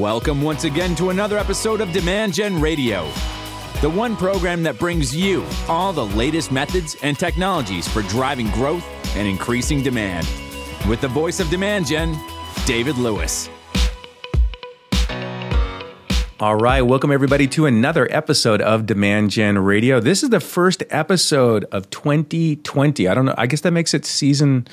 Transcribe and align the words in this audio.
Welcome 0.00 0.40
once 0.40 0.64
again 0.64 0.94
to 0.96 1.10
another 1.10 1.36
episode 1.36 1.82
of 1.82 1.92
Demand 1.92 2.32
Gen 2.32 2.58
Radio, 2.58 3.04
the 3.82 3.90
one 3.90 4.16
program 4.16 4.62
that 4.62 4.78
brings 4.78 5.14
you 5.14 5.44
all 5.68 5.92
the 5.92 6.06
latest 6.06 6.50
methods 6.50 6.96
and 7.02 7.18
technologies 7.18 7.86
for 7.86 8.00
driving 8.04 8.50
growth 8.52 8.82
and 9.14 9.28
increasing 9.28 9.82
demand. 9.82 10.26
With 10.88 11.02
the 11.02 11.08
voice 11.08 11.38
of 11.38 11.50
Demand 11.50 11.86
Gen, 11.86 12.18
David 12.64 12.96
Lewis. 12.96 13.50
All 16.40 16.56
right, 16.56 16.80
welcome 16.80 17.12
everybody 17.12 17.46
to 17.48 17.66
another 17.66 18.08
episode 18.10 18.62
of 18.62 18.86
Demand 18.86 19.30
Gen 19.30 19.58
Radio. 19.58 20.00
This 20.00 20.22
is 20.22 20.30
the 20.30 20.40
first 20.40 20.82
episode 20.88 21.66
of 21.72 21.90
2020. 21.90 23.06
I 23.06 23.12
don't 23.12 23.26
know, 23.26 23.34
I 23.36 23.46
guess 23.46 23.60
that 23.60 23.72
makes 23.72 23.92
it 23.92 24.06
season 24.06 24.66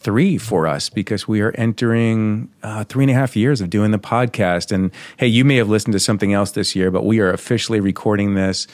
three 0.00 0.38
for 0.38 0.66
us 0.66 0.88
because 0.88 1.28
we 1.28 1.40
are 1.42 1.52
entering 1.56 2.48
uh, 2.62 2.84
three 2.84 3.04
and 3.04 3.10
a 3.10 3.14
half 3.14 3.36
years 3.36 3.60
of 3.60 3.70
doing 3.70 3.90
the 3.90 3.98
podcast. 3.98 4.72
And 4.72 4.90
hey, 5.18 5.26
you 5.26 5.44
may 5.44 5.56
have 5.56 5.68
listened 5.68 5.92
to 5.92 6.00
something 6.00 6.32
else 6.32 6.52
this 6.52 6.74
year, 6.74 6.90
but 6.90 7.04
we 7.04 7.20
are 7.20 7.30
officially 7.30 7.80
recording 7.80 8.34
this 8.34 8.66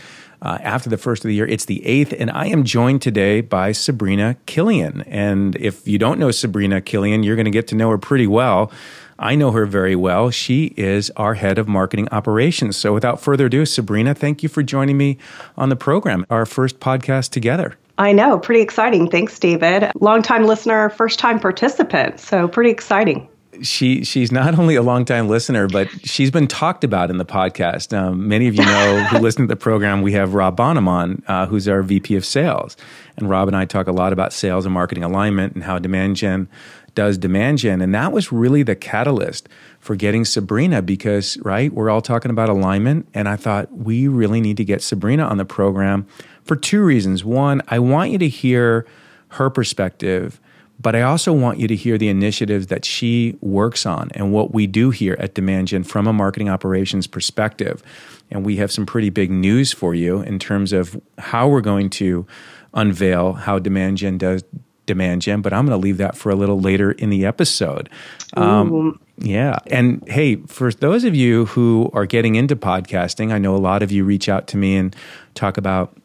uh, 0.43 0.59
after 0.63 0.89
the 0.89 0.97
first 0.97 1.25
of 1.25 1.29
the 1.29 1.35
year. 1.35 1.47
It's 1.47 1.65
the 1.65 1.85
eighth, 1.85 2.15
and 2.19 2.31
I 2.31 2.47
am 2.47 2.65
joined 2.65 3.03
today 3.03 3.41
by 3.41 3.73
Sabrina 3.73 4.37
Killian. 4.47 5.03
And 5.03 5.57
if 5.57 5.87
you 5.89 5.99
don't 5.99 6.19
know 6.19 6.31
Sabrina 6.31 6.81
Killian, 6.81 7.23
you're 7.23 7.37
going 7.37 7.47
to 7.47 7.51
get 7.51 7.67
to 7.69 7.75
know 7.75 7.91
her 7.91 7.99
pretty 7.99 8.27
well. 8.27 8.71
I 9.19 9.35
know 9.35 9.51
her 9.53 9.65
very 9.65 9.97
well. 9.97 10.31
She 10.31 10.75
is 10.77 11.11
our 11.17 11.35
head 11.35 11.59
of 11.59 11.67
marketing 11.67 12.09
operations. 12.13 12.77
So 12.77 12.93
without 12.93 13.21
further 13.21 13.47
ado, 13.47 13.65
Sabrina, 13.65 14.15
thank 14.15 14.43
you 14.43 14.49
for 14.49 14.63
joining 14.63 14.99
me 14.99 15.17
on 15.57 15.71
the 15.71 15.77
program, 15.77 16.27
our 16.29 16.45
first 16.45 16.81
podcast 16.81 17.31
together. 17.31 17.77
I 17.99 18.13
know, 18.13 18.39
pretty 18.39 18.61
exciting. 18.61 19.11
Thanks, 19.11 19.39
David. 19.39 19.91
Longtime 20.01 20.45
listener, 20.45 20.91
first 20.91 21.19
time 21.19 21.41
participant. 21.41 22.21
So 22.21 22.47
pretty 22.47 22.71
exciting. 22.71 23.29
She 23.63 24.05
she's 24.05 24.31
not 24.31 24.59
only 24.59 24.75
a 24.75 24.83
longtime 24.83 25.29
listener, 25.29 25.67
but 25.67 25.89
she's 26.07 26.31
been 26.31 26.47
talked 26.47 26.85
about 26.85 27.09
in 27.09 27.17
the 27.17 27.25
podcast. 27.25 27.97
Um, 27.97 28.29
many 28.29 28.49
of 28.49 28.55
you 28.55 28.65
know 28.67 29.05
who 29.11 29.19
listen 29.19 29.45
to 29.45 29.49
the 29.49 29.57
program. 29.57 30.03
We 30.03 30.13
have 30.13 30.35
Rob 30.35 30.57
Bonham 30.57 30.87
on, 30.89 31.23
uh, 31.27 31.47
who's 31.47 31.67
our 31.67 31.83
VP 31.83 32.17
of 32.17 32.27
Sales, 32.27 32.77
and 33.17 33.31
Rob 33.31 33.49
and 33.49 33.57
I 33.57 33.65
talk 33.65 33.87
a 33.87 33.93
lot 33.93 34.13
about 34.13 34.35
sales 34.35 34.67
and 34.67 34.75
marketing 34.75 35.05
alignment 35.05 35.55
and 35.55 35.65
how 35.65 35.79
Demand 35.79 36.17
Gen 36.17 36.49
does 36.95 37.17
Demand 37.17 37.57
Gen, 37.57 37.81
and 37.81 37.95
that 37.95 38.13
was 38.13 38.31
really 38.31 38.63
the 38.63 38.77
catalyst 38.77 39.49
for 39.81 39.97
getting 39.97 40.27
Sabrina 40.27 40.83
because 40.83 41.39
right 41.39 41.73
we're 41.73 41.89
all 41.89 42.03
talking 42.03 42.31
about 42.31 42.51
alignment, 42.51 43.09
and 43.15 43.27
I 43.27 43.37
thought 43.37 43.73
we 43.73 44.07
really 44.07 44.43
need 44.43 44.59
to 44.59 44.65
get 44.65 44.83
Sabrina 44.83 45.25
on 45.25 45.39
the 45.39 45.47
program 45.47 46.07
for 46.47 46.57
two 46.57 46.83
reasons. 46.83 47.25
One, 47.25 47.63
I 47.69 47.79
want 47.79 48.11
you 48.11 48.19
to 48.19 48.29
hear 48.29 48.87
her 49.29 49.51
perspective, 49.51 50.41
but 50.81 50.95
I 50.95 51.03
also 51.03 51.33
want 51.33 51.59
you 51.59 51.69
to 51.69 51.77
hear 51.77 51.99
the 51.99 52.09
initiatives 52.09 52.69
that 52.69 52.85
she 52.85 53.37
works 53.41 53.87
on 53.87 54.11
and 54.15 54.33
what 54.33 54.55
we 54.55 54.67
do 54.67 54.91
here 54.91 55.17
at 55.19 55.35
Demand 55.35 55.69
Gen 55.69 55.85
from 55.85 56.07
a 56.07 56.13
marketing 56.13 56.49
operations 56.49 57.07
perspective. 57.07 57.83
And 58.31 58.45
we 58.45 58.57
have 58.57 58.71
some 58.71 58.87
pretty 58.87 59.11
big 59.11 59.31
news 59.31 59.73
for 59.73 59.95
you 59.95 60.21
in 60.21 60.39
terms 60.39 60.73
of 60.73 61.01
how 61.19 61.49
we're 61.49 61.61
going 61.61 61.91
to 61.91 62.27
unveil 62.75 63.33
how 63.33 63.59
Demand 63.59 63.97
Gen 63.97 64.19
does 64.19 64.45
Demand 64.85 65.23
Gen, 65.23 65.43
but 65.43 65.53
I'm 65.53 65.67
going 65.67 65.79
to 65.79 65.83
leave 65.83 65.97
that 65.99 66.17
for 66.17 66.31
a 66.31 66.35
little 66.35 66.61
later 66.61 66.93
in 66.93 67.11
the 67.11 67.27
episode. 67.27 67.89
Um, 68.37 69.01
yeah. 69.19 69.59
And 69.67 70.07
hey, 70.09 70.37
for 70.47 70.71
those 70.71 71.05
of 71.05 71.15
you 71.15 71.47
who 71.47 71.91
are 71.93 72.07
getting 72.07 72.37
into 72.37 72.55
podcasting, 72.55 73.33
I 73.33 73.39
know 73.39 73.57
a 73.57 73.59
lot 73.59 73.83
of 73.83 73.91
you 73.91 74.05
reach 74.05 74.29
out 74.29 74.47
to 74.49 74.57
me 74.57 74.77
and 74.77 74.95
talk 75.35 75.57
about 75.57 75.97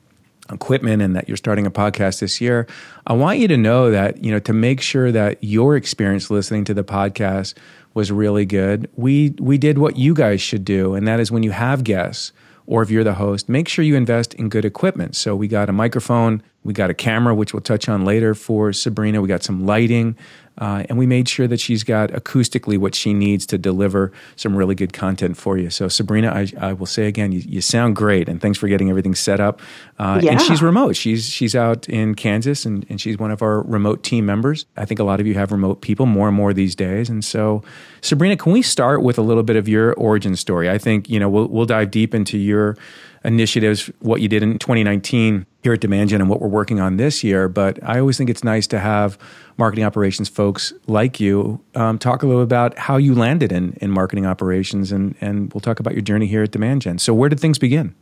equipment 0.51 1.01
and 1.01 1.15
that 1.15 1.27
you're 1.27 1.37
starting 1.37 1.65
a 1.65 1.71
podcast 1.71 2.19
this 2.19 2.41
year, 2.41 2.67
I 3.07 3.13
want 3.13 3.39
you 3.39 3.47
to 3.47 3.57
know 3.57 3.91
that, 3.91 4.23
you 4.23 4.31
know, 4.31 4.39
to 4.39 4.53
make 4.53 4.81
sure 4.81 5.11
that 5.11 5.43
your 5.43 5.75
experience 5.75 6.29
listening 6.29 6.63
to 6.65 6.73
the 6.73 6.83
podcast 6.83 7.55
was 7.93 8.11
really 8.11 8.45
good, 8.45 8.89
we 8.95 9.35
we 9.39 9.57
did 9.57 9.77
what 9.77 9.97
you 9.97 10.13
guys 10.13 10.41
should 10.41 10.63
do, 10.63 10.93
and 10.95 11.07
that 11.07 11.19
is 11.19 11.31
when 11.31 11.43
you 11.43 11.51
have 11.51 11.83
guests 11.83 12.31
or 12.67 12.81
if 12.81 12.89
you're 12.89 13.03
the 13.03 13.15
host, 13.15 13.49
make 13.49 13.67
sure 13.67 13.83
you 13.83 13.95
invest 13.95 14.33
in 14.35 14.47
good 14.47 14.63
equipment. 14.63 15.15
So 15.15 15.35
we 15.35 15.47
got 15.47 15.67
a 15.67 15.73
microphone, 15.73 16.41
we 16.63 16.73
got 16.73 16.89
a 16.89 16.93
camera, 16.93 17.35
which 17.35 17.53
we'll 17.53 17.61
touch 17.61 17.89
on 17.89 18.05
later 18.05 18.33
for 18.33 18.71
Sabrina. 18.71 19.21
We 19.21 19.27
got 19.27 19.43
some 19.43 19.65
lighting, 19.65 20.15
uh, 20.61 20.83
and 20.89 20.97
we 20.99 21.07
made 21.07 21.27
sure 21.27 21.47
that 21.47 21.59
she's 21.59 21.83
got 21.83 22.11
acoustically 22.11 22.77
what 22.77 22.93
she 22.93 23.15
needs 23.15 23.47
to 23.47 23.57
deliver 23.57 24.11
some 24.35 24.55
really 24.55 24.75
good 24.75 24.93
content 24.93 25.35
for 25.35 25.57
you. 25.57 25.71
So, 25.71 25.87
Sabrina, 25.87 26.29
I, 26.29 26.51
I 26.59 26.73
will 26.73 26.85
say 26.85 27.07
again, 27.07 27.31
you, 27.31 27.39
you, 27.39 27.61
sound 27.61 27.95
great, 27.95 28.29
and 28.29 28.39
thanks 28.39 28.59
for 28.59 28.67
getting 28.67 28.87
everything 28.87 29.15
set 29.15 29.39
up. 29.39 29.59
Uh, 29.97 30.19
yeah. 30.21 30.33
And 30.33 30.41
she's 30.41 30.61
remote. 30.61 30.95
She's 30.95 31.27
she's 31.27 31.55
out 31.55 31.89
in 31.89 32.13
Kansas, 32.13 32.63
and, 32.63 32.85
and 32.89 33.01
she's 33.01 33.17
one 33.17 33.31
of 33.31 33.41
our 33.41 33.63
remote 33.63 34.03
team 34.03 34.27
members. 34.27 34.67
I 34.77 34.85
think 34.85 34.99
a 34.99 35.03
lot 35.03 35.19
of 35.19 35.25
you 35.25 35.33
have 35.33 35.51
remote 35.51 35.81
people 35.81 36.05
more 36.05 36.27
and 36.27 36.37
more 36.37 36.53
these 36.53 36.75
days. 36.75 37.09
And 37.09 37.25
so, 37.25 37.63
Sabrina, 38.01 38.37
can 38.37 38.51
we 38.51 38.61
start 38.61 39.01
with 39.01 39.17
a 39.17 39.23
little 39.23 39.43
bit 39.43 39.55
of 39.55 39.67
your 39.67 39.95
origin 39.95 40.35
story? 40.35 40.69
I 40.69 40.77
think 40.77 41.09
you 41.09 41.19
know 41.19 41.27
we'll 41.27 41.47
we'll 41.47 41.65
dive 41.65 41.89
deep 41.89 42.13
into 42.13 42.37
your 42.37 42.77
initiatives, 43.23 43.91
what 43.99 44.21
you 44.21 44.27
did 44.27 44.43
in 44.43 44.57
2019 44.57 45.45
here 45.63 45.73
at 45.73 45.79
Demand 45.79 46.09
Gen 46.09 46.21
and 46.21 46.29
what 46.29 46.41
we're 46.41 46.47
working 46.47 46.79
on 46.79 46.97
this 46.97 47.23
year. 47.23 47.47
But 47.47 47.79
I 47.83 47.99
always 47.99 48.17
think 48.17 48.29
it's 48.29 48.43
nice 48.43 48.67
to 48.67 48.79
have 48.79 49.17
marketing 49.57 49.85
operations 49.85 50.27
folks 50.27 50.73
like 50.87 51.19
you 51.19 51.63
um, 51.75 51.99
talk 51.99 52.23
a 52.23 52.27
little 52.27 52.41
about 52.41 52.77
how 52.77 52.97
you 52.97 53.13
landed 53.13 53.51
in, 53.51 53.73
in 53.81 53.91
marketing 53.91 54.25
operations, 54.25 54.91
and, 54.91 55.15
and 55.21 55.53
we'll 55.53 55.61
talk 55.61 55.79
about 55.79 55.93
your 55.93 56.01
journey 56.01 56.27
here 56.27 56.43
at 56.43 56.51
Demand 56.51 56.81
Gen. 56.81 56.97
So, 56.97 57.13
where 57.13 57.29
did 57.29 57.39
things 57.39 57.59
begin? 57.59 57.93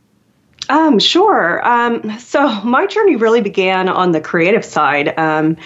Um, 0.68 0.98
sure. 0.98 1.66
Um, 1.66 2.18
so, 2.18 2.48
my 2.62 2.86
journey 2.86 3.16
really 3.16 3.42
began 3.42 3.88
on 3.88 4.12
the 4.12 4.20
creative 4.20 4.64
side. 4.64 5.18
Um, 5.18 5.56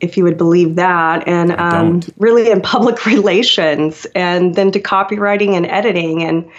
if 0.00 0.16
you 0.16 0.24
would 0.24 0.36
believe 0.36 0.76
that, 0.76 1.28
and 1.28 1.52
um, 1.52 2.00
really 2.18 2.50
in 2.50 2.60
public 2.60 3.06
relations, 3.06 4.06
and 4.14 4.54
then 4.54 4.72
to 4.72 4.80
copywriting 4.80 5.54
and 5.54 5.66
editing. 5.66 6.22
And 6.22 6.50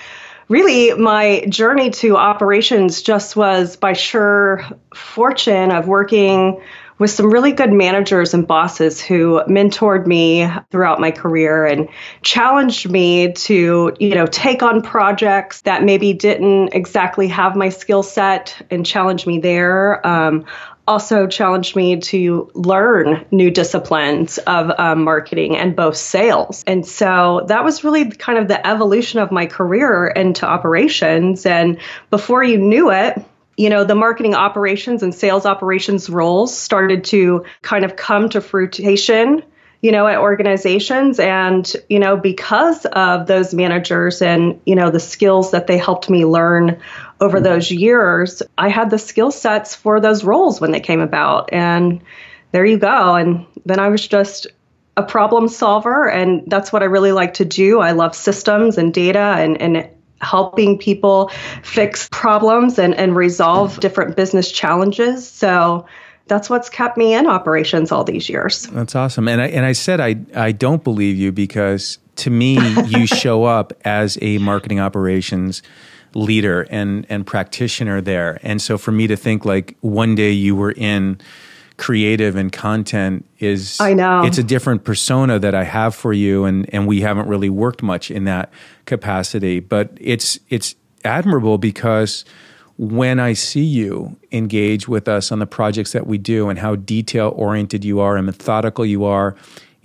really 0.48 0.94
my 0.94 1.46
journey 1.50 1.90
to 1.90 2.18
operations 2.18 3.02
just 3.02 3.36
was 3.36 3.76
by 3.76 3.94
sheer 3.94 4.66
fortune 4.94 5.72
of 5.72 5.88
working 5.88 6.62
with 6.98 7.12
some 7.12 7.30
really 7.30 7.52
good 7.52 7.74
managers 7.74 8.34
and 8.34 8.48
bosses 8.48 9.02
who 9.02 9.42
mentored 9.48 10.08
me 10.08 10.50
throughout 10.72 11.00
my 11.00 11.12
career 11.12 11.66
and 11.66 11.90
challenged 12.22 12.90
me 12.90 13.34
to, 13.34 13.94
you 14.00 14.16
know, 14.16 14.26
take 14.26 14.64
on 14.64 14.82
projects 14.82 15.62
that 15.62 15.84
maybe 15.84 16.14
didn't 16.14 16.70
exactly 16.74 17.28
have 17.28 17.56
my 17.56 17.68
skill 17.68 18.02
set 18.02 18.66
and 18.72 18.86
challenge 18.86 19.28
me 19.28 19.40
there. 19.40 20.06
Um, 20.08 20.46
also 20.88 21.28
challenged 21.28 21.76
me 21.76 22.00
to 22.00 22.50
learn 22.54 23.26
new 23.32 23.50
disciplines 23.50 24.38
of 24.40 24.72
um, 24.78 25.04
marketing 25.04 25.58
and 25.58 25.76
both 25.76 25.98
sales. 25.98 26.64
And 26.68 26.86
so 26.86 27.46
that 27.48 27.64
was 27.64 27.84
really 27.84 28.12
kind 28.12 28.38
of 28.38 28.48
the 28.48 28.66
evolution 28.66 29.20
of 29.20 29.32
my 29.32 29.46
career 29.46 30.08
into 30.08 30.46
operations. 30.46 31.46
And 31.46 31.80
before 32.10 32.44
you 32.44 32.58
knew 32.58 32.92
it, 32.92 33.24
you 33.58 33.70
know, 33.70 33.84
the 33.84 33.96
marketing 33.96 34.36
operations 34.36 35.02
and 35.02 35.16
sales 35.16 35.46
operations 35.46 36.10
roles 36.10 36.56
started 36.56 37.06
to 37.06 37.46
kind 37.62 37.86
of 37.86 37.96
come 37.96 38.30
to 38.30 38.42
fruition 38.42 39.44
you 39.86 39.92
know, 39.92 40.08
at 40.08 40.18
organizations. 40.18 41.20
And, 41.20 41.72
you 41.90 42.00
know, 42.00 42.18
because 42.18 42.88
of 42.88 43.28
those 43.28 43.54
managers 43.54 44.20
and, 44.20 44.60
you 44.66 44.74
know, 44.74 44.90
the 44.90 45.00
skills 45.00 45.52
that 45.52 45.68
they 45.68 45.78
helped 45.78 46.10
me 46.10 46.26
learn 46.26 46.80
over 47.20 47.38
mm-hmm. 47.38 47.46
those 47.46 47.72
years, 47.72 48.42
I 48.58 48.70
had 48.70 48.90
the 48.90 48.98
skill 48.98 49.32
sets 49.32 49.76
for 49.76 50.00
those 50.00 50.24
roles 50.24 50.60
when 50.60 50.72
they 50.72 50.80
came 50.80 51.00
about. 51.00 51.50
And 51.52 52.02
there 52.52 52.66
you 52.66 52.78
go. 52.78 53.16
And 53.16 53.46
then 53.66 53.80
I 53.80 53.90
was 53.90 54.08
just 54.08 54.48
a 54.98 55.04
problem 55.04 55.48
solver. 55.48 56.10
And 56.10 56.44
that's 56.48 56.72
what 56.72 56.82
I 56.82 56.86
really 56.86 57.12
like 57.12 57.36
to 57.36 57.46
do. 57.46 57.80
I 57.80 57.92
love 57.92 58.16
systems 58.16 58.78
and 58.78 58.94
data 58.94 59.36
and, 59.38 59.60
and 59.62 59.90
helping 60.22 60.78
people 60.78 61.30
fix 61.64 62.08
problems 62.12 62.80
and, 62.80 62.96
and 62.96 63.16
resolve 63.16 63.80
different 63.80 64.16
business 64.16 64.52
challenges. 64.52 65.28
So, 65.28 65.86
that's 66.28 66.50
what's 66.50 66.70
kept 66.70 66.98
me 66.98 67.14
in 67.14 67.28
operations 67.28 67.92
all 67.92 68.04
these 68.04 68.30
years. 68.30 68.64
That's 68.64 68.96
awesome. 68.96 69.28
And 69.28 69.42
I, 69.42 69.48
and 69.48 69.64
I 69.64 69.74
said 69.74 70.00
I, 70.00 70.16
I 70.34 70.54
don't 70.54 70.84
believe 70.84 71.18
you 71.18 71.32
because 71.32 72.00
to 72.18 72.30
me, 72.30 72.58
you 72.86 73.06
show 73.06 73.44
up 73.44 73.74
as 73.84 74.18
a 74.22 74.38
marketing 74.40 74.80
operations 74.80 75.62
leader 76.16 76.66
and, 76.72 77.06
and 77.10 77.28
practitioner 77.28 78.02
there. 78.02 78.40
And 78.42 78.62
so 78.62 78.78
for 78.78 78.92
me 78.92 79.06
to 79.06 79.16
think 79.16 79.46
like 79.46 79.78
one 79.82 80.16
day 80.16 80.32
you 80.32 80.56
were 80.56 80.72
in 80.72 81.20
creative 81.78 82.38
and 82.38 82.54
content 82.54 83.26
is 83.40 83.80
I 83.82 83.94
know 83.94 84.24
it's 84.24 84.38
a 84.38 84.44
different 84.44 84.86
persona 84.86 85.40
that 85.40 85.54
I 85.54 85.66
have 85.66 85.94
for 85.94 86.14
you 86.14 86.46
and 86.46 86.74
and 86.74 86.88
we 86.88 87.02
haven't 87.02 87.28
really 87.28 87.50
worked 87.50 87.84
much 87.84 88.10
in 88.10 88.24
that 88.24 88.50
capacity 88.86 89.60
but 89.60 89.90
it's 90.00 90.40
it's 90.50 90.76
admirable 91.04 91.58
because 91.58 92.24
when 92.78 93.20
I 93.20 93.34
see 93.34 93.66
you 93.66 94.16
engage 94.32 94.88
with 94.88 95.10
us 95.10 95.34
on 95.34 95.40
the 95.40 95.46
projects 95.46 95.92
that 95.92 96.08
we 96.08 96.18
do 96.18 96.48
and 96.48 96.60
how 96.60 96.78
detail 96.78 97.34
oriented 97.36 97.84
you 97.84 98.00
are 98.00 98.16
and 98.16 98.26
methodical 98.26 98.86
you 98.86 99.04
are 99.04 99.36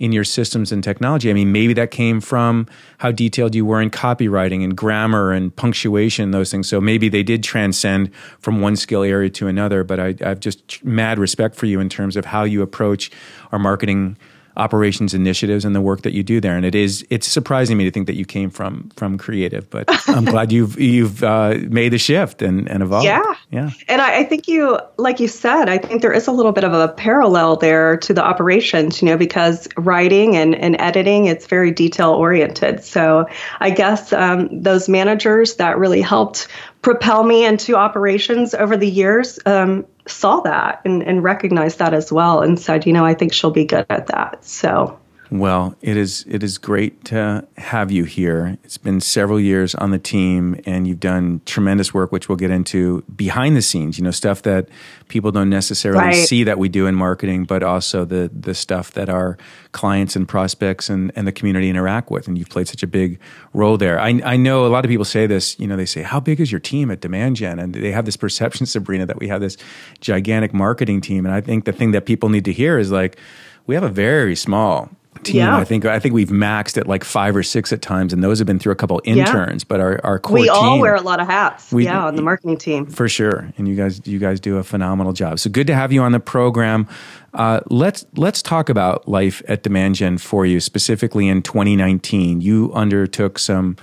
in 0.01 0.11
your 0.11 0.23
systems 0.23 0.71
and 0.71 0.83
technology. 0.83 1.29
I 1.29 1.33
mean, 1.33 1.51
maybe 1.51 1.73
that 1.73 1.91
came 1.91 2.21
from 2.21 2.65
how 2.97 3.11
detailed 3.11 3.53
you 3.53 3.63
were 3.63 3.79
in 3.79 3.91
copywriting 3.91 4.63
and 4.63 4.75
grammar 4.75 5.31
and 5.31 5.55
punctuation, 5.55 6.31
those 6.31 6.49
things. 6.49 6.67
So 6.67 6.81
maybe 6.81 7.07
they 7.07 7.21
did 7.21 7.43
transcend 7.43 8.09
from 8.39 8.61
one 8.61 8.75
skill 8.75 9.03
area 9.03 9.29
to 9.29 9.47
another. 9.47 9.83
But 9.83 9.99
I, 9.99 10.15
I 10.25 10.29
have 10.29 10.39
just 10.39 10.83
mad 10.83 11.19
respect 11.19 11.55
for 11.55 11.67
you 11.67 11.79
in 11.79 11.87
terms 11.87 12.17
of 12.17 12.25
how 12.25 12.45
you 12.45 12.63
approach 12.63 13.11
our 13.51 13.59
marketing 13.59 14.17
operations 14.57 15.13
initiatives 15.13 15.65
and 15.65 15.75
the 15.75 15.81
work 15.81 16.01
that 16.01 16.13
you 16.13 16.23
do 16.23 16.41
there. 16.41 16.55
And 16.55 16.65
it 16.65 16.75
is 16.75 17.05
it's 17.09 17.27
surprising 17.27 17.77
me 17.77 17.85
to 17.85 17.91
think 17.91 18.07
that 18.07 18.15
you 18.15 18.25
came 18.25 18.49
from 18.49 18.89
from 18.95 19.17
creative, 19.17 19.69
but 19.69 19.85
I'm 20.07 20.25
glad 20.25 20.51
you've 20.51 20.79
you've 20.79 21.23
uh, 21.23 21.57
made 21.69 21.93
the 21.93 21.97
shift 21.97 22.41
and, 22.41 22.69
and 22.69 22.83
evolved. 22.83 23.05
Yeah, 23.05 23.23
yeah. 23.49 23.69
And 23.87 24.01
I, 24.01 24.19
I, 24.19 24.23
think 24.23 24.47
you, 24.47 24.79
like 24.97 25.19
you 25.19 25.27
said, 25.27 25.69
I 25.69 25.77
think 25.77 26.01
there 26.01 26.13
is 26.13 26.27
a 26.27 26.31
little 26.31 26.51
bit 26.51 26.63
of 26.63 26.73
a 26.73 26.87
parallel 26.87 27.57
there 27.57 27.97
to 27.97 28.13
the 28.13 28.23
operations, 28.23 29.01
you 29.01 29.07
know, 29.07 29.17
because 29.17 29.67
writing 29.77 30.35
and, 30.35 30.55
and 30.55 30.79
editing 30.79 31.25
it's 31.25 31.47
very 31.47 31.71
detail 31.71 32.11
oriented. 32.11 32.83
So 32.83 33.27
I 33.59 33.69
guess 33.69 34.13
um, 34.13 34.61
those 34.61 34.89
managers 34.89 35.55
that 35.55 35.77
really 35.77 36.01
helped 36.01 36.47
propel 36.81 37.23
me 37.23 37.45
into 37.45 37.75
operations 37.75 38.53
over 38.53 38.75
the 38.75 38.89
years 38.89 39.39
um, 39.45 39.85
saw 40.07 40.41
that 40.41 40.81
and, 40.85 41.03
and 41.03 41.23
recognized 41.23 41.79
that 41.79 41.93
as 41.93 42.11
well 42.11 42.41
and 42.41 42.59
said, 42.59 42.85
you 42.85 42.93
know, 42.93 43.05
I 43.05 43.13
think 43.13 43.33
she'll 43.33 43.51
be 43.51 43.65
good 43.65 43.85
at 43.89 44.07
that. 44.07 44.45
So 44.45 45.00
well, 45.31 45.75
it 45.81 45.95
is 45.95 46.25
it 46.27 46.43
is 46.43 46.57
great 46.57 47.05
to 47.05 47.47
have 47.57 47.89
you 47.89 48.03
here. 48.03 48.57
It's 48.65 48.77
been 48.77 48.99
several 48.99 49.39
years 49.39 49.73
on 49.75 49.91
the 49.91 49.97
team, 49.97 50.59
and 50.65 50.85
you've 50.85 50.99
done 50.99 51.39
tremendous 51.45 51.93
work, 51.93 52.11
which 52.11 52.27
we'll 52.27 52.35
get 52.35 52.51
into 52.51 53.01
behind 53.15 53.55
the 53.55 53.61
scenes. 53.61 53.97
You 53.97 54.03
know, 54.03 54.11
stuff 54.11 54.41
that 54.41 54.67
people 55.07 55.31
don't 55.31 55.49
necessarily 55.49 56.01
right. 56.01 56.27
see 56.27 56.43
that 56.43 56.59
we 56.59 56.67
do 56.67 56.85
in 56.85 56.95
marketing, 56.95 57.45
but 57.45 57.63
also 57.63 58.03
the 58.03 58.29
the 58.33 58.53
stuff 58.53 58.91
that 58.91 59.07
our 59.07 59.37
clients 59.71 60.17
and 60.17 60.27
prospects 60.27 60.89
and, 60.89 61.13
and 61.15 61.25
the 61.25 61.31
community 61.31 61.69
interact 61.69 62.11
with. 62.11 62.27
And 62.27 62.37
you've 62.37 62.49
played 62.49 62.67
such 62.67 62.83
a 62.83 62.87
big 62.87 63.17
role 63.53 63.77
there. 63.77 64.01
I, 64.01 64.21
I 64.25 64.35
know 64.35 64.65
a 64.65 64.67
lot 64.67 64.83
of 64.83 64.89
people 64.89 65.05
say 65.05 65.27
this. 65.27 65.57
You 65.57 65.65
know, 65.65 65.77
they 65.77 65.85
say, 65.85 66.01
"How 66.01 66.19
big 66.19 66.41
is 66.41 66.51
your 66.51 66.59
team 66.59 66.91
at 66.91 66.99
Demand 66.99 67.37
Gen?" 67.37 67.57
And 67.57 67.73
they 67.73 67.93
have 67.93 68.03
this 68.03 68.17
perception, 68.17 68.65
Sabrina, 68.65 69.05
that 69.05 69.19
we 69.19 69.29
have 69.29 69.39
this 69.39 69.55
gigantic 70.01 70.53
marketing 70.53 70.99
team. 70.99 71.25
And 71.25 71.33
I 71.33 71.39
think 71.39 71.63
the 71.63 71.71
thing 71.71 71.91
that 71.91 72.05
people 72.05 72.27
need 72.27 72.43
to 72.43 72.51
hear 72.51 72.77
is 72.77 72.91
like, 72.91 73.17
we 73.65 73.75
have 73.75 73.83
a 73.85 73.89
very 73.89 74.35
small 74.35 74.89
team. 75.23 75.37
Yeah. 75.37 75.57
I 75.57 75.63
think 75.63 75.85
I 75.85 75.99
think 75.99 76.13
we've 76.13 76.29
maxed 76.29 76.77
at 76.77 76.87
like 76.87 77.03
five 77.03 77.35
or 77.35 77.43
six 77.43 77.71
at 77.71 77.81
times, 77.81 78.13
and 78.13 78.23
those 78.23 78.39
have 78.39 78.45
been 78.47 78.59
through 78.59 78.73
a 78.73 78.75
couple 78.75 79.01
interns. 79.03 79.63
Yeah. 79.63 79.67
But 79.67 79.79
our, 79.79 79.99
our 80.03 80.19
core 80.19 80.39
we 80.39 80.49
all 80.49 80.79
wear 80.79 80.95
a 80.95 81.01
lot 81.01 81.19
of 81.19 81.27
hats. 81.27 81.71
We, 81.71 81.85
yeah, 81.85 82.05
on 82.05 82.15
the 82.15 82.21
marketing 82.21 82.57
team 82.57 82.85
for 82.85 83.07
sure. 83.07 83.51
And 83.57 83.67
you 83.67 83.75
guys 83.75 84.01
you 84.05 84.19
guys 84.19 84.39
do 84.39 84.57
a 84.57 84.63
phenomenal 84.63 85.13
job. 85.13 85.39
So 85.39 85.49
good 85.49 85.67
to 85.67 85.75
have 85.75 85.91
you 85.91 86.01
on 86.01 86.11
the 86.11 86.19
program. 86.19 86.87
Uh, 87.33 87.61
let's 87.69 88.05
let's 88.15 88.41
talk 88.41 88.69
about 88.69 89.07
life 89.07 89.41
at 89.47 89.63
Demand 89.63 89.95
Gen 89.95 90.17
for 90.17 90.45
you 90.45 90.59
specifically 90.59 91.27
in 91.27 91.41
2019. 91.41 92.41
You 92.41 92.71
undertook 92.73 93.39
some 93.39 93.77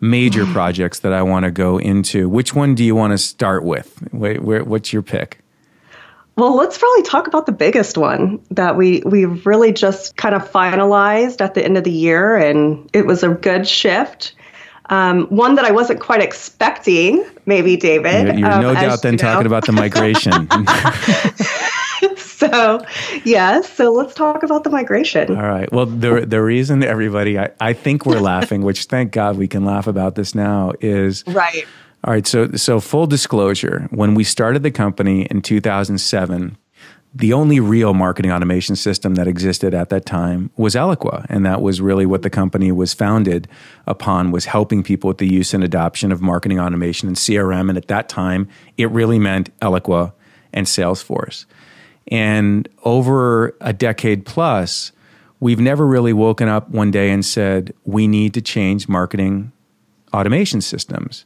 major 0.00 0.46
projects 0.52 1.00
that 1.00 1.12
I 1.12 1.22
want 1.22 1.44
to 1.44 1.50
go 1.50 1.78
into. 1.78 2.28
Which 2.28 2.54
one 2.54 2.74
do 2.74 2.84
you 2.84 2.94
want 2.94 3.12
to 3.12 3.18
start 3.18 3.64
with? 3.64 4.08
Wait, 4.12 4.42
where, 4.42 4.64
what's 4.64 4.92
your 4.92 5.02
pick? 5.02 5.43
Well, 6.36 6.56
let's 6.56 6.78
probably 6.78 7.02
talk 7.02 7.28
about 7.28 7.46
the 7.46 7.52
biggest 7.52 7.96
one 7.96 8.40
that 8.50 8.76
we 8.76 9.02
we 9.06 9.24
really 9.24 9.72
just 9.72 10.16
kind 10.16 10.34
of 10.34 10.50
finalized 10.50 11.40
at 11.40 11.54
the 11.54 11.64
end 11.64 11.76
of 11.76 11.84
the 11.84 11.92
year, 11.92 12.36
and 12.36 12.90
it 12.92 13.06
was 13.06 13.22
a 13.22 13.28
good 13.28 13.68
shift. 13.68 14.34
Um, 14.86 15.26
one 15.28 15.54
that 15.54 15.64
I 15.64 15.70
wasn't 15.70 16.00
quite 16.00 16.20
expecting, 16.20 17.24
maybe 17.46 17.76
David. 17.76 18.26
You're, 18.26 18.38
you're 18.38 18.52
um, 18.52 18.60
no 18.62 18.74
doubt 18.74 19.02
then 19.02 19.16
talking 19.16 19.46
about 19.46 19.64
the 19.64 19.72
migration. 19.72 20.32
so, 22.16 22.84
yes. 23.24 23.72
So 23.72 23.92
let's 23.92 24.12
talk 24.12 24.42
about 24.42 24.64
the 24.64 24.70
migration. 24.70 25.34
All 25.36 25.42
right. 25.42 25.72
Well, 25.72 25.86
the 25.86 26.26
the 26.26 26.42
reason 26.42 26.82
everybody, 26.82 27.38
I, 27.38 27.50
I 27.60 27.72
think 27.72 28.04
we're 28.04 28.20
laughing, 28.20 28.62
which 28.62 28.84
thank 28.86 29.12
God 29.12 29.38
we 29.38 29.48
can 29.48 29.64
laugh 29.64 29.86
about 29.86 30.16
this 30.16 30.34
now, 30.34 30.72
is 30.80 31.24
right 31.28 31.64
all 32.04 32.12
right, 32.12 32.26
so 32.26 32.50
so 32.52 32.80
full 32.80 33.06
disclosure, 33.06 33.88
when 33.90 34.14
we 34.14 34.24
started 34.24 34.62
the 34.62 34.70
company 34.70 35.22
in 35.30 35.40
2007, 35.40 36.58
the 37.14 37.32
only 37.32 37.60
real 37.60 37.94
marketing 37.94 38.30
automation 38.30 38.76
system 38.76 39.14
that 39.14 39.26
existed 39.26 39.72
at 39.72 39.88
that 39.88 40.04
time 40.04 40.50
was 40.58 40.74
Eloqua, 40.74 41.24
and 41.30 41.46
that 41.46 41.62
was 41.62 41.80
really 41.80 42.04
what 42.04 42.20
the 42.20 42.28
company 42.28 42.70
was 42.70 42.92
founded 42.92 43.48
upon 43.86 44.32
was 44.32 44.44
helping 44.44 44.82
people 44.82 45.08
with 45.08 45.16
the 45.16 45.26
use 45.26 45.54
and 45.54 45.64
adoption 45.64 46.12
of 46.12 46.20
marketing 46.20 46.60
automation 46.60 47.08
and 47.08 47.16
CRM, 47.16 47.70
and 47.70 47.78
at 47.78 47.88
that 47.88 48.10
time, 48.10 48.48
it 48.76 48.90
really 48.90 49.18
meant 49.18 49.56
Eloqua 49.60 50.12
and 50.52 50.66
Salesforce. 50.66 51.46
And 52.08 52.68
over 52.82 53.56
a 53.62 53.72
decade 53.72 54.26
plus, 54.26 54.92
we've 55.40 55.60
never 55.60 55.86
really 55.86 56.12
woken 56.12 56.48
up 56.48 56.68
one 56.68 56.90
day 56.90 57.10
and 57.10 57.24
said, 57.24 57.72
we 57.84 58.06
need 58.06 58.34
to 58.34 58.42
change 58.42 58.90
marketing 58.90 59.52
automation 60.12 60.60
systems 60.60 61.24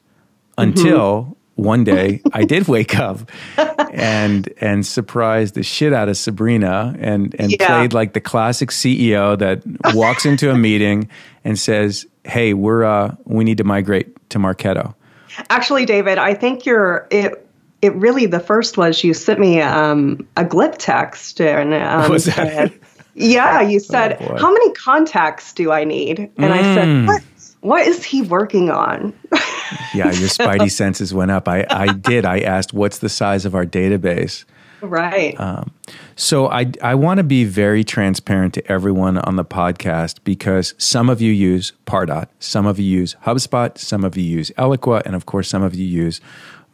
until 0.59 1.23
mm-hmm. 1.23 1.63
one 1.63 1.85
day 1.85 2.21
I 2.33 2.45
did 2.45 2.69
wake 2.69 2.99
up 2.99 3.31
and 3.93 4.53
and 4.61 4.87
surprised 4.87 5.55
the 5.55 5.63
shit 5.63 5.93
out 5.93 6.09
of 6.09 6.17
Sabrina 6.17 6.95
and 6.99 7.35
and 7.39 7.53
yeah. 7.53 7.67
played 7.67 7.93
like 7.93 8.13
the 8.13 8.21
classic 8.21 8.71
CEO 8.71 9.39
that 9.39 9.63
walks 9.95 10.27
into 10.27 10.51
a 10.51 10.57
meeting 10.57 11.09
and 11.45 11.59
says, 11.59 12.07
"Hey, 12.25 12.55
we're 12.55 12.85
uh 12.85 13.17
we 13.25 13.45
need 13.45 13.59
to 13.59 13.65
migrate 13.65 14.29
to 14.31 14.39
Marketo." 14.39 14.95
Actually, 15.51 15.87
David, 15.87 16.19
I 16.19 16.35
think 16.35 16.67
you're 16.67 17.07
it 17.11 17.49
it 17.83 17.95
really 17.95 18.27
the 18.27 18.41
first 18.41 18.77
was 18.77 19.05
you 19.05 19.15
sent 19.15 19.39
me 19.39 19.61
um, 19.61 20.27
a 20.37 20.45
glib 20.45 20.79
text 20.79 21.41
and 21.41 21.75
um, 21.75 22.11
was 22.11 22.25
that? 22.27 22.73
yeah, 23.15 23.61
you 23.61 23.81
said, 23.81 24.19
oh, 24.21 24.37
"How 24.37 24.53
many 24.53 24.73
contacts 24.73 25.53
do 25.53 25.71
I 25.71 25.85
need?" 25.85 26.19
And 26.19 26.33
mm. 26.37 26.51
I 26.51 26.63
said, 26.63 26.89
mm. 26.89 27.07
"What?" 27.07 27.23
What 27.61 27.87
is 27.87 28.05
he 28.05 28.23
working 28.23 28.71
on? 28.71 29.13
yeah, 29.95 30.13
your 30.13 30.13
spidey 30.29 30.71
senses 30.71 31.13
went 31.13 31.31
up. 31.31 31.49
I, 31.49 31.67
I 31.69 31.93
did. 31.93 32.25
I 32.25 32.41
asked, 32.41 32.73
what's 32.73 32.99
the 32.99 33.09
size 33.09 33.45
of 33.45 33.55
our 33.55 33.67
database? 33.67 34.45
Right. 34.81 35.39
Um, 35.41 35.73
so 36.17 36.49
I, 36.49 36.71
I 36.83 36.95
want 36.95 37.19
to 37.19 37.25
be 37.25 37.45
very 37.45 37.83
transparent 37.83 38.55
to 38.55 38.71
everyone 38.71 39.19
on 39.19 39.37
the 39.37 39.45
podcast 39.45 40.19
because 40.25 40.75
some 40.79 41.09
of 41.11 41.21
you 41.21 41.33
use 41.33 41.73
Pardot, 41.87 42.29
some 42.39 42.67
of 42.67 42.79
you 42.79 42.87
use 42.87 43.17
HubSpot, 43.25 43.77
some 43.77 44.05
of 44.05 44.17
you 44.17 44.25
use 44.25 44.51
Eloqua, 44.59 45.03
and 45.05 45.15
of 45.15 45.27
course, 45.27 45.49
some 45.49 45.63
of 45.63 45.75
you 45.75 45.87
use 45.87 46.21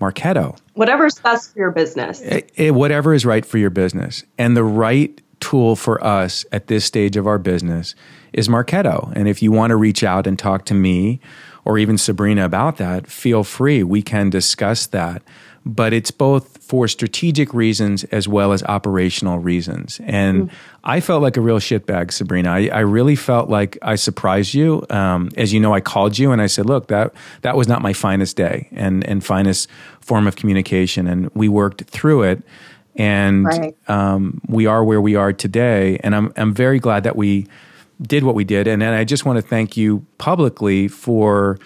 Marketo. 0.00 0.58
Whatever's 0.74 1.18
best 1.18 1.52
for 1.52 1.58
your 1.58 1.70
business. 1.70 2.20
It, 2.20 2.32
eh, 2.32 2.36
it, 2.36 2.66
eh, 2.68 2.70
whatever 2.70 3.14
is 3.14 3.24
right 3.24 3.46
for 3.46 3.58
your 3.58 3.70
business. 3.70 4.24
And 4.38 4.56
the 4.56 4.64
right 4.64 5.20
tool 5.40 5.76
for 5.76 6.02
us 6.02 6.44
at 6.52 6.66
this 6.66 6.84
stage 6.84 7.16
of 7.16 7.26
our 7.26 7.38
business 7.38 7.94
is 8.34 8.48
Marketo. 8.48 9.12
And 9.16 9.28
if 9.28 9.42
you 9.42 9.50
want 9.50 9.70
to 9.70 9.76
reach 9.76 10.04
out 10.04 10.26
and 10.26 10.38
talk 10.38 10.66
to 10.66 10.74
me 10.74 11.20
or 11.64 11.78
even 11.78 11.96
Sabrina 11.96 12.44
about 12.44 12.76
that, 12.76 13.06
feel 13.06 13.44
free. 13.44 13.82
We 13.82 14.02
can 14.02 14.28
discuss 14.28 14.86
that. 14.88 15.22
But 15.66 15.94
it's 15.94 16.10
both 16.10 16.58
for 16.62 16.88
strategic 16.88 17.54
reasons 17.54 18.04
as 18.04 18.28
well 18.28 18.52
as 18.52 18.62
operational 18.64 19.38
reasons. 19.38 19.98
And 20.04 20.50
mm. 20.50 20.54
I 20.82 21.00
felt 21.00 21.22
like 21.22 21.38
a 21.38 21.40
real 21.40 21.58
shitbag, 21.58 22.12
Sabrina. 22.12 22.50
I, 22.50 22.68
I 22.70 22.80
really 22.80 23.16
felt 23.16 23.48
like 23.48 23.78
I 23.80 23.94
surprised 23.94 24.52
you. 24.52 24.84
Um, 24.90 25.30
as 25.38 25.54
you 25.54 25.60
know, 25.60 25.72
I 25.72 25.80
called 25.80 26.18
you 26.18 26.32
and 26.32 26.42
I 26.42 26.48
said, 26.48 26.66
look, 26.66 26.88
that, 26.88 27.14
that 27.40 27.56
was 27.56 27.66
not 27.66 27.80
my 27.80 27.94
finest 27.94 28.36
day 28.36 28.68
and, 28.72 29.04
and 29.04 29.24
finest 29.24 29.70
form 30.00 30.26
of 30.26 30.36
communication. 30.36 31.06
And 31.06 31.30
we 31.34 31.48
worked 31.48 31.84
through 31.84 32.24
it 32.24 32.42
and 32.96 33.46
right. 33.46 33.74
um, 33.88 34.40
we 34.48 34.66
are 34.66 34.84
where 34.84 35.00
we 35.00 35.16
are 35.16 35.32
today. 35.32 35.98
And 36.02 36.14
I'm 36.14 36.32
I'm 36.36 36.54
very 36.54 36.78
glad 36.78 37.04
that 37.04 37.16
we 37.16 37.46
did 38.02 38.24
what 38.24 38.34
we 38.34 38.44
did. 38.44 38.66
And, 38.66 38.82
and 38.82 38.94
I 38.94 39.04
just 39.04 39.24
want 39.24 39.36
to 39.36 39.42
thank 39.42 39.76
you 39.76 40.04
publicly 40.18 40.88
for 40.88 41.58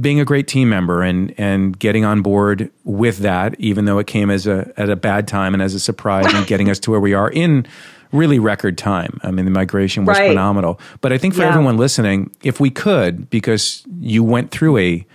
being 0.00 0.20
a 0.20 0.24
great 0.24 0.48
team 0.48 0.68
member 0.68 1.02
and 1.02 1.34
and 1.38 1.78
getting 1.78 2.04
on 2.04 2.22
board 2.22 2.70
with 2.84 3.18
that, 3.18 3.58
even 3.58 3.84
though 3.84 3.98
it 3.98 4.06
came 4.06 4.30
as 4.30 4.46
a 4.46 4.72
at 4.76 4.88
a 4.88 4.96
bad 4.96 5.28
time 5.28 5.54
and 5.54 5.62
as 5.62 5.74
a 5.74 5.80
surprise, 5.80 6.32
and 6.32 6.46
getting 6.46 6.70
us 6.70 6.78
to 6.80 6.90
where 6.90 7.00
we 7.00 7.14
are 7.14 7.30
in 7.30 7.66
really 8.12 8.38
record 8.38 8.76
time. 8.78 9.18
I 9.22 9.30
mean, 9.30 9.44
the 9.44 9.50
migration 9.50 10.04
was 10.04 10.18
right. 10.18 10.28
phenomenal. 10.28 10.78
But 11.00 11.12
I 11.12 11.18
think 11.18 11.34
for 11.34 11.42
yeah. 11.42 11.48
everyone 11.48 11.78
listening, 11.78 12.30
if 12.42 12.60
we 12.60 12.70
could, 12.70 13.28
because 13.30 13.84
you 14.00 14.22
went 14.22 14.50
through 14.50 14.78
a 14.78 15.06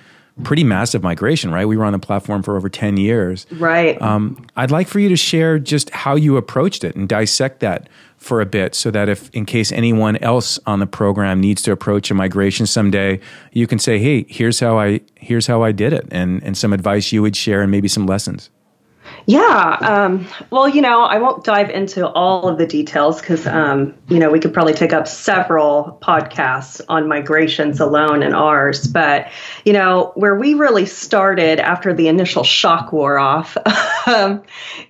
pretty 0.44 0.63
massive 0.63 1.03
migration, 1.03 1.51
right? 1.51 1.65
We 1.65 1.77
were 1.77 1.86
on 1.86 1.94
the 1.94 2.00
platform 2.00 2.44
for 2.44 2.56
over 2.56 2.70
10 2.70 2.98
years. 2.98 3.46
Right. 3.51 4.01
Um, 4.01 4.46
I'd 4.56 4.72
like 4.72 4.88
for 4.88 5.00
you 5.00 5.10
to 5.10 5.15
share 5.15 5.60
just 5.60 5.89
how 5.91 6.15
you 6.15 6.38
approached 6.38 6.84
it 6.84 6.96
and 6.96 7.10
dissect 7.10 7.60
that 7.62 7.89
for 8.17 8.41
a 8.41 8.46
bit 8.46 8.75
so 8.75 8.91
that 8.91 9.10
if, 9.10 9.29
in 9.32 9.46
case 9.46 9.72
anyone 9.72 10.17
else 10.17 10.60
on 10.65 10.79
the 10.79 10.88
program 10.88 11.39
needs 11.39 11.62
to 11.63 11.72
approach 11.72 12.10
a 12.12 12.13
migration 12.13 12.65
someday, 12.65 13.20
you 13.51 13.67
can 13.67 13.79
say, 13.79 14.00
hey, 14.00 14.25
here's 14.27 14.60
how 14.60 14.79
I, 14.79 15.01
here's 15.15 15.48
how 15.48 15.63
I 15.63 15.72
did 15.72 15.94
it 15.94 16.08
and, 16.12 16.41
and 16.44 16.58
some 16.58 16.74
advice 16.74 17.12
you 17.12 17.22
would 17.22 17.36
share 17.36 17.62
and 17.62 17.72
maybe 17.72 17.88
some 17.88 18.06
lessons. 18.06 18.50
Yeah. 19.28 19.78
Um, 19.82 20.26
well, 20.52 20.70
you 20.70 20.82
know, 20.82 21.02
I 21.02 21.20
won't 21.20 21.44
dive 21.44 21.70
into 21.70 22.08
all 22.08 22.48
of 22.48 22.58
the 22.58 22.66
details 22.66 23.20
because, 23.20 23.46
um, 23.46 23.94
you 24.08 24.20
know, 24.20 24.30
we 24.30 24.40
could 24.40 24.54
probably 24.54 24.74
take 24.74 24.94
up 24.94 25.06
several 25.06 26.00
podcasts 26.02 26.80
on 26.88 27.10
migrations 27.10 27.82
alone 27.82 28.24
and 28.24 28.34
ours. 28.34 28.88
But, 28.88 29.30
you 29.66 29.74
know, 29.74 30.14
where 30.16 30.36
we 30.36 30.54
really 30.54 30.86
started 30.86 31.60
after 31.60 31.94
the 31.94 32.08
initial 32.08 32.46
shock 32.46 32.94
wore 32.94 33.20
off 33.20 33.58
um, 34.08 34.44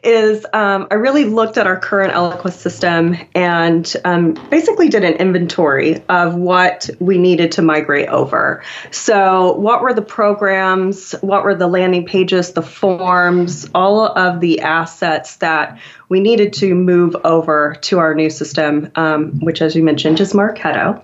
is 0.03 0.45
um, 0.53 0.87
I 0.91 0.95
really 0.95 1.25
looked 1.25 1.57
at 1.57 1.65
our 1.65 1.79
current 1.79 2.13
Eloqua 2.13 2.53
system 2.53 3.17
and 3.33 3.91
um, 4.05 4.35
basically 4.51 4.89
did 4.89 5.03
an 5.03 5.13
inventory 5.13 6.03
of 6.09 6.35
what 6.35 6.91
we 6.99 7.17
needed 7.17 7.53
to 7.53 7.63
migrate 7.63 8.09
over. 8.09 8.63
So, 8.91 9.53
what 9.53 9.81
were 9.81 9.95
the 9.95 10.03
programs? 10.03 11.13
What 11.21 11.43
were 11.43 11.55
the 11.55 11.67
landing 11.67 12.05
pages, 12.05 12.53
the 12.53 12.61
forms, 12.61 13.67
all 13.73 14.05
of 14.05 14.26
of 14.27 14.39
the 14.39 14.61
assets 14.61 15.37
that 15.37 15.79
we 16.09 16.19
needed 16.19 16.53
to 16.53 16.75
move 16.75 17.15
over 17.23 17.75
to 17.81 17.99
our 17.99 18.13
new 18.13 18.29
system, 18.29 18.91
um, 18.95 19.39
which, 19.39 19.61
as 19.61 19.75
you 19.75 19.83
mentioned, 19.83 20.19
is 20.19 20.33
Marketo. 20.33 21.03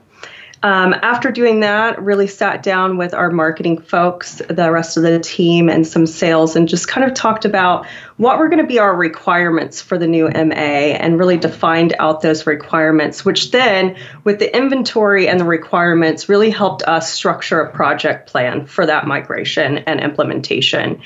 Um, 0.63 0.94
after 0.94 1.30
doing 1.30 1.60
that, 1.60 2.01
really 2.01 2.27
sat 2.27 2.63
down 2.63 2.96
with 2.96 3.13
our 3.13 3.30
marketing 3.30 3.82
folks, 3.82 4.42
the 4.48 4.72
rest 4.72 4.96
of 4.96 5.03
the 5.03 5.20
team, 5.20 5.68
and 5.68 5.86
some 5.86 6.06
sales, 6.06 6.56
and 6.56 6.70
just 6.70 6.88
kind 6.88 7.06
of 7.06 7.13
talked 7.13 7.44
about 7.44 7.86
what 8.17 8.38
were 8.38 8.48
going 8.48 8.62
to 8.62 8.67
be 8.67 8.79
our 8.79 8.96
requirements 8.96 9.82
for 9.82 9.98
the 9.98 10.05
new 10.05 10.29
MA 10.29 10.53
and 10.53 11.17
really 11.17 11.38
defined 11.38 11.96
out 11.98 12.22
those 12.22 12.46
requirements, 12.46 13.25
which 13.25 13.51
then, 13.51 13.96
with 14.24 14.38
the 14.38 14.55
inventory 14.55 15.27
and 15.27 15.39
the 15.39 15.46
requirements, 15.46 16.29
really 16.29 16.51
helped 16.51 16.84
us 16.84 17.12
structure 17.12 17.60
a 17.62 17.72
project 17.72 18.29
plan 18.29 18.67
for 18.67 18.86
that 18.86 19.08
migration 19.08 19.79
and 19.79 20.00
implementation. 20.00 21.01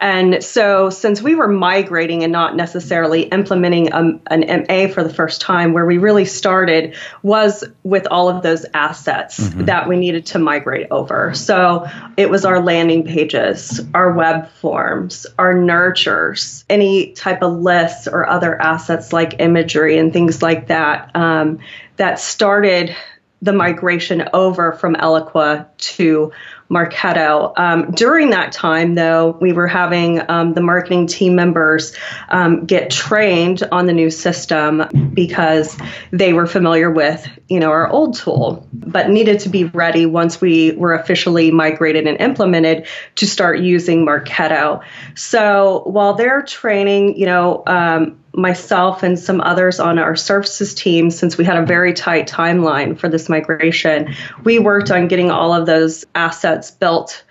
And 0.00 0.42
so, 0.42 0.90
since 0.90 1.20
we 1.20 1.34
were 1.34 1.48
migrating 1.48 2.22
and 2.22 2.32
not 2.32 2.54
necessarily 2.54 3.22
implementing 3.22 3.92
a, 3.92 3.96
um, 3.96 4.20
an 4.28 4.66
MA 4.68 4.86
for 4.92 5.02
the 5.02 5.12
first 5.12 5.40
time, 5.40 5.72
where 5.72 5.86
we 5.86 5.98
really 5.98 6.24
started 6.24 6.94
was 7.22 7.64
with 7.82 8.06
all 8.06 8.28
of 8.28 8.42
those 8.42 8.64
assets 8.72 9.40
mm-hmm. 9.40 9.64
that 9.64 9.88
we 9.88 9.96
needed 9.96 10.26
to 10.26 10.38
migrate 10.38 10.86
over. 10.92 11.34
So, 11.34 11.88
it 12.16 12.30
was 12.30 12.44
our 12.44 12.60
landing 12.60 13.04
pages, 13.04 13.80
our 13.94 14.12
web 14.12 14.48
forms, 14.50 15.26
our 15.38 15.54
nurtures 15.54 16.61
any 16.68 17.12
type 17.12 17.42
of 17.42 17.60
lists 17.60 18.06
or 18.08 18.28
other 18.28 18.60
assets 18.60 19.12
like 19.12 19.40
imagery 19.40 19.98
and 19.98 20.12
things 20.12 20.42
like 20.42 20.68
that 20.68 21.14
um, 21.14 21.58
that 21.96 22.18
started 22.18 22.94
the 23.42 23.52
migration 23.52 24.28
over 24.32 24.72
from 24.72 24.94
Eloqua 24.94 25.66
to 25.76 26.32
Marketo. 26.70 27.52
Um, 27.58 27.90
during 27.90 28.30
that 28.30 28.52
time, 28.52 28.94
though, 28.94 29.36
we 29.40 29.52
were 29.52 29.66
having 29.66 30.22
um, 30.30 30.54
the 30.54 30.62
marketing 30.62 31.06
team 31.06 31.34
members 31.34 31.94
um, 32.30 32.64
get 32.64 32.88
trained 32.88 33.62
on 33.70 33.86
the 33.86 33.92
new 33.92 34.10
system 34.10 35.10
because 35.12 35.76
they 36.12 36.32
were 36.32 36.46
familiar 36.46 36.90
with, 36.90 37.28
you 37.48 37.60
know, 37.60 37.70
our 37.70 37.90
old 37.90 38.14
tool, 38.14 38.66
but 38.72 39.10
needed 39.10 39.40
to 39.40 39.50
be 39.50 39.64
ready 39.64 40.06
once 40.06 40.40
we 40.40 40.72
were 40.72 40.94
officially 40.94 41.50
migrated 41.50 42.06
and 42.06 42.18
implemented 42.20 42.86
to 43.16 43.26
start 43.26 43.58
using 43.58 44.06
Marketo. 44.06 44.82
So 45.14 45.82
while 45.84 46.14
they're 46.14 46.42
training, 46.42 47.18
you 47.18 47.26
know, 47.26 47.64
um, 47.66 48.21
myself 48.34 49.02
and 49.02 49.18
some 49.18 49.40
others 49.40 49.78
on 49.78 49.98
our 49.98 50.16
services 50.16 50.74
team, 50.74 51.10
since 51.10 51.36
we 51.36 51.44
had 51.44 51.56
a 51.56 51.66
very 51.66 51.92
tight 51.92 52.26
timeline 52.28 52.98
for 52.98 53.08
this 53.08 53.28
migration, 53.28 54.14
we 54.44 54.58
worked 54.58 54.90
on 54.90 55.08
getting 55.08 55.30
all 55.30 55.52
of 55.52 55.66
those 55.66 56.04
assets 56.14 56.70
built 56.70 57.24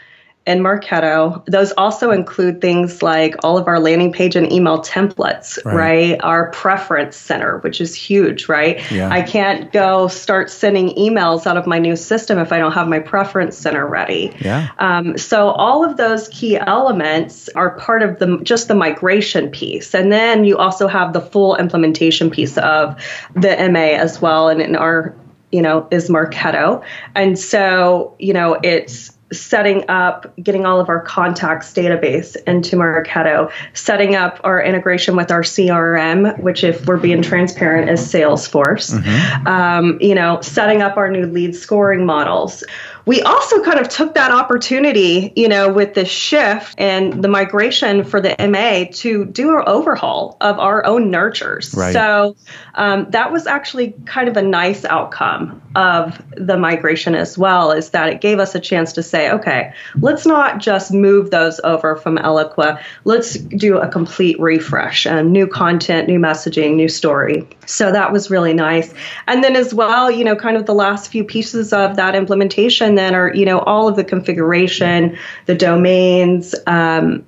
and 0.47 0.61
Marketo. 0.61 1.45
Those 1.45 1.71
also 1.73 2.09
include 2.09 2.61
things 2.61 3.03
like 3.03 3.35
all 3.43 3.59
of 3.59 3.67
our 3.67 3.79
landing 3.79 4.11
page 4.11 4.35
and 4.35 4.51
email 4.51 4.79
templates, 4.79 5.63
right? 5.63 5.75
right? 5.75 6.23
Our 6.23 6.49
preference 6.49 7.15
center, 7.15 7.59
which 7.59 7.79
is 7.79 7.93
huge, 7.93 8.49
right? 8.49 8.81
Yeah. 8.91 9.09
I 9.09 9.21
can't 9.21 9.71
go 9.71 10.07
start 10.07 10.49
sending 10.49 10.89
emails 10.95 11.45
out 11.45 11.57
of 11.57 11.67
my 11.67 11.77
new 11.77 11.95
system 11.95 12.39
if 12.39 12.51
I 12.51 12.57
don't 12.57 12.71
have 12.71 12.87
my 12.87 12.99
preference 12.99 13.55
center 13.55 13.85
ready. 13.85 14.35
Yeah. 14.39 14.69
Um, 14.79 15.17
so 15.17 15.49
all 15.49 15.85
of 15.85 15.97
those 15.97 16.27
key 16.29 16.57
elements 16.57 17.47
are 17.49 17.77
part 17.77 18.01
of 18.01 18.17
the 18.17 18.39
just 18.41 18.67
the 18.67 18.75
migration 18.75 19.51
piece, 19.51 19.93
and 19.93 20.11
then 20.11 20.43
you 20.43 20.57
also 20.57 20.87
have 20.87 21.13
the 21.13 21.21
full 21.21 21.55
implementation 21.55 22.31
piece 22.31 22.57
of 22.57 22.99
the 23.35 23.69
MA 23.71 23.79
as 23.79 24.19
well, 24.19 24.49
and 24.49 24.59
in 24.59 24.75
our 24.75 25.15
you 25.51 25.61
know 25.61 25.87
is 25.91 26.09
Marketo, 26.09 26.83
and 27.13 27.37
so 27.37 28.15
you 28.17 28.33
know 28.33 28.57
it's 28.63 29.15
setting 29.31 29.89
up, 29.89 30.33
getting 30.37 30.65
all 30.65 30.79
of 30.79 30.89
our 30.89 31.01
contacts 31.01 31.73
database 31.73 32.35
into 32.47 32.75
Marketo, 32.75 33.51
setting 33.73 34.15
up 34.15 34.39
our 34.43 34.61
integration 34.61 35.15
with 35.15 35.31
our 35.31 35.41
CRM, 35.41 36.39
which, 36.39 36.63
if 36.63 36.85
we're 36.85 36.97
being 36.97 37.21
transparent, 37.21 37.89
is 37.89 38.01
Salesforce. 38.01 38.97
Mm-hmm. 38.99 39.47
Um, 39.47 39.97
you 40.01 40.15
know, 40.15 40.41
setting 40.41 40.81
up 40.81 40.97
our 40.97 41.09
new 41.09 41.25
lead 41.25 41.55
scoring 41.55 42.05
models 42.05 42.63
we 43.05 43.21
also 43.21 43.63
kind 43.63 43.79
of 43.79 43.89
took 43.89 44.13
that 44.15 44.31
opportunity, 44.31 45.33
you 45.35 45.47
know, 45.47 45.71
with 45.71 45.93
the 45.93 46.05
shift 46.05 46.75
and 46.77 47.23
the 47.23 47.27
migration 47.27 48.03
for 48.03 48.21
the 48.21 48.35
MA 48.47 48.91
to 48.99 49.25
do 49.25 49.57
an 49.57 49.63
overhaul 49.65 50.37
of 50.41 50.59
our 50.59 50.85
own 50.85 51.09
nurtures. 51.09 51.73
Right. 51.75 51.93
So 51.93 52.35
um, 52.75 53.09
that 53.11 53.31
was 53.31 53.47
actually 53.47 53.93
kind 54.05 54.27
of 54.27 54.37
a 54.37 54.41
nice 54.41 54.85
outcome 54.85 55.61
of 55.75 56.21
the 56.35 56.57
migration 56.57 57.15
as 57.15 57.37
well, 57.37 57.71
is 57.71 57.91
that 57.91 58.09
it 58.09 58.21
gave 58.21 58.39
us 58.39 58.55
a 58.55 58.59
chance 58.59 58.93
to 58.93 59.03
say, 59.03 59.31
okay, 59.31 59.73
let's 59.99 60.25
not 60.25 60.59
just 60.59 60.91
move 60.91 61.31
those 61.31 61.59
over 61.63 61.95
from 61.95 62.17
Eloqua. 62.17 62.81
Let's 63.03 63.35
do 63.35 63.77
a 63.77 63.87
complete 63.87 64.39
refresh, 64.39 65.05
and 65.05 65.31
new 65.31 65.47
content, 65.47 66.07
new 66.07 66.19
messaging, 66.19 66.75
new 66.75 66.89
story. 66.89 67.47
So 67.65 67.91
that 67.91 68.11
was 68.11 68.29
really 68.29 68.53
nice. 68.53 68.93
And 69.27 69.43
then 69.43 69.55
as 69.55 69.73
well, 69.73 70.11
you 70.11 70.23
know, 70.23 70.35
kind 70.35 70.57
of 70.57 70.65
the 70.65 70.73
last 70.73 71.11
few 71.11 71.23
pieces 71.23 71.73
of 71.73 71.95
that 71.95 72.15
implementation 72.15 72.90
and 72.91 72.97
then 72.97 73.15
are 73.15 73.33
you 73.33 73.45
know 73.45 73.59
all 73.59 73.87
of 73.87 73.95
the 73.95 74.03
configuration, 74.03 75.17
the 75.45 75.55
domains. 75.55 76.53
Um, 76.67 77.25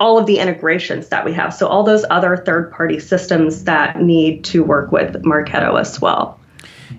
all 0.00 0.18
of 0.18 0.26
the 0.26 0.40
integrations 0.40 1.08
that 1.10 1.24
we 1.24 1.32
have. 1.32 1.54
So, 1.54 1.68
all 1.68 1.84
those 1.84 2.04
other 2.10 2.36
third 2.36 2.72
party 2.72 2.98
systems 2.98 3.62
that 3.64 4.02
need 4.02 4.44
to 4.46 4.64
work 4.64 4.90
with 4.90 5.22
Marketo 5.22 5.78
as 5.80 6.00
well. 6.00 6.38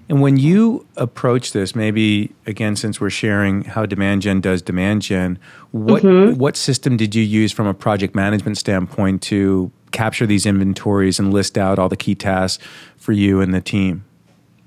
And 0.07 0.21
when 0.21 0.37
you 0.37 0.87
approach 0.95 1.51
this, 1.51 1.75
maybe 1.75 2.33
again, 2.45 2.77
since 2.77 3.01
we're 3.01 3.09
sharing 3.09 3.65
how 3.65 3.85
Demand 3.85 4.21
Gen 4.21 4.39
does 4.39 4.61
Demand 4.61 5.01
Gen, 5.01 5.37
what 5.71 6.03
mm-hmm. 6.03 6.39
what 6.39 6.55
system 6.55 6.95
did 6.95 7.13
you 7.13 7.23
use 7.23 7.51
from 7.51 7.67
a 7.67 7.73
project 7.73 8.15
management 8.15 8.57
standpoint 8.57 9.21
to 9.23 9.71
capture 9.91 10.25
these 10.25 10.45
inventories 10.45 11.19
and 11.19 11.33
list 11.33 11.57
out 11.57 11.77
all 11.77 11.89
the 11.89 11.97
key 11.97 12.15
tasks 12.15 12.63
for 12.95 13.11
you 13.11 13.41
and 13.41 13.53
the 13.53 13.61
team? 13.61 14.04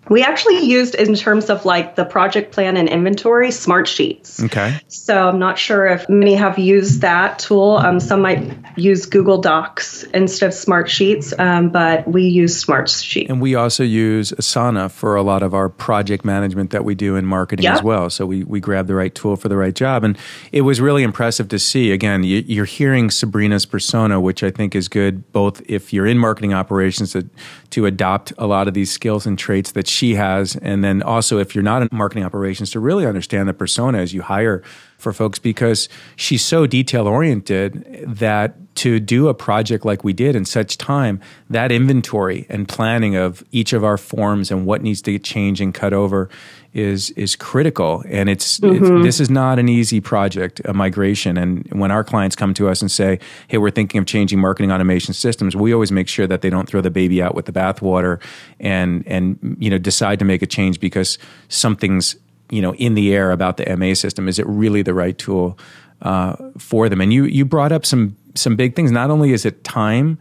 We 0.09 0.23
actually 0.23 0.65
used 0.65 0.95
in 0.95 1.15
terms 1.15 1.51
of 1.51 1.65
like 1.65 1.97
the 1.97 2.05
project 2.05 2.53
plan 2.53 2.77
and 2.77 2.89
inventory 2.89 3.51
smart 3.51 3.89
sheets. 3.89 4.43
Okay. 4.43 4.81
So 4.89 5.29
i'm 5.29 5.39
not 5.39 5.59
sure 5.59 5.87
if 5.87 6.09
many 6.09 6.35
have 6.35 6.59
used 6.59 7.01
that 7.01 7.39
tool. 7.39 7.77
Um, 7.77 8.01
some 8.01 8.23
might 8.23 8.43
use 8.77 9.07
google 9.07 9.39
docs 9.39 10.05
instead 10.15 10.47
of 10.47 10.55
smart 10.55 10.91
sheets 10.91 11.35
um, 11.39 11.71
but 11.71 12.07
we 12.07 12.25
use 12.25 12.59
smart 12.59 12.89
sheets. 12.89 13.31
And 13.31 13.41
we 13.41 13.55
also 13.55 13.83
use 13.83 14.33
asana 14.33 14.91
for 14.91 15.17
a 15.17 15.23
lot 15.23 15.43
of 15.43 15.55
our 15.55 15.69
project 15.69 16.25
management 16.25 16.71
that 16.71 16.85
we 16.85 16.95
do 16.95 17.17
in 17.17 17.27
marketing 17.27 17.65
yep. 17.65 17.75
as 17.75 17.83
well. 17.83 18.11
So 18.11 18.27
we, 18.27 18.45
we 18.45 18.61
grab 18.61 18.87
the 18.87 18.95
right 18.95 19.15
tool 19.15 19.37
for 19.37 19.49
the 19.49 19.57
right 19.57 19.75
job. 19.75 20.05
And 20.05 20.17
it 20.53 20.63
was 20.63 20.81
really 20.81 21.03
impressive 21.03 21.49
to 21.49 21.59
see 21.59 21.91
again 21.91 22.23
you, 22.23 22.45
you're 22.47 22.65
hearing 22.65 23.11
sabrina's 23.11 23.67
persona 23.67 24.21
which 24.21 24.45
i 24.45 24.51
think 24.51 24.77
is 24.77 24.89
good 24.89 25.31
both 25.33 25.61
if 25.69 25.93
you're 25.93 26.07
in 26.07 26.17
marketing 26.17 26.55
operations 26.55 27.13
to, 27.13 27.29
to 27.71 27.87
adopt 27.87 28.33
a 28.39 28.47
lot 28.47 28.69
of 28.69 28.75
these 28.75 28.91
skills 28.91 29.27
and 29.27 29.37
traits 29.37 29.73
that 29.73 29.89
she 29.89 29.98
has. 30.15 30.57
And 30.57 30.83
then 30.83 31.03
also, 31.03 31.39
if 31.39 31.55
you're 31.55 31.65
not 31.65 31.83
in 31.83 31.89
marketing 31.93 32.25
operations, 32.25 32.71
to 32.73 32.81
really 32.81 33.07
understand 33.07 33.49
the 33.49 33.55
persona 33.55 33.99
as 33.99 34.15
you 34.15 34.23
hire 34.23 34.63
for 34.99 35.13
folks 35.13 35.39
because 35.39 35.89
she's 36.17 36.45
so 36.45 36.67
detail 36.67 37.07
oriented 37.07 38.05
that 38.07 38.57
to 38.77 39.01
do 39.01 39.29
a 39.29 39.35
project 39.35 39.85
like 39.85 40.05
we 40.05 40.13
did 40.13 40.37
in 40.37 40.45
such 40.45 40.79
time, 40.79 41.21
that 41.51 41.73
inventory 41.73 42.47
and 42.49 42.69
planning 42.69 43.17
of 43.17 43.45
each 43.53 43.73
of 43.73 43.85
our 43.85 43.97
forms 43.97 44.51
and 44.51 44.67
what 44.67 44.83
needs 44.83 45.03
to 45.03 45.13
get 45.13 45.25
changed 45.25 45.61
and 45.61 45.75
cut 45.75 45.93
over 45.93 46.29
is 46.75 47.11
is 47.11 47.37
critical. 47.37 48.05
And 48.09 48.29
it's, 48.29 48.61
mm-hmm. 48.61 48.97
it's, 48.97 49.05
this 49.05 49.21
is 49.21 49.31
not 49.31 49.59
an 49.59 49.69
easy 49.69 50.01
project, 50.01 50.61
a 50.65 50.75
migration. 50.75 51.37
And 51.37 51.67
when 51.73 51.91
our 51.91 52.05
clients 52.05 52.37
come 52.37 52.55
to 52.55 52.69
us 52.69 52.83
and 52.83 52.91
say, 52.91 53.19
"Hey, 53.49 53.59
we're 53.59 53.71
thinking 53.71 53.99
of 53.99 54.07
changing 54.07 54.39
marketing 54.39 54.71
automation 54.71 55.15
systems," 55.15 55.57
we 55.57 55.73
always 55.73 55.91
make 55.91 56.09
sure 56.09 56.27
that 56.27 56.43
they 56.43 56.51
don't 56.51 56.69
throw 56.69 56.81
the 56.81 56.91
baby 56.91 57.23
out 57.23 57.35
with 57.35 57.47
the 57.47 57.53
bathwater 57.53 58.21
and 58.61 59.07
and 59.07 59.57
you 59.59 59.71
know 59.71 59.79
decide 59.79 60.19
to 60.19 60.25
make 60.25 60.43
a 60.43 60.47
change 60.47 60.81
because 60.81 61.19
something's 61.49 62.17
you 62.51 62.63
know 62.63 62.75
in 62.75 62.95
the 62.95 63.15
air 63.15 63.31
about 63.31 63.57
the 63.57 63.77
MA 63.77 63.95
system. 63.95 64.29
Is 64.29 64.39
it 64.39 64.47
really 64.47 64.83
the 64.83 64.95
right 64.95 65.17
tool 65.17 65.59
uh, 66.03 66.37
for 66.59 66.89
them? 66.89 67.01
And 67.01 67.13
you 67.13 67.25
you 67.25 67.45
brought 67.45 67.73
up 67.73 67.87
some 67.87 68.17
some 68.35 68.57
big 68.57 68.77
things. 68.77 68.91
Not 68.91 69.11
only 69.11 69.33
is 69.33 69.45
it 69.45 69.65
time 69.65 70.19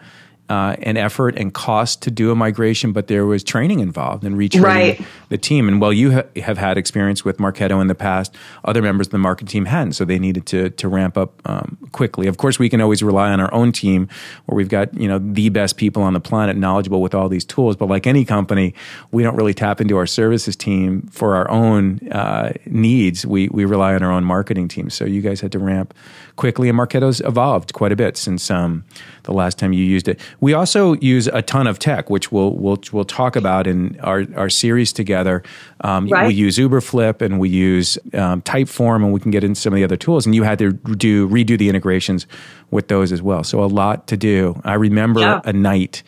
uh, 0.49 0.77
and 0.81 0.97
effort 0.97 1.35
and 1.37 1.53
cost 1.53 2.01
to 2.03 2.11
do 2.11 2.31
a 2.31 2.35
migration, 2.35 2.93
but 2.93 3.07
there 3.07 3.25
was 3.25 3.43
training 3.43 3.79
involved 3.79 4.23
and 4.23 4.37
retraining 4.37 4.63
right. 4.63 5.01
the 5.29 5.37
team. 5.37 5.67
And 5.67 5.81
while 5.81 5.91
you 5.91 6.13
ha- 6.13 6.23
have 6.37 6.57
had 6.57 6.77
experience 6.77 7.25
with 7.25 7.37
Marketo 7.37 7.81
in 7.81 7.87
the 7.87 7.95
past, 7.95 8.33
other 8.63 8.81
members 8.81 9.07
of 9.07 9.11
the 9.11 9.17
market 9.17 9.49
team 9.49 9.65
hadn't, 9.65 9.93
so 9.93 10.05
they 10.05 10.19
needed 10.19 10.45
to 10.47 10.69
to 10.69 10.87
ramp 10.87 11.17
up 11.17 11.41
um, 11.45 11.77
quickly. 11.91 12.27
Of 12.27 12.37
course, 12.37 12.59
we 12.59 12.69
can 12.69 12.79
always 12.79 13.03
rely 13.03 13.31
on 13.31 13.39
our 13.39 13.53
own 13.53 13.71
team, 13.71 14.07
where 14.45 14.55
we've 14.55 14.69
got 14.69 14.93
you 14.93 15.07
know 15.07 15.19
the 15.19 15.49
best 15.49 15.75
people 15.75 16.01
on 16.01 16.13
the 16.13 16.21
planet 16.21 16.55
knowledgeable 16.55 17.01
with 17.01 17.13
all 17.13 17.27
these 17.27 17.45
tools. 17.45 17.75
But 17.75 17.89
like 17.89 18.07
any 18.07 18.23
company, 18.23 18.73
we 19.11 19.23
don't 19.23 19.35
really 19.35 19.53
tap 19.53 19.81
into 19.81 19.97
our 19.97 20.07
services 20.07 20.55
team 20.55 21.07
for 21.11 21.35
our 21.35 21.49
own 21.51 21.99
uh, 22.09 22.53
needs. 22.65 23.25
We 23.25 23.49
we 23.49 23.65
rely 23.65 23.95
on 23.95 24.03
our 24.03 24.11
own 24.11 24.23
marketing 24.23 24.69
team. 24.69 24.89
So 24.89 25.03
you 25.03 25.21
guys 25.21 25.41
had 25.41 25.51
to 25.51 25.59
ramp 25.59 25.93
quickly, 26.37 26.69
and 26.69 26.77
Marketo's 26.77 27.19
evolved 27.21 27.73
quite 27.73 27.91
a 27.91 27.95
bit 27.95 28.15
since 28.15 28.49
um, 28.49 28.85
the 29.23 29.33
last 29.33 29.59
time 29.59 29.73
you 29.73 29.83
used 29.83 30.07
it. 30.07 30.19
We 30.39 30.53
also 30.53 30.93
use 30.93 31.27
a 31.27 31.41
ton 31.41 31.67
of 31.67 31.79
tech, 31.79 32.09
which 32.09 32.31
we'll 32.31 32.53
we'll 32.53 32.79
we'll 32.93 33.03
talk 33.03 33.35
about 33.35 33.67
in 33.67 33.99
our 33.99 34.25
our 34.35 34.49
series 34.49 34.93
together. 34.93 35.43
Um, 35.81 36.07
right. 36.07 36.27
We 36.27 36.33
use 36.33 36.57
Uberflip 36.57 37.21
and 37.21 37.39
we 37.39 37.49
use 37.49 37.97
um, 38.13 38.41
Typeform, 38.43 39.03
and 39.03 39.11
we 39.11 39.19
can 39.19 39.31
get 39.31 39.43
into 39.43 39.59
some 39.59 39.73
of 39.73 39.77
the 39.77 39.83
other 39.83 39.97
tools. 39.97 40.25
And 40.25 40.33
you 40.33 40.43
had 40.43 40.59
to 40.59 40.71
do 40.73 41.27
redo 41.27 41.57
the 41.57 41.67
integrations 41.67 42.25
with 42.71 42.87
those 42.87 43.11
as 43.11 43.21
well. 43.21 43.43
So 43.43 43.63
a 43.63 43.65
lot 43.65 44.07
to 44.07 44.15
do. 44.17 44.61
I 44.63 44.75
remember 44.75 45.19
yeah. 45.19 45.41
a 45.43 45.51
night 45.51 46.03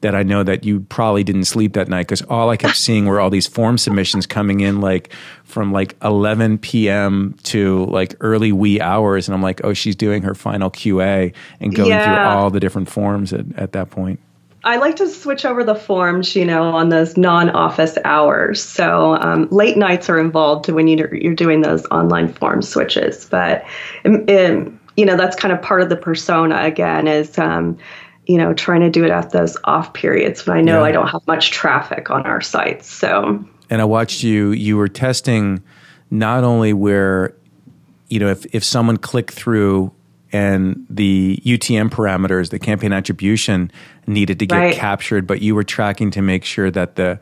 that 0.00 0.14
I 0.14 0.22
know 0.22 0.42
that 0.42 0.64
you 0.64 0.80
probably 0.80 1.24
didn't 1.24 1.44
sleep 1.44 1.74
that 1.74 1.88
night 1.88 2.06
because 2.06 2.22
all 2.22 2.50
I 2.50 2.56
kept 2.56 2.76
seeing 2.78 3.06
were 3.06 3.20
all 3.20 3.30
these 3.30 3.46
form 3.46 3.78
submissions 3.78 4.26
coming 4.26 4.60
in 4.60 4.80
like 4.80 5.12
from 5.44 5.72
like 5.72 5.96
11 6.02 6.58
p.m. 6.58 7.36
to 7.44 7.84
like 7.86 8.14
early 8.20 8.52
wee 8.52 8.80
hours. 8.80 9.28
And 9.28 9.34
I'm 9.34 9.42
like, 9.42 9.62
oh, 9.64 9.74
she's 9.74 9.96
doing 9.96 10.22
her 10.22 10.34
final 10.34 10.70
QA 10.70 11.34
and 11.60 11.74
going 11.74 11.90
yeah. 11.90 12.04
through 12.04 12.40
all 12.40 12.50
the 12.50 12.60
different 12.60 12.88
forms 12.88 13.32
at, 13.32 13.46
at 13.56 13.72
that 13.72 13.90
point. 13.90 14.20
I 14.62 14.76
like 14.76 14.96
to 14.96 15.08
switch 15.08 15.46
over 15.46 15.64
the 15.64 15.74
forms, 15.74 16.36
you 16.36 16.44
know, 16.44 16.64
on 16.64 16.90
those 16.90 17.16
non-office 17.16 17.96
hours. 18.04 18.62
So 18.62 19.16
um, 19.16 19.48
late 19.50 19.78
nights 19.78 20.10
are 20.10 20.18
involved 20.18 20.68
when 20.68 20.86
you're, 20.86 21.14
you're 21.14 21.34
doing 21.34 21.62
those 21.62 21.86
online 21.86 22.30
form 22.30 22.60
switches. 22.60 23.24
But, 23.24 23.64
um, 24.04 24.26
um, 24.28 24.80
you 24.96 25.06
know, 25.06 25.16
that's 25.16 25.34
kind 25.34 25.52
of 25.52 25.62
part 25.62 25.80
of 25.80 25.88
the 25.88 25.96
persona 25.96 26.58
again 26.62 27.08
is 27.08 27.38
um, 27.38 27.78
you 28.26 28.38
know, 28.38 28.54
trying 28.54 28.80
to 28.80 28.90
do 28.90 29.04
it 29.04 29.10
at 29.10 29.30
those 29.30 29.56
off 29.64 29.92
periods 29.92 30.46
when 30.46 30.56
I 30.56 30.60
know 30.60 30.80
yeah. 30.80 30.84
I 30.84 30.92
don't 30.92 31.08
have 31.08 31.26
much 31.26 31.50
traffic 31.50 32.10
on 32.10 32.26
our 32.26 32.40
sites. 32.40 32.90
So, 32.90 33.44
and 33.68 33.80
I 33.80 33.84
watched 33.84 34.22
you, 34.22 34.50
you 34.52 34.76
were 34.76 34.88
testing 34.88 35.62
not 36.10 36.44
only 36.44 36.72
where, 36.72 37.34
you 38.08 38.18
know, 38.18 38.28
if, 38.28 38.46
if 38.54 38.64
someone 38.64 38.96
clicked 38.96 39.32
through 39.32 39.92
and 40.32 40.86
the 40.88 41.40
UTM 41.44 41.90
parameters, 41.90 42.50
the 42.50 42.58
campaign 42.58 42.92
attribution 42.92 43.70
needed 44.06 44.38
to 44.40 44.46
get 44.46 44.56
right. 44.56 44.76
captured, 44.76 45.26
but 45.26 45.42
you 45.42 45.54
were 45.54 45.64
tracking 45.64 46.10
to 46.12 46.22
make 46.22 46.44
sure 46.44 46.70
that 46.70 46.96
the 46.96 47.18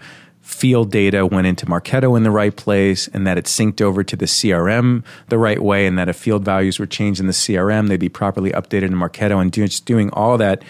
field 0.49 0.91
data 0.91 1.27
went 1.27 1.47
into 1.47 1.67
Marketo 1.67 2.17
in 2.17 2.23
the 2.23 2.31
right 2.31 2.57
place 2.57 3.07
and 3.09 3.27
that 3.27 3.37
it 3.37 3.45
synced 3.45 3.83
over 3.83 4.03
to 4.03 4.17
the 4.17 4.25
CRM 4.25 5.05
the 5.29 5.37
right 5.37 5.63
way 5.63 5.87
and 5.87 5.99
that 5.99 6.09
if 6.09 6.17
field 6.17 6.43
values 6.43 6.79
were 6.79 6.87
changed 6.87 7.21
in 7.21 7.27
the 7.27 7.35
CRM, 7.35 7.89
they'd 7.89 8.01
be 8.01 8.09
properly 8.09 8.51
updated 8.53 8.85
in 8.85 8.95
Marketo 8.95 9.43
and 9.43 9.53
just 9.53 9.85
doing 9.85 10.09
all 10.15 10.39
that 10.39 10.63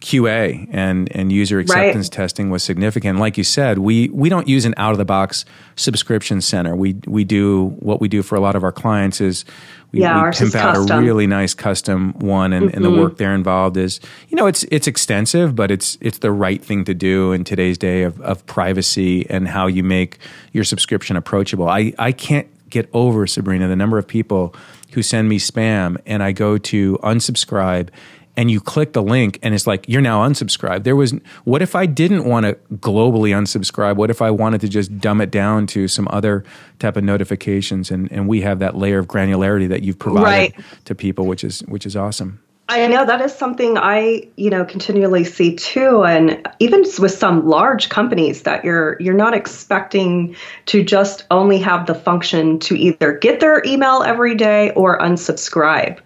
QA 0.00 0.68
and 0.70 1.10
and 1.14 1.32
user 1.32 1.58
acceptance 1.58 2.06
right. 2.06 2.12
testing 2.12 2.50
was 2.50 2.62
significant. 2.62 3.18
Like 3.18 3.36
you 3.36 3.44
said, 3.44 3.78
we 3.78 4.08
we 4.10 4.28
don't 4.28 4.46
use 4.46 4.64
an 4.64 4.74
out 4.76 4.92
of 4.92 4.98
the 4.98 5.04
box 5.04 5.44
subscription 5.74 6.40
center. 6.40 6.76
We 6.76 6.96
we 7.06 7.24
do 7.24 7.70
what 7.80 8.00
we 8.00 8.08
do 8.08 8.22
for 8.22 8.36
a 8.36 8.40
lot 8.40 8.54
of 8.54 8.62
our 8.62 8.70
clients 8.70 9.20
is 9.20 9.44
we, 9.90 10.00
yeah, 10.00 10.24
we 10.24 10.30
pimp 10.30 10.54
out 10.54 10.76
custom. 10.76 10.98
a 10.98 11.02
really 11.02 11.26
nice 11.26 11.54
custom 11.54 12.12
one, 12.18 12.52
and, 12.52 12.66
mm-hmm. 12.66 12.76
and 12.76 12.84
the 12.84 12.90
mm-hmm. 12.90 13.00
work 13.00 13.16
there 13.16 13.34
involved 13.34 13.76
is 13.76 13.98
you 14.28 14.36
know 14.36 14.46
it's 14.46 14.62
it's 14.64 14.86
extensive, 14.86 15.56
but 15.56 15.70
it's 15.70 15.98
it's 16.00 16.18
the 16.18 16.30
right 16.30 16.64
thing 16.64 16.84
to 16.84 16.94
do 16.94 17.32
in 17.32 17.42
today's 17.42 17.76
day 17.76 18.02
of 18.02 18.20
of 18.20 18.46
privacy 18.46 19.28
and 19.28 19.48
how 19.48 19.66
you 19.66 19.82
make 19.82 20.18
your 20.52 20.64
subscription 20.64 21.16
approachable. 21.16 21.68
I 21.68 21.92
I 21.98 22.12
can't 22.12 22.46
get 22.70 22.88
over 22.92 23.26
Sabrina 23.26 23.66
the 23.66 23.76
number 23.76 23.98
of 23.98 24.06
people 24.06 24.54
who 24.92 25.02
send 25.02 25.28
me 25.28 25.38
spam 25.38 26.00
and 26.06 26.22
I 26.22 26.32
go 26.32 26.58
to 26.58 26.98
unsubscribe 27.02 27.88
and 28.38 28.52
you 28.52 28.60
click 28.60 28.92
the 28.92 29.02
link 29.02 29.40
and 29.42 29.52
it's 29.52 29.66
like 29.66 29.84
you're 29.88 30.00
now 30.00 30.26
unsubscribed. 30.26 30.84
There 30.84 30.94
was 30.94 31.12
what 31.42 31.60
if 31.60 31.74
i 31.74 31.84
didn't 31.84 32.24
want 32.24 32.46
to 32.46 32.54
globally 32.76 33.30
unsubscribe? 33.30 33.96
What 33.96 34.10
if 34.10 34.22
i 34.22 34.30
wanted 34.30 34.60
to 34.60 34.68
just 34.68 34.96
dumb 35.00 35.20
it 35.20 35.32
down 35.32 35.66
to 35.68 35.88
some 35.88 36.06
other 36.12 36.44
type 36.78 36.96
of 36.96 37.02
notifications? 37.02 37.90
And, 37.90 38.10
and 38.12 38.28
we 38.28 38.40
have 38.42 38.60
that 38.60 38.76
layer 38.76 39.00
of 39.00 39.08
granularity 39.08 39.68
that 39.68 39.82
you've 39.82 39.98
provided 39.98 40.56
right. 40.56 40.64
to 40.84 40.94
people 40.94 41.26
which 41.26 41.42
is 41.42 41.60
which 41.62 41.84
is 41.84 41.96
awesome. 41.96 42.40
I 42.70 42.86
know 42.86 43.06
that 43.06 43.22
is 43.22 43.34
something 43.34 43.78
I, 43.78 44.28
you 44.36 44.50
know, 44.50 44.62
continually 44.62 45.24
see 45.24 45.56
too, 45.56 46.04
and 46.04 46.46
even 46.58 46.84
with 46.98 47.12
some 47.12 47.48
large 47.48 47.88
companies 47.88 48.42
that 48.42 48.62
you're 48.62 48.98
you're 49.00 49.14
not 49.14 49.32
expecting 49.32 50.36
to 50.66 50.84
just 50.84 51.24
only 51.30 51.58
have 51.58 51.86
the 51.86 51.94
function 51.94 52.58
to 52.60 52.76
either 52.76 53.14
get 53.14 53.40
their 53.40 53.62
email 53.64 54.02
every 54.02 54.34
day 54.34 54.70
or 54.72 54.98
unsubscribe 54.98 55.98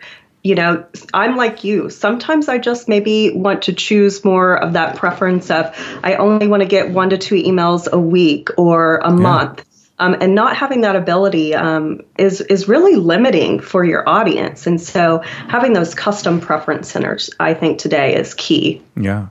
you 0.43 0.57
know, 0.57 0.85
I'm 1.15 1.37
like 1.37 1.63
you. 1.63 1.89
Sometimes 1.89 2.49
I 2.49 2.59
just 2.59 2.89
maybe 2.89 3.31
want 3.31 3.63
to 3.63 3.73
choose 3.73 4.25
more 4.25 4.57
of 4.57 4.73
that 4.73 4.97
preference 4.97 5.51
of 5.51 5.73
I 6.03 6.17
only 6.17 6.49
want 6.49 6.63
to 6.63 6.69
get 6.69 6.91
one 6.91 7.11
to 7.11 7.19
two 7.19 7.37
emails 7.37 7.91
a 7.91 7.99
week 7.99 8.49
or 8.57 8.97
a 8.99 9.11
yeah. 9.11 9.17
month. 9.17 9.65
Um, 9.99 10.17
and 10.21 10.35
not 10.35 10.57
having 10.57 10.81
that 10.81 10.97
ability 10.97 11.55
um, 11.55 12.01
is 12.19 12.41
is 12.41 12.67
really 12.67 12.97
limiting 12.97 13.61
for 13.61 13.85
your 13.85 14.09
audience. 14.09 14.67
And 14.67 14.81
so 14.81 15.19
having 15.19 15.75
those 15.75 15.95
custom 15.95 16.41
preference 16.41 16.91
centers, 16.91 17.31
I 17.39 17.55
think 17.55 17.79
today 17.79 18.17
is 18.17 18.35
key. 18.35 18.83
Yeah. 18.97 19.29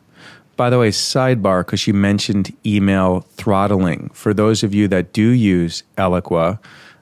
By 0.55 0.69
the 0.69 0.79
way, 0.79 0.91
sidebar, 0.91 1.65
because 1.65 1.87
you 1.87 1.93
mentioned 1.93 2.55
email 2.65 3.21
throttling. 3.35 4.11
For 4.13 4.33
those 4.33 4.63
of 4.63 4.73
you 4.73 4.87
that 4.89 5.11
do 5.11 5.27
use 5.29 5.83
Eloqua, 5.97 6.59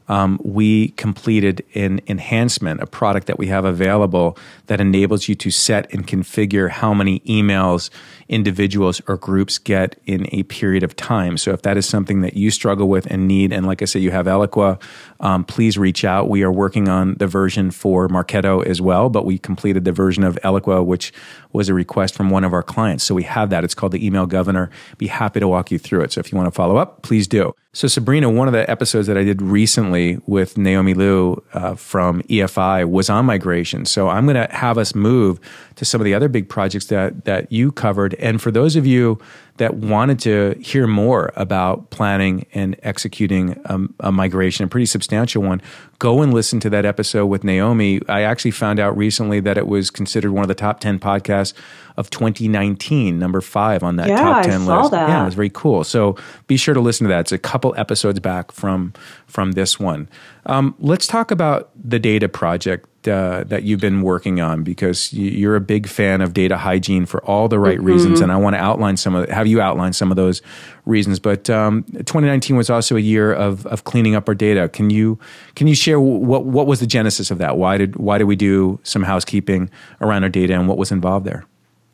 um, 0.10 0.40
we 0.44 0.90
completed 0.90 1.64
an 1.76 2.02
enhancement, 2.08 2.82
a 2.82 2.88
product 2.88 3.28
that 3.28 3.38
we 3.38 3.48
have 3.48 3.64
available 3.64 4.38
that 4.66 4.82
enables 4.82 5.30
you 5.30 5.36
to 5.36 5.52
set 5.52 5.92
and 5.94 6.08
configure 6.08 6.70
how 6.70 6.94
many 6.94 7.20
emails 7.22 7.90
individuals 8.30 9.02
or 9.08 9.18
groups 9.18 9.58
get 9.58 10.00
in 10.06 10.28
a 10.32 10.44
period 10.44 10.84
of 10.84 10.96
time. 10.96 11.36
So 11.38 11.52
if 11.52 11.64
that 11.64 11.78
is 11.78 11.86
something 11.88 12.22
that 12.22 12.36
you 12.36 12.52
struggle 12.52 12.88
with 12.88 13.08
and 13.08 13.28
need, 13.28 13.52
and 13.52 13.66
like 13.66 13.82
I 13.82 13.86
said, 13.86 14.02
you 14.02 14.12
have 14.12 14.28
Eloqua, 14.28 14.82
um, 15.20 15.44
please 15.44 15.78
reach 15.78 16.06
out. 16.06 16.30
We 16.30 16.44
are 16.44 16.52
working 16.52 16.88
on 16.88 17.16
the 17.16 17.28
version 17.28 17.72
for 17.72 18.08
Marketo 18.08 18.66
as 18.66 18.80
well, 18.82 19.10
but 19.10 19.26
we 19.26 19.38
completed 19.38 19.84
the 19.84 19.92
version 19.92 20.24
of 20.24 20.38
Eloqua, 20.44 20.86
which 20.86 21.12
was 21.52 21.68
a 21.68 21.74
request 21.74 22.16
from 22.16 22.30
one 22.30 22.44
of 22.44 22.54
our 22.54 22.64
clients. 22.64 23.04
So 23.04 23.16
we 23.16 23.24
have 23.24 23.50
that. 23.50 23.64
It's 23.64 23.74
called 23.74 23.92
the 23.92 24.06
Email 24.06 24.28
Governor. 24.28 24.70
Be 24.98 25.08
happy 25.08 25.40
to 25.40 25.48
walk 25.48 25.72
you 25.72 25.80
through 25.80 26.02
it. 26.02 26.14
So 26.14 26.20
if 26.20 26.32
you 26.32 26.38
want 26.38 26.48
to 26.48 26.56
follow 26.56 26.78
up, 26.78 27.02
please 27.02 27.28
do. 27.28 27.54
So 27.72 27.88
Sabrina, 27.88 28.30
one 28.30 28.48
of 28.48 28.54
the 28.54 28.70
episodes 28.70 29.06
that 29.08 29.18
I 29.18 29.24
did 29.24 29.44
recently 29.44 30.20
with 30.26 30.58
Naomi 30.58 30.96
Liu 30.96 31.44
uh, 31.54 31.76
from 31.76 32.24
EFI 32.24 32.90
was 32.90 33.12
on 33.12 33.26
migration. 33.26 33.86
So 33.86 34.10
I'm 34.10 34.26
going 34.26 34.36
to 34.36 34.54
have 34.54 34.80
us 34.80 34.96
move 34.96 35.40
to 35.76 35.86
some 35.86 36.02
of 36.02 36.06
the 36.06 36.16
other 36.16 36.28
big 36.28 36.50
projects 36.50 36.86
that 36.86 37.26
that 37.26 37.52
you 37.52 37.72
covered. 37.72 38.16
And 38.20 38.42
for 38.42 38.52
those 38.52 38.76
of 38.76 38.86
you 38.86 39.20
that 39.60 39.76
wanted 39.76 40.20
to 40.20 40.56
hear 40.62 40.88
more 40.88 41.32
about 41.36 41.90
planning 41.90 42.46
and 42.54 42.78
executing 42.82 43.60
a, 43.66 44.08
a, 44.08 44.12
migration, 44.12 44.64
a 44.64 44.68
pretty 44.70 44.86
substantial 44.86 45.44
one, 45.44 45.62
go 46.00 46.22
and 46.22 46.34
listen 46.34 46.62
to 46.62 46.70
that 46.70 46.86
episode 46.86 47.26
with 47.26 47.44
Naomi. 47.44 48.00
I 48.08 48.22
actually 48.22 48.52
found 48.52 48.80
out 48.80 48.98
recently 48.98 49.42
that 49.42 49.58
it 49.58 49.68
was 49.68 49.90
considered 49.90 50.32
one 50.32 50.44
of 50.44 50.48
the 50.48 50.56
top 50.56 50.80
10 50.80 51.00
podcasts 51.00 51.54
of 51.98 52.10
2019, 52.10 53.20
number 53.20 53.42
five 53.42 53.84
on 53.84 53.98
that 53.98 54.08
yeah, 54.08 54.16
top 54.16 54.44
10 54.46 54.62
I 54.62 54.66
saw 54.66 54.80
list. 54.80 54.92
That. 54.92 55.10
Yeah, 55.10 55.22
it 55.24 55.26
was 55.26 55.36
very 55.36 55.50
cool. 55.50 55.84
So 55.84 56.16
be 56.48 56.56
sure 56.56 56.74
to 56.74 56.80
listen 56.80 57.06
to 57.06 57.10
that. 57.10 57.20
It's 57.20 57.34
a 57.34 57.38
couple 57.38 57.76
episodes 57.76 58.22
back 58.22 58.54
from, 58.54 58.94
from 59.28 59.52
this 59.52 59.78
one. 59.78 60.08
Um, 60.46 60.74
let's 60.80 61.06
talk 61.06 61.32
about 61.32 61.70
the 61.76 62.00
data 62.00 62.30
project 62.30 62.88
uh, 63.08 63.44
that 63.46 63.64
you've 63.64 63.80
been 63.80 64.02
working 64.02 64.42
on 64.42 64.64
because 64.64 65.14
you're 65.14 65.56
a 65.56 65.62
big 65.62 65.88
fan 65.88 66.22
of 66.22 66.34
data 66.34 66.58
hygiene 66.58 67.06
for 67.06 67.24
all 67.24 67.48
the 67.48 67.60
right 67.60 67.78
mm-hmm. 67.78 67.88
reasons, 67.88 68.20
and 68.20 68.32
I 68.32 68.38
want 68.38 68.56
to 68.56 68.60
outline 68.60 68.98
some 68.98 69.16
of 69.16 69.30
have 69.30 69.48
you 69.50 69.62
outline 69.62 69.94
some 69.94 70.12
of 70.12 70.16
those 70.16 70.42
reasons. 70.86 71.20
But 71.20 71.50
um, 71.50 71.84
2019 71.94 72.56
was 72.56 72.70
also 72.70 72.96
a 72.96 73.00
year 73.00 73.34
of 73.34 73.66
of 73.68 73.84
cleaning 73.84 74.16
up 74.16 74.28
our 74.28 74.36
data. 74.36 74.70
Can 74.70 74.90
you 74.90 75.20
can 75.56 75.68
you 75.68 75.76
share 75.76 76.00
what 76.00 76.46
what 76.46 76.68
was 76.68 76.80
the 76.80 76.88
genesis 76.88 77.32
of 77.32 77.38
that? 77.40 77.58
Why 77.58 77.78
did 77.78 77.96
why 77.96 78.18
did 78.18 78.26
we 78.26 78.36
do 78.36 78.80
some 78.84 79.04
housekeeping 79.04 79.70
around 80.02 80.24
our 80.24 80.30
data, 80.30 80.54
and 80.54 80.68
what 80.68 80.78
was 80.78 80.92
involved 80.92 81.26
there? 81.26 81.46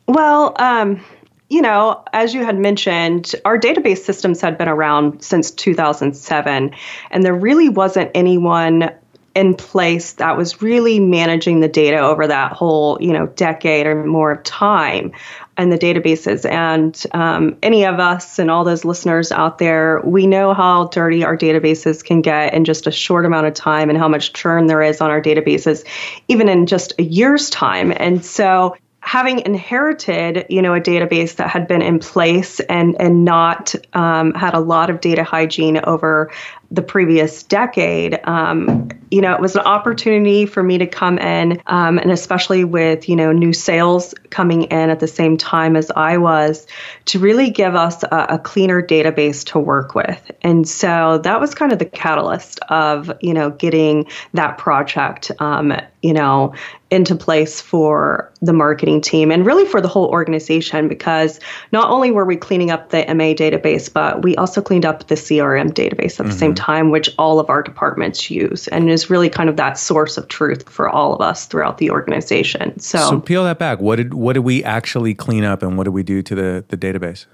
Well, 0.06 0.54
um, 0.58 1.04
you 1.48 1.62
know, 1.62 2.02
as 2.12 2.34
you 2.34 2.44
had 2.44 2.58
mentioned, 2.58 3.34
our 3.44 3.58
database 3.58 3.98
systems 3.98 4.40
had 4.40 4.58
been 4.58 4.68
around 4.68 5.22
since 5.22 5.50
2007, 5.50 6.74
and 7.10 7.24
there 7.24 7.34
really 7.34 7.68
wasn't 7.68 8.10
anyone 8.14 8.90
in 9.36 9.54
place 9.54 10.14
that 10.14 10.36
was 10.36 10.62
really 10.62 10.98
managing 10.98 11.60
the 11.60 11.68
data 11.68 11.98
over 11.98 12.26
that 12.26 12.52
whole 12.52 12.96
you 13.02 13.12
know 13.12 13.26
decade 13.26 13.86
or 13.86 14.02
more 14.04 14.32
of 14.32 14.42
time 14.44 15.12
and 15.56 15.72
the 15.72 15.78
databases. 15.78 16.48
And 16.48 17.02
um, 17.12 17.56
any 17.62 17.84
of 17.84 17.98
us 17.98 18.38
and 18.38 18.50
all 18.50 18.64
those 18.64 18.84
listeners 18.84 19.32
out 19.32 19.58
there 19.58 20.00
we 20.04 20.26
know 20.26 20.54
how 20.54 20.88
dirty 20.88 21.24
our 21.24 21.36
databases 21.36 22.04
can 22.04 22.22
get 22.22 22.54
in 22.54 22.64
just 22.64 22.86
a 22.86 22.90
short 22.90 23.26
amount 23.26 23.46
of 23.46 23.54
time 23.54 23.88
and 23.88 23.98
how 23.98 24.08
much 24.08 24.32
churn 24.32 24.66
there 24.66 24.82
is 24.82 25.00
on 25.00 25.10
our 25.10 25.20
databases 25.20 25.84
even 26.28 26.48
in 26.48 26.66
just 26.66 26.94
a 26.98 27.02
year's 27.02 27.50
time. 27.50 27.92
And 27.94 28.24
so 28.24 28.76
having 29.06 29.38
inherited, 29.46 30.44
you 30.50 30.60
know, 30.60 30.74
a 30.74 30.80
database 30.80 31.36
that 31.36 31.48
had 31.48 31.68
been 31.68 31.80
in 31.80 32.00
place 32.00 32.58
and 32.58 33.00
and 33.00 33.24
not 33.24 33.72
um, 33.92 34.34
had 34.34 34.52
a 34.52 34.58
lot 34.58 34.90
of 34.90 35.00
data 35.00 35.22
hygiene 35.22 35.78
over 35.84 36.32
the 36.72 36.82
previous 36.82 37.44
decade, 37.44 38.18
um, 38.24 38.88
you 39.10 39.20
know, 39.20 39.32
it 39.32 39.40
was 39.40 39.54
an 39.54 39.62
opportunity 39.62 40.46
for 40.46 40.64
me 40.64 40.78
to 40.78 40.86
come 40.86 41.16
in, 41.18 41.62
um, 41.68 41.98
and 41.98 42.10
especially 42.10 42.64
with, 42.64 43.08
you 43.08 43.14
know, 43.14 43.30
new 43.30 43.52
sales 43.52 44.14
coming 44.30 44.64
in 44.64 44.90
at 44.90 44.98
the 44.98 45.06
same 45.06 45.36
time 45.36 45.76
as 45.76 45.92
I 45.94 46.18
was, 46.18 46.66
to 47.04 47.20
really 47.20 47.50
give 47.50 47.76
us 47.76 48.02
a, 48.02 48.26
a 48.30 48.38
cleaner 48.40 48.82
database 48.82 49.44
to 49.52 49.60
work 49.60 49.94
with. 49.94 50.30
And 50.42 50.68
so 50.68 51.18
that 51.18 51.40
was 51.40 51.54
kind 51.54 51.72
of 51.72 51.78
the 51.78 51.84
catalyst 51.84 52.58
of, 52.68 53.12
you 53.20 53.32
know, 53.32 53.50
getting 53.50 54.08
that 54.34 54.58
project, 54.58 55.30
um, 55.38 55.72
you 56.02 56.12
know, 56.12 56.52
into 56.90 57.16
place 57.16 57.60
for 57.60 58.32
the 58.40 58.52
marketing 58.52 59.00
team 59.00 59.32
and 59.32 59.44
really 59.44 59.64
for 59.64 59.80
the 59.80 59.88
whole 59.88 60.06
organization 60.06 60.86
because 60.86 61.40
not 61.72 61.90
only 61.90 62.12
were 62.12 62.24
we 62.24 62.36
cleaning 62.36 62.70
up 62.70 62.90
the 62.90 62.98
MA 63.08 63.34
database, 63.34 63.92
but 63.92 64.22
we 64.22 64.36
also 64.36 64.62
cleaned 64.62 64.86
up 64.86 65.08
the 65.08 65.16
CRM 65.16 65.72
database 65.72 66.12
at 66.12 66.18
the 66.18 66.22
mm-hmm. 66.24 66.32
same 66.32 66.54
time, 66.54 66.90
which 66.90 67.10
all 67.18 67.40
of 67.40 67.50
our 67.50 67.60
departments 67.60 68.30
use 68.30 68.68
and 68.68 68.88
is 68.88 69.10
really 69.10 69.28
kind 69.28 69.48
of 69.48 69.56
that 69.56 69.78
source 69.78 70.16
of 70.16 70.28
truth 70.28 70.68
for 70.68 70.88
all 70.88 71.12
of 71.12 71.20
us 71.20 71.46
throughout 71.46 71.78
the 71.78 71.90
organization. 71.90 72.78
So, 72.78 72.98
so 72.98 73.20
peel 73.20 73.42
that 73.44 73.58
back. 73.58 73.80
What 73.80 73.96
did 73.96 74.14
what 74.14 74.34
did 74.34 74.40
we 74.40 74.62
actually 74.62 75.14
clean 75.14 75.42
up 75.42 75.62
and 75.62 75.76
what 75.76 75.84
did 75.84 75.90
we 75.90 76.04
do 76.04 76.22
to 76.22 76.34
the, 76.34 76.64
the 76.68 76.76
database? 76.76 77.26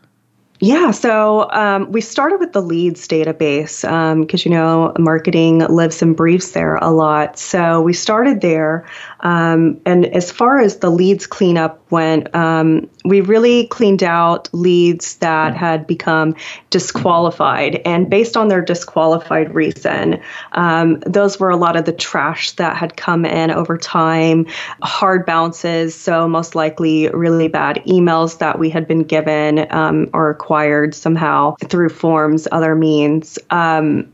Yeah, 0.65 0.93
so 0.93 1.51
um, 1.51 1.91
we 1.91 2.01
started 2.01 2.39
with 2.39 2.53
the 2.53 2.63
leads 2.63 3.09
database 3.09 3.81
because, 3.83 4.47
um, 4.47 4.49
you 4.49 4.57
know, 4.57 4.93
marketing 4.97 5.59
lives 5.59 6.03
and 6.03 6.17
breathes 6.17 6.53
there 6.53 6.77
a 6.77 6.89
lot. 6.89 7.37
So 7.37 7.83
we 7.83 7.93
started 7.95 8.41
there. 8.41 8.89
Um, 9.19 9.81
and 9.85 10.07
as 10.07 10.31
far 10.31 10.61
as 10.61 10.77
the 10.77 10.89
leads 10.89 11.27
cleanup 11.27 11.91
went, 11.91 12.33
um, 12.37 12.89
we 13.05 13.21
really 13.21 13.67
cleaned 13.67 14.03
out 14.03 14.49
leads 14.53 15.17
that 15.17 15.57
had 15.57 15.87
become 15.87 16.35
disqualified. 16.71 17.81
And 17.85 18.09
based 18.09 18.37
on 18.37 18.49
their 18.49 18.63
disqualified 18.63 19.55
reason, 19.55 20.21
um, 20.53 21.01
those 21.07 21.41
were 21.41 21.51
a 21.51 21.57
lot 21.57 21.77
of 21.77 21.85
the 21.85 21.93
trash 21.93 22.53
that 22.53 22.77
had 22.77 22.97
come 22.97 23.25
in 23.25 23.51
over 23.51 23.77
time, 23.77 24.47
hard 24.83 25.27
bounces. 25.27 25.95
So, 25.95 26.29
most 26.29 26.55
likely, 26.55 27.09
really 27.09 27.49
bad 27.49 27.83
emails 27.87 28.39
that 28.39 28.59
we 28.59 28.71
had 28.71 28.87
been 28.87 29.03
given 29.03 29.67
um, 29.71 30.09
or 30.13 30.31
acquired 30.31 30.95
somehow 30.95 31.57
through 31.69 31.91
forms, 31.91 32.47
other 32.51 32.75
means. 32.75 33.39
Um, 33.51 34.13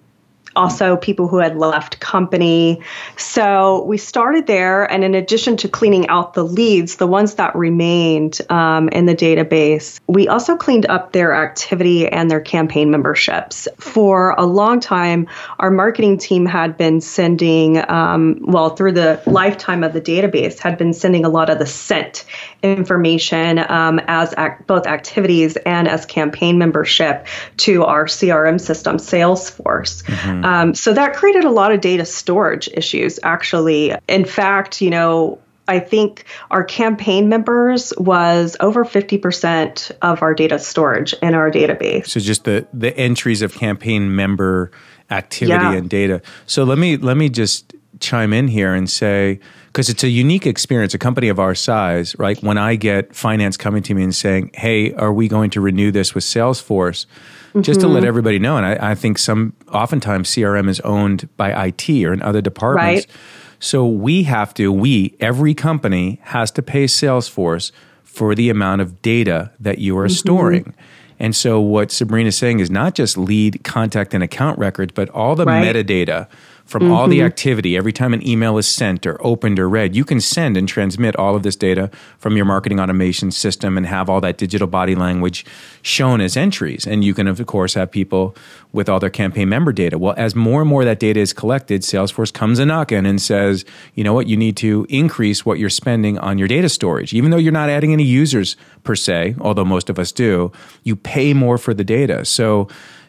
also 0.57 0.97
people 0.97 1.29
who 1.29 1.39
had 1.39 1.57
left 1.57 2.01
company. 2.01 2.83
So 3.17 3.85
we 3.85 3.99
started 3.99 4.47
there, 4.47 4.85
and 4.91 5.05
in 5.05 5.15
addition 5.15 5.57
to 5.59 5.69
cleaning 5.69 6.09
out 6.09 6.35
the 6.35 6.45
leads, 6.45 6.97
the 6.97 7.07
ones 7.07 7.35
that 7.35 7.55
remained 7.55 8.41
um, 8.51 8.89
in 8.89 9.07
the 9.07 9.15
database, 9.15 10.01
we 10.07 10.29
also 10.29 10.57
cleaned 10.57 10.87
up 10.87 11.13
their 11.13 11.35
activity 11.35 12.09
and 12.09 12.31
their 12.31 12.41
campaign 12.41 12.91
memberships. 12.91 13.69
For 13.79 14.35
a 14.39 14.45
long 14.45 14.81
time, 14.81 15.29
our 15.59 15.71
marketing 15.71 16.19
team 16.19 16.47
had 16.47 16.77
been 16.77 17.01
sending, 17.01 17.79
um, 17.91 18.41
well, 18.43 18.71
through 18.71 18.93
the 18.93 19.23
lifetime 19.27 19.85
of 19.85 19.93
the 19.93 20.01
database, 20.01 20.59
had 20.59 20.79
been 20.79 20.93
sending 20.93 21.25
a 21.25 21.29
lot 21.29 21.51
of 21.51 21.59
the 21.59 21.67
sent 21.67 22.25
information 22.63 23.59
um, 23.59 24.01
as 24.09 24.35
both 24.67 24.87
activities 24.87 25.57
and 25.57 25.89
as 25.89 26.07
campaign 26.07 26.59
membership 26.59 27.27
to 27.59 27.85
our 27.85 28.07
CRM 28.07 28.61
system, 28.61 28.97
Salesforce. 28.97 30.03
Mm-hmm. 30.05 30.38
Um, 30.45 30.75
so 30.75 30.93
that 30.95 31.15
created 31.15 31.45
a 31.45 31.51
lot 31.51 31.73
of 31.73 31.81
data 31.81 32.05
storage 32.05 32.69
issues, 32.75 33.19
actually. 33.23 33.95
In 34.09 34.25
fact, 34.25 34.81
you 34.81 34.91
know, 34.91 35.39
I 35.69 35.79
think 35.79 36.25
our 36.51 36.65
campaign 36.65 37.29
members 37.29 37.93
was 37.99 38.57
over 38.61 38.85
50% 38.85 39.93
of 40.01 40.23
our 40.23 40.35
data 40.35 40.59
storage 40.59 41.13
in 41.15 41.35
our 41.35 41.51
database. 41.51 42.09
So 42.09 42.21
just 42.21 42.45
the 42.45 42.67
the 42.73 42.97
entries 42.97 43.43
of 43.43 43.55
campaign 43.55 44.17
member 44.17 44.71
activity 45.11 45.65
yeah. 45.65 45.73
and 45.75 45.89
data. 45.89 46.23
So 46.47 46.65
let 46.65 46.79
me 46.79 46.97
let 46.97 47.17
me 47.17 47.29
just 47.29 47.75
chime 48.01 48.33
in 48.33 48.49
here 48.49 48.75
and 48.75 48.89
say 48.89 49.41
because 49.79 49.89
it's 49.89 50.03
a 50.03 50.09
unique 50.09 50.45
experience 50.45 50.93
a 50.93 50.99
company 50.99 51.29
of 51.29 51.39
our 51.39 51.55
size 51.55 52.19
right 52.19 52.43
when 52.43 52.59
i 52.59 52.75
get 52.75 53.15
finance 53.15 53.57
coming 53.57 53.81
to 53.81 53.95
me 53.95 54.03
and 54.03 54.13
saying 54.13 54.51
hey 54.55 54.93
are 54.95 55.13
we 55.13 55.29
going 55.29 55.51
to 55.51 55.61
renew 55.61 55.93
this 55.93 56.17
with 56.17 56.25
salesforce 56.25 57.07
mm-hmm. 57.51 57.61
just 57.61 57.79
to 57.79 57.87
let 57.87 58.01
mm-hmm. 58.01 58.09
everybody 58.09 58.41
know 58.41 58.57
and 58.57 58.67
I, 58.67 58.91
I, 58.91 58.95
think 58.97 59.19
some 59.19 59.53
oftentimes 59.73 60.31
crm 60.31 60.69
is 60.69 60.81
owned 60.81 61.29
by 61.37 61.53
it 61.53 61.89
or 62.05 62.13
in 62.13 62.21
other 62.23 62.41
departments 62.41 63.07
right. 63.07 63.17
so 63.61 63.87
we 63.87 64.25
have 64.25 64.53
to 64.55 64.73
we 64.73 65.15
every 65.21 65.55
company 65.55 66.19
has 66.25 66.51
to 66.53 66.63
pay 66.63 66.87
salesforce 66.87 67.71
for 68.03 68.35
the 68.35 68.51
amount 68.51 68.81
of 68.81 69.01
data 69.01 69.53
that 69.61 69.79
you 69.79 69.97
are 69.97 70.07
mm-hmm. 70.07 70.13
storing 70.13 70.75
and 71.21 71.37
so 71.37 71.61
what 71.61 71.93
sabrina 71.93 72.31
is 72.31 72.37
saying 72.37 72.59
is 72.59 72.69
not 72.69 72.97
just 72.97 73.17
lead 73.17 73.63
contact 73.63 74.13
and 74.13 74.25
account 74.25 74.59
records 74.59 74.91
but 74.93 75.09
all 75.11 75.37
the 75.37 75.45
right. 75.45 75.65
metadata 75.65 76.27
from 76.69 76.83
mm-hmm. 76.83 76.93
all 76.93 77.09
the 77.09 77.21
mm-hmm. 77.21 77.27
activity 77.27 77.79
every 77.79 77.95
time 77.95 78.13
an 78.13 78.25
email 78.29 78.59
is 78.59 78.69
sent 78.69 79.07
or 79.07 79.17
opened 79.27 79.59
or 79.59 79.67
read. 79.67 79.97
You 79.97 80.05
can 80.05 80.21
send 80.21 80.55
and 80.55 80.69
transmit 80.69 81.17
all 81.17 81.35
of 81.35 81.43
this 81.43 81.57
data 81.57 81.91
from 82.19 82.37
your 82.37 82.45
marketing 82.45 82.79
automation 82.79 83.31
system 83.31 83.79
and 83.79 83.87
have 83.87 84.11
all 84.11 84.21
that 84.21 84.37
digital 84.37 84.67
body 84.67 84.95
language 84.95 85.47
shown 85.81 86.21
as 86.21 86.37
entries. 86.37 86.87
And 86.87 87.03
you 87.03 87.15
can, 87.15 87.27
of 87.27 87.45
course, 87.47 87.73
have 87.73 87.91
people 87.91 88.37
with 88.73 88.87
all 88.91 89.01
their 89.01 89.09
campaign 89.09 89.49
member 89.49 89.73
data. 89.73 89.97
Well, 89.97 90.15
as 90.19 90.35
more 90.35 90.61
and 90.61 90.69
more 90.69 90.83
of 90.83 90.87
that 90.87 91.01
data 91.01 91.21
is 91.21 91.33
collected, 91.33 91.81
Salesforce 91.81 92.31
comes 92.31 92.59
a 92.59 92.67
knocking 92.67 93.07
and 93.07 93.19
says, 93.19 93.65
you 93.95 94.05
know 94.05 94.13
what, 94.13 94.27
you 94.27 94.37
need 94.37 94.59
to 94.59 94.87
increase 94.91 95.47
what 95.47 95.59
you're 95.59 95.71
spending 95.71 96.19
on 96.19 96.37
your 96.37 96.49
data 96.49 96.69
storage. 96.69 97.15
Even 97.15 97.31
though 97.31 97.39
you're 97.39 97.51
not 97.51 97.71
adding 97.71 97.95
any 97.95 98.05
users 98.05 98.57
per 98.85 98.95
se, 98.95 99.37
although 99.41 99.65
most 99.65 99.89
of 99.89 99.99
us 99.99 100.13
do, 100.13 100.53
you 100.83 100.95
pay 100.95 101.33
more 101.33 101.57
for 101.57 101.73
the 101.73 101.85
data. 101.85 102.27
So 102.27 102.69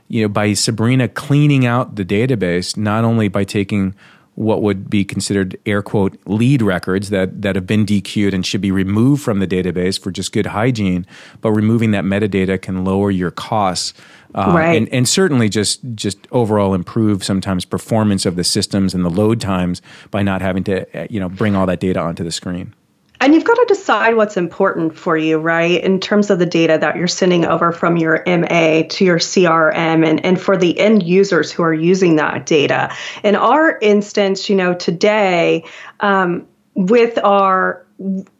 you 0.09 0.23
know, 0.23 0.27
by 0.27 0.53
Sabrina 0.53 1.07
cleaning 1.07 1.65
out 1.65 1.95
the 1.95 2.03
database, 2.03 2.75
not 2.75 3.05
only 3.05 3.29
by 3.29 3.43
taking 3.43 3.95
what 4.39 4.61
would 4.61 4.89
be 4.89 5.03
considered 5.03 5.57
air 5.65 5.81
quote 5.81 6.17
lead 6.25 6.61
records 6.61 7.09
that, 7.09 7.41
that 7.41 7.55
have 7.55 7.67
been 7.67 7.85
DQ'd 7.85 8.33
and 8.33 8.45
should 8.45 8.61
be 8.61 8.71
removed 8.71 9.21
from 9.21 9.39
the 9.39 9.47
database 9.47 9.99
for 10.01 10.11
just 10.11 10.31
good 10.31 10.47
hygiene, 10.47 11.05
but 11.41 11.51
removing 11.51 11.91
that 11.91 12.05
metadata 12.05 12.59
can 12.61 12.85
lower 12.85 13.11
your 13.11 13.31
costs. 13.31 13.93
Uh, 14.33 14.53
right. 14.55 14.77
and, 14.77 14.87
and 14.89 15.09
certainly 15.09 15.49
just 15.49 15.81
just 15.95 16.19
overall 16.31 16.73
improve 16.73 17.23
sometimes 17.23 17.65
performance 17.65 18.25
of 18.25 18.35
the 18.35 18.43
systems 18.43 18.93
and 18.93 19.03
the 19.03 19.09
load 19.09 19.41
times 19.41 19.81
by 20.11 20.21
not 20.21 20.39
having 20.39 20.63
to 20.63 20.85
you 21.11 21.19
know 21.19 21.27
bring 21.27 21.55
all 21.55 21.65
that 21.65 21.79
data 21.79 21.99
onto 21.99 22.23
the 22.23 22.31
screen. 22.31 22.73
And 23.21 23.33
you've 23.33 23.43
got 23.43 23.55
to 23.55 23.65
decide 23.67 24.15
what's 24.15 24.37
important 24.37 24.95
for 24.95 25.17
you, 25.17 25.37
right? 25.37 25.83
In 25.83 25.99
terms 25.99 26.29
of 26.29 26.39
the 26.39 26.45
data 26.45 26.77
that 26.79 26.95
you're 26.95 27.07
sending 27.07 27.45
over 27.45 27.71
from 27.71 27.97
your 27.97 28.23
MA 28.25 28.83
to 28.89 29.03
your 29.03 29.19
CRM 29.19 30.07
and, 30.07 30.23
and 30.25 30.39
for 30.39 30.55
the 30.55 30.79
end 30.79 31.03
users 31.03 31.51
who 31.51 31.63
are 31.63 31.73
using 31.73 32.15
that 32.15 32.45
data. 32.45 32.95
In 33.23 33.35
our 33.35 33.77
instance, 33.81 34.49
you 34.49 34.55
know, 34.55 34.73
today, 34.73 35.65
um, 35.99 36.47
with 36.75 37.17
our 37.23 37.85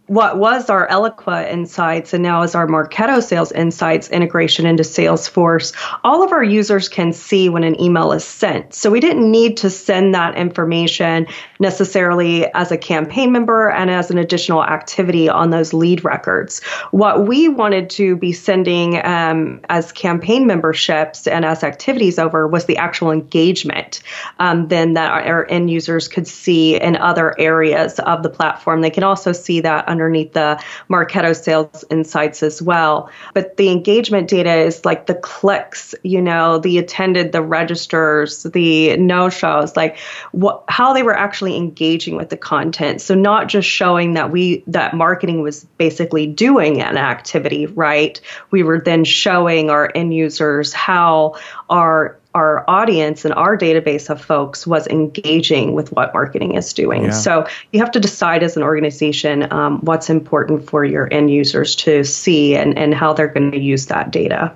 what 0.10 0.38
was 0.38 0.72
our 0.72 0.88
Eloqua 0.88 1.48
insights 1.52 2.16
and 2.16 2.24
now 2.24 2.42
is 2.42 2.56
our 2.56 2.66
Marketo 2.66 3.22
sales 3.22 3.52
insights 3.52 4.10
integration 4.10 4.66
into 4.66 4.82
Salesforce, 4.82 5.72
all 6.04 6.24
of 6.24 6.32
our 6.32 6.44
users 6.44 6.90
can 6.90 7.14
see 7.14 7.48
when 7.48 7.64
an 7.64 7.80
email 7.80 8.12
is 8.12 8.26
sent. 8.26 8.74
So 8.74 8.90
we 8.90 9.02
didn't 9.02 9.30
need 9.30 9.58
to 9.58 9.70
send 9.70 10.16
that 10.16 10.36
information 10.36 11.28
necessarily 11.60 12.52
as 12.54 12.72
a 12.72 12.78
campaign 12.78 13.32
member 13.32 13.70
and 13.70 13.92
as 13.92 14.10
an 14.10 14.18
additional 14.18 14.64
activity 14.64 15.30
on 15.30 15.52
those 15.52 15.74
lead 15.74 16.04
records. 16.04 16.64
What 16.90 17.28
we 17.28 17.48
wanted 17.48 17.92
to 17.92 18.16
be 18.16 18.34
sending 18.34 19.06
um, 19.06 19.62
as 19.70 19.92
campaign 19.92 20.48
memberships 20.48 21.28
and 21.28 21.46
as 21.46 21.64
activities 21.64 22.18
over 22.18 22.48
was 22.48 22.66
the 22.66 22.78
actual 22.78 23.12
engagement. 23.12 24.02
Um, 24.40 24.70
then 24.70 24.94
that 24.94 25.12
our 25.12 25.46
end 25.48 25.70
users 25.70 26.08
could 26.08 26.28
see 26.28 26.82
in 26.82 26.96
other 26.96 27.40
areas 27.40 28.00
of 28.00 28.24
the 28.24 28.30
platform. 28.30 28.82
They 28.82 28.90
can 28.90 29.04
also 29.04 29.34
see 29.34 29.62
that 29.62 29.88
underneath 30.00 30.34
the 30.34 30.62
Marketo 30.90 31.36
sales 31.36 31.84
insights 31.90 32.42
as 32.44 32.62
well. 32.62 33.10
But 33.34 33.58
the 33.58 33.70
engagement 33.70 34.30
data 34.30 34.54
is 34.54 34.86
like 34.86 35.06
the 35.06 35.16
clicks, 35.16 35.94
you 36.04 36.22
know, 36.22 36.60
the 36.60 36.78
attended, 36.78 37.32
the 37.32 37.42
registers, 37.42 38.44
the 38.44 38.96
no 38.98 39.30
shows, 39.30 39.76
like 39.76 39.98
what, 40.32 40.64
how 40.68 40.94
they 40.94 41.04
were 41.04 41.16
actually 41.16 41.58
engaging 41.58 42.16
with 42.16 42.30
the 42.30 42.38
content. 42.38 43.02
So 43.02 43.16
not 43.16 43.48
just 43.48 43.68
showing 43.68 44.14
that 44.14 44.32
we, 44.32 44.64
that 44.68 44.94
marketing 44.94 45.42
was 45.42 45.66
basically 45.78 46.28
doing 46.28 46.82
an 46.82 46.98
activity, 46.98 47.66
right? 47.66 48.20
We 48.52 48.64
were 48.64 48.80
then 48.80 49.04
showing 49.04 49.70
our 49.70 49.92
end 49.94 50.14
users 50.14 50.74
how 50.74 51.36
our 51.70 52.20
our 52.36 52.64
audience 52.70 53.26
and 53.26 53.34
our 53.34 53.58
database 53.58 54.10
of 54.10 54.24
folks 54.24 54.68
was 54.68 54.86
engaging 54.88 55.74
with 55.74 55.92
what 55.94 56.14
marketing 56.14 56.56
is 56.56 56.74
doing. 56.74 57.06
Yeah. 57.06 57.12
So 57.12 57.48
you 57.74 57.80
have 57.80 57.92
to 57.92 58.00
decide 58.00 58.44
as 58.44 58.56
an 58.56 58.62
organization 58.62 59.52
um, 59.52 59.80
what's 59.82 60.12
important 60.12 60.70
for 60.70 60.86
your 60.86 61.12
end 61.12 61.32
users 61.32 61.76
to 61.78 62.04
see 62.04 62.56
and, 62.56 62.78
and 62.78 62.94
how 62.94 63.14
they're 63.14 63.28
going 63.28 63.52
to 63.52 63.60
use 63.60 63.88
that 63.88 64.12
data. 64.12 64.54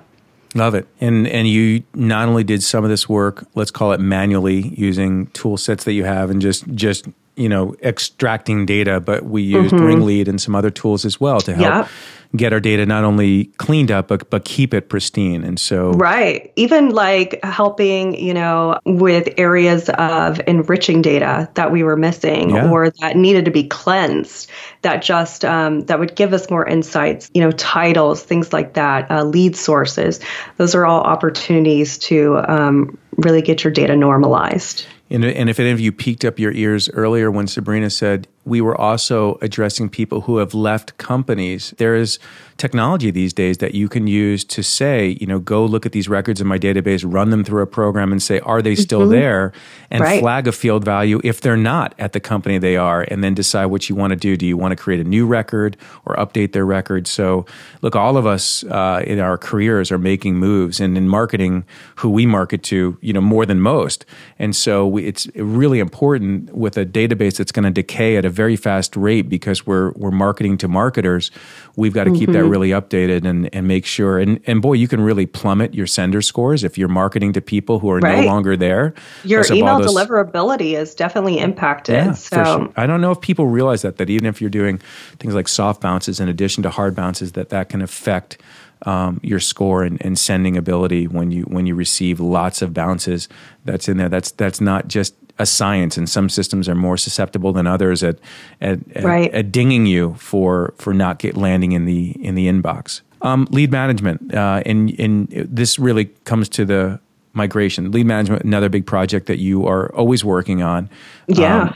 Love 0.54 0.76
it. 0.76 0.86
And 1.00 1.26
and 1.26 1.48
you 1.48 1.82
not 1.94 2.28
only 2.28 2.44
did 2.44 2.62
some 2.62 2.84
of 2.84 2.90
this 2.90 3.08
work, 3.08 3.44
let's 3.56 3.72
call 3.72 3.90
it 3.90 3.98
manually 3.98 4.68
using 4.76 5.26
tool 5.28 5.56
sets 5.56 5.82
that 5.82 5.94
you 5.94 6.04
have 6.04 6.30
and 6.30 6.40
just 6.40 6.64
just 6.74 7.06
you 7.36 7.48
know 7.48 7.74
extracting 7.82 8.66
data, 8.66 9.00
but 9.00 9.24
we 9.24 9.42
used 9.42 9.74
mm-hmm. 9.74 9.84
Ringlead 9.84 10.28
and 10.28 10.40
some 10.40 10.54
other 10.54 10.70
tools 10.70 11.04
as 11.04 11.20
well 11.20 11.40
to 11.40 11.54
help 11.54 11.88
get 12.36 12.52
our 12.52 12.60
data 12.60 12.84
not 12.84 13.04
only 13.04 13.44
cleaned 13.58 13.90
up 13.90 14.08
but 14.08 14.28
but 14.30 14.44
keep 14.44 14.74
it 14.74 14.88
pristine. 14.88 15.44
And 15.44 15.58
so 15.58 15.92
right. 15.92 16.52
Even 16.56 16.90
like 16.90 17.42
helping 17.44 18.14
you 18.14 18.34
know 18.34 18.78
with 18.84 19.28
areas 19.36 19.88
of 19.90 20.40
enriching 20.46 21.02
data 21.02 21.48
that 21.54 21.70
we 21.70 21.82
were 21.82 21.96
missing 21.96 22.50
yeah. 22.50 22.70
or 22.70 22.90
that 22.90 23.16
needed 23.16 23.44
to 23.44 23.50
be 23.50 23.64
cleansed 23.64 24.50
that 24.82 25.02
just 25.02 25.44
um, 25.44 25.80
that 25.82 25.98
would 25.98 26.14
give 26.16 26.32
us 26.32 26.50
more 26.50 26.66
insights 26.66 27.30
you 27.34 27.40
know 27.40 27.52
titles 27.52 28.22
things 28.22 28.52
like 28.52 28.74
that 28.74 29.10
uh, 29.10 29.22
lead 29.22 29.56
sources. 29.56 30.20
Those 30.56 30.74
are 30.74 30.84
all 30.84 31.02
opportunities 31.02 31.98
to 31.98 32.38
um, 32.48 32.98
really 33.16 33.42
get 33.42 33.62
your 33.62 33.72
data 33.72 33.96
normalized 33.96 34.86
and, 35.14 35.24
and 35.24 35.48
if 35.48 35.60
any 35.60 35.70
of 35.70 35.80
you 35.80 35.92
peeked 35.92 36.24
up 36.24 36.38
your 36.38 36.52
ears 36.52 36.88
earlier 36.90 37.30
when 37.30 37.46
Sabrina 37.46 37.90
said 37.90 38.26
we 38.44 38.60
were 38.60 38.78
also 38.78 39.38
addressing 39.40 39.88
people 39.88 40.22
who 40.22 40.38
have 40.38 40.52
left 40.54 40.96
companies. 40.98 41.72
There 41.78 41.94
is 41.94 42.18
technology 42.56 43.10
these 43.10 43.32
days 43.32 43.58
that 43.58 43.74
you 43.74 43.88
can 43.88 44.06
use 44.06 44.44
to 44.44 44.62
say, 44.62 45.16
you 45.20 45.26
know, 45.26 45.38
go 45.38 45.64
look 45.64 45.84
at 45.84 45.92
these 45.92 46.08
records 46.08 46.40
in 46.40 46.46
my 46.46 46.58
database, 46.58 47.04
run 47.06 47.30
them 47.30 47.42
through 47.42 47.62
a 47.62 47.66
program 47.66 48.12
and 48.12 48.22
say, 48.22 48.38
are 48.40 48.62
they 48.62 48.74
still 48.74 49.02
mm-hmm. 49.02 49.10
there? 49.10 49.52
And 49.90 50.02
right. 50.02 50.20
flag 50.20 50.46
a 50.46 50.52
field 50.52 50.84
value 50.84 51.20
if 51.24 51.40
they're 51.40 51.56
not 51.56 51.94
at 51.98 52.12
the 52.12 52.20
company 52.20 52.58
they 52.58 52.76
are, 52.76 53.02
and 53.02 53.22
then 53.22 53.34
decide 53.34 53.66
what 53.66 53.88
you 53.88 53.94
want 53.94 54.10
to 54.10 54.16
do. 54.16 54.36
Do 54.36 54.46
you 54.46 54.56
want 54.56 54.72
to 54.72 54.76
create 54.76 55.00
a 55.00 55.04
new 55.04 55.26
record 55.26 55.76
or 56.04 56.16
update 56.16 56.52
their 56.52 56.66
record? 56.66 57.06
So, 57.06 57.46
look, 57.82 57.96
all 57.96 58.16
of 58.16 58.26
us 58.26 58.64
uh, 58.64 59.02
in 59.06 59.20
our 59.20 59.38
careers 59.38 59.92
are 59.92 59.98
making 59.98 60.36
moves, 60.36 60.80
and 60.80 60.96
in 60.96 61.08
marketing, 61.08 61.64
who 61.96 62.10
we 62.10 62.26
market 62.26 62.62
to, 62.64 62.98
you 63.00 63.12
know, 63.12 63.20
more 63.20 63.46
than 63.46 63.60
most. 63.60 64.04
And 64.38 64.54
so, 64.54 64.86
we, 64.86 65.04
it's 65.04 65.26
really 65.36 65.78
important 65.78 66.54
with 66.54 66.76
a 66.76 66.84
database 66.84 67.36
that's 67.36 67.52
going 67.52 67.64
to 67.64 67.70
decay 67.70 68.16
at 68.16 68.24
a 68.24 68.30
very 68.30 68.56
fast 68.56 68.96
rate 68.96 69.28
because 69.28 69.66
we're 69.66 69.92
we're 69.92 70.10
marketing 70.10 70.58
to 70.58 70.68
marketers. 70.68 71.30
We've 71.76 71.92
got 71.92 72.04
to 72.04 72.10
mm-hmm. 72.10 72.18
keep 72.18 72.30
that 72.30 72.43
really 72.48 72.70
updated 72.70 73.24
and, 73.24 73.52
and 73.54 73.66
make 73.66 73.86
sure. 73.86 74.18
And, 74.18 74.40
and 74.46 74.62
boy, 74.62 74.74
you 74.74 74.88
can 74.88 75.00
really 75.00 75.26
plummet 75.26 75.74
your 75.74 75.86
sender 75.86 76.22
scores 76.22 76.64
if 76.64 76.78
you're 76.78 76.88
marketing 76.88 77.32
to 77.34 77.40
people 77.40 77.78
who 77.78 77.90
are 77.90 77.98
right. 77.98 78.20
no 78.20 78.26
longer 78.26 78.56
there. 78.56 78.94
Your 79.24 79.44
email 79.52 79.78
those, 79.78 79.94
deliverability 79.94 80.78
is 80.78 80.94
definitely 80.94 81.38
impacted. 81.38 81.94
Yeah, 81.94 82.12
so. 82.12 82.44
Sure. 82.44 82.72
I 82.76 82.86
don't 82.86 83.00
know 83.00 83.10
if 83.10 83.20
people 83.20 83.46
realize 83.46 83.82
that, 83.82 83.96
that 83.96 84.10
even 84.10 84.26
if 84.26 84.40
you're 84.40 84.50
doing 84.50 84.78
things 85.18 85.34
like 85.34 85.48
soft 85.48 85.80
bounces 85.80 86.20
in 86.20 86.28
addition 86.28 86.62
to 86.62 86.70
hard 86.70 86.94
bounces, 86.94 87.32
that 87.32 87.50
that 87.50 87.68
can 87.68 87.82
affect 87.82 88.38
um, 88.86 89.20
your 89.22 89.40
score 89.40 89.82
and, 89.82 90.04
and, 90.04 90.18
sending 90.18 90.56
ability 90.56 91.06
when 91.06 91.30
you 91.30 91.44
when 91.44 91.66
you 91.66 91.74
receive 91.74 92.20
lots 92.20 92.60
of 92.60 92.74
bounces 92.74 93.28
that's 93.64 93.88
in 93.88 93.96
there 93.96 94.08
that's 94.08 94.30
that's 94.32 94.60
not 94.60 94.88
just 94.88 95.14
a 95.38 95.46
science, 95.46 95.96
and 95.96 96.08
some 96.08 96.28
systems 96.28 96.68
are 96.68 96.74
more 96.74 96.96
susceptible 96.96 97.52
than 97.52 97.66
others 97.66 98.02
at 98.02 98.18
at, 98.60 98.78
right. 99.02 99.30
at, 99.30 99.34
at 99.34 99.52
dinging 99.52 99.86
you 99.86 100.14
for 100.14 100.74
for 100.78 100.94
not 100.94 101.18
get 101.18 101.36
landing 101.36 101.72
in 101.72 101.84
the 101.84 102.10
in 102.24 102.34
the 102.34 102.46
inbox. 102.46 103.00
Um, 103.22 103.48
lead 103.50 103.70
management, 103.70 104.34
uh, 104.34 104.62
and 104.66 104.98
and 105.00 105.28
this 105.28 105.78
really 105.78 106.06
comes 106.24 106.48
to 106.50 106.64
the 106.64 107.00
migration. 107.32 107.90
Lead 107.90 108.06
management, 108.06 108.44
another 108.44 108.68
big 108.68 108.86
project 108.86 109.26
that 109.26 109.38
you 109.38 109.66
are 109.66 109.92
always 109.94 110.24
working 110.24 110.62
on. 110.62 110.88
Yeah. 111.26 111.62
Um, 111.62 111.74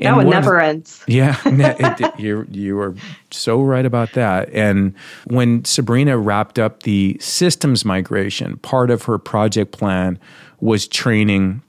that 0.00 0.16
one 0.16 0.28
never 0.30 0.60
ends. 0.60 1.04
Yeah, 1.08 1.36
it, 1.44 2.00
it, 2.00 2.18
you 2.18 2.46
you 2.50 2.78
are 2.80 2.94
so 3.30 3.62
right 3.62 3.86
about 3.86 4.12
that. 4.14 4.50
And 4.52 4.94
when 5.26 5.64
Sabrina 5.64 6.18
wrapped 6.18 6.58
up 6.58 6.82
the 6.82 7.16
systems 7.20 7.84
migration, 7.84 8.56
part 8.58 8.90
of 8.90 9.04
her 9.04 9.18
project 9.18 9.72
plan 9.72 10.18
was 10.60 10.88
training 10.88 11.62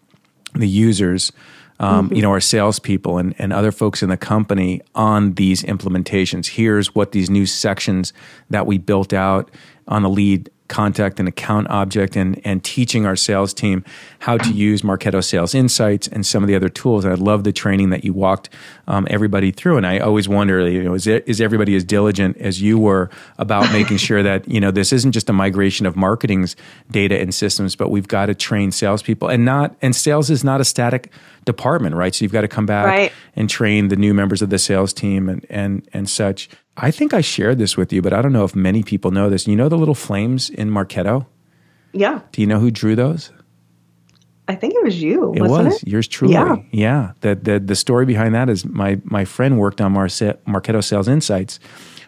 the 0.61 0.67
users, 0.67 1.31
um, 1.79 2.05
mm-hmm. 2.05 2.15
you 2.15 2.21
know, 2.21 2.31
our 2.31 2.39
salespeople 2.39 3.17
and, 3.17 3.35
and 3.37 3.51
other 3.51 3.71
folks 3.71 4.01
in 4.01 4.09
the 4.09 4.17
company 4.17 4.81
on 4.93 5.33
these 5.33 5.63
implementations. 5.63 6.47
Here's 6.47 6.95
what 6.95 7.11
these 7.11 7.29
new 7.29 7.45
sections 7.45 8.13
that 8.49 8.65
we 8.65 8.77
built 8.77 9.13
out 9.13 9.51
on 9.87 10.03
the 10.03 10.09
lead 10.09 10.49
contact 10.67 11.19
and 11.19 11.27
account 11.27 11.69
object 11.69 12.15
and, 12.15 12.41
and 12.43 12.63
teaching 12.63 13.05
our 13.05 13.15
sales 13.15 13.53
team 13.53 13.83
how 14.19 14.37
to 14.37 14.51
use 14.51 14.81
Marketo 14.81 15.23
Sales 15.23 15.53
Insights 15.53 16.07
and 16.07 16.25
some 16.25 16.43
of 16.43 16.47
the 16.47 16.55
other 16.55 16.69
tools. 16.69 17.05
And 17.05 17.13
I 17.13 17.17
love 17.17 17.43
the 17.43 17.51
training 17.51 17.91
that 17.91 18.03
you 18.03 18.13
walked 18.13 18.49
um, 18.87 19.07
everybody 19.09 19.51
through. 19.51 19.77
And 19.77 19.85
I 19.85 19.99
always 19.99 20.27
wonder, 20.27 20.67
you 20.67 20.83
know, 20.83 20.95
is, 20.95 21.05
it, 21.05 21.23
is 21.27 21.39
everybody 21.39 21.75
as 21.75 21.83
diligent 21.83 22.37
as 22.37 22.61
you 22.61 22.79
were 22.79 23.09
about 23.37 23.71
making 23.71 23.97
sure 23.97 24.23
that, 24.23 24.47
you 24.47 24.59
know, 24.59 24.71
this 24.71 24.91
isn't 24.91 25.11
just 25.11 25.29
a 25.29 25.33
migration 25.33 25.85
of 25.85 25.95
marketing's 25.95 26.55
data 26.89 27.19
and 27.19 27.33
systems, 27.33 27.75
but 27.75 27.89
we've 27.89 28.07
got 28.07 28.25
to 28.25 28.35
train 28.35 28.71
salespeople 28.71 29.27
and 29.27 29.45
not, 29.45 29.75
and 29.81 29.95
sales 29.95 30.29
is 30.29 30.43
not 30.43 30.61
a 30.61 30.65
static 30.65 31.11
department, 31.45 31.95
right? 31.95 32.13
So 32.15 32.25
you've 32.25 32.31
got 32.31 32.41
to 32.41 32.47
come 32.47 32.65
back 32.65 32.87
right. 32.87 33.11
and 33.35 33.49
train 33.49 33.89
the 33.89 33.95
new 33.95 34.13
members 34.13 34.41
of 34.41 34.49
the 34.49 34.57
sales 34.57 34.93
team 34.93 35.29
and, 35.29 35.45
and, 35.49 35.87
and 35.93 36.09
such. 36.09 36.49
I 36.77 36.91
think 36.91 37.13
I 37.13 37.21
shared 37.21 37.57
this 37.57 37.77
with 37.77 37.93
you, 37.93 38.01
but 38.01 38.13
I 38.13 38.21
don't 38.21 38.33
know 38.33 38.43
if 38.43 38.55
many 38.55 38.83
people 38.83 39.11
know 39.11 39.29
this. 39.29 39.47
You 39.47 39.55
know 39.55 39.69
the 39.69 39.77
little 39.77 39.95
flames 39.95 40.49
in 40.49 40.69
Marketo? 40.69 41.25
Yeah. 41.93 42.19
Do 42.33 42.41
you 42.41 42.47
know 42.47 42.59
who 42.59 42.71
drew 42.71 42.95
those? 42.95 43.31
I 44.47 44.55
think 44.55 44.75
it 44.75 44.83
was 44.83 45.01
you. 45.01 45.33
It 45.33 45.41
was 45.41 45.81
it? 45.81 45.87
yours 45.87 46.07
truly. 46.07 46.33
Yeah. 46.33 46.57
yeah. 46.71 47.13
The, 47.21 47.35
the 47.35 47.59
the 47.59 47.75
story 47.75 48.05
behind 48.05 48.35
that 48.35 48.49
is 48.49 48.65
my 48.65 48.99
my 49.03 49.25
friend 49.25 49.57
worked 49.57 49.81
on 49.81 49.93
Marce- 49.93 50.37
Marketo 50.45 50.83
Sales 50.83 51.07
Insights 51.07 51.59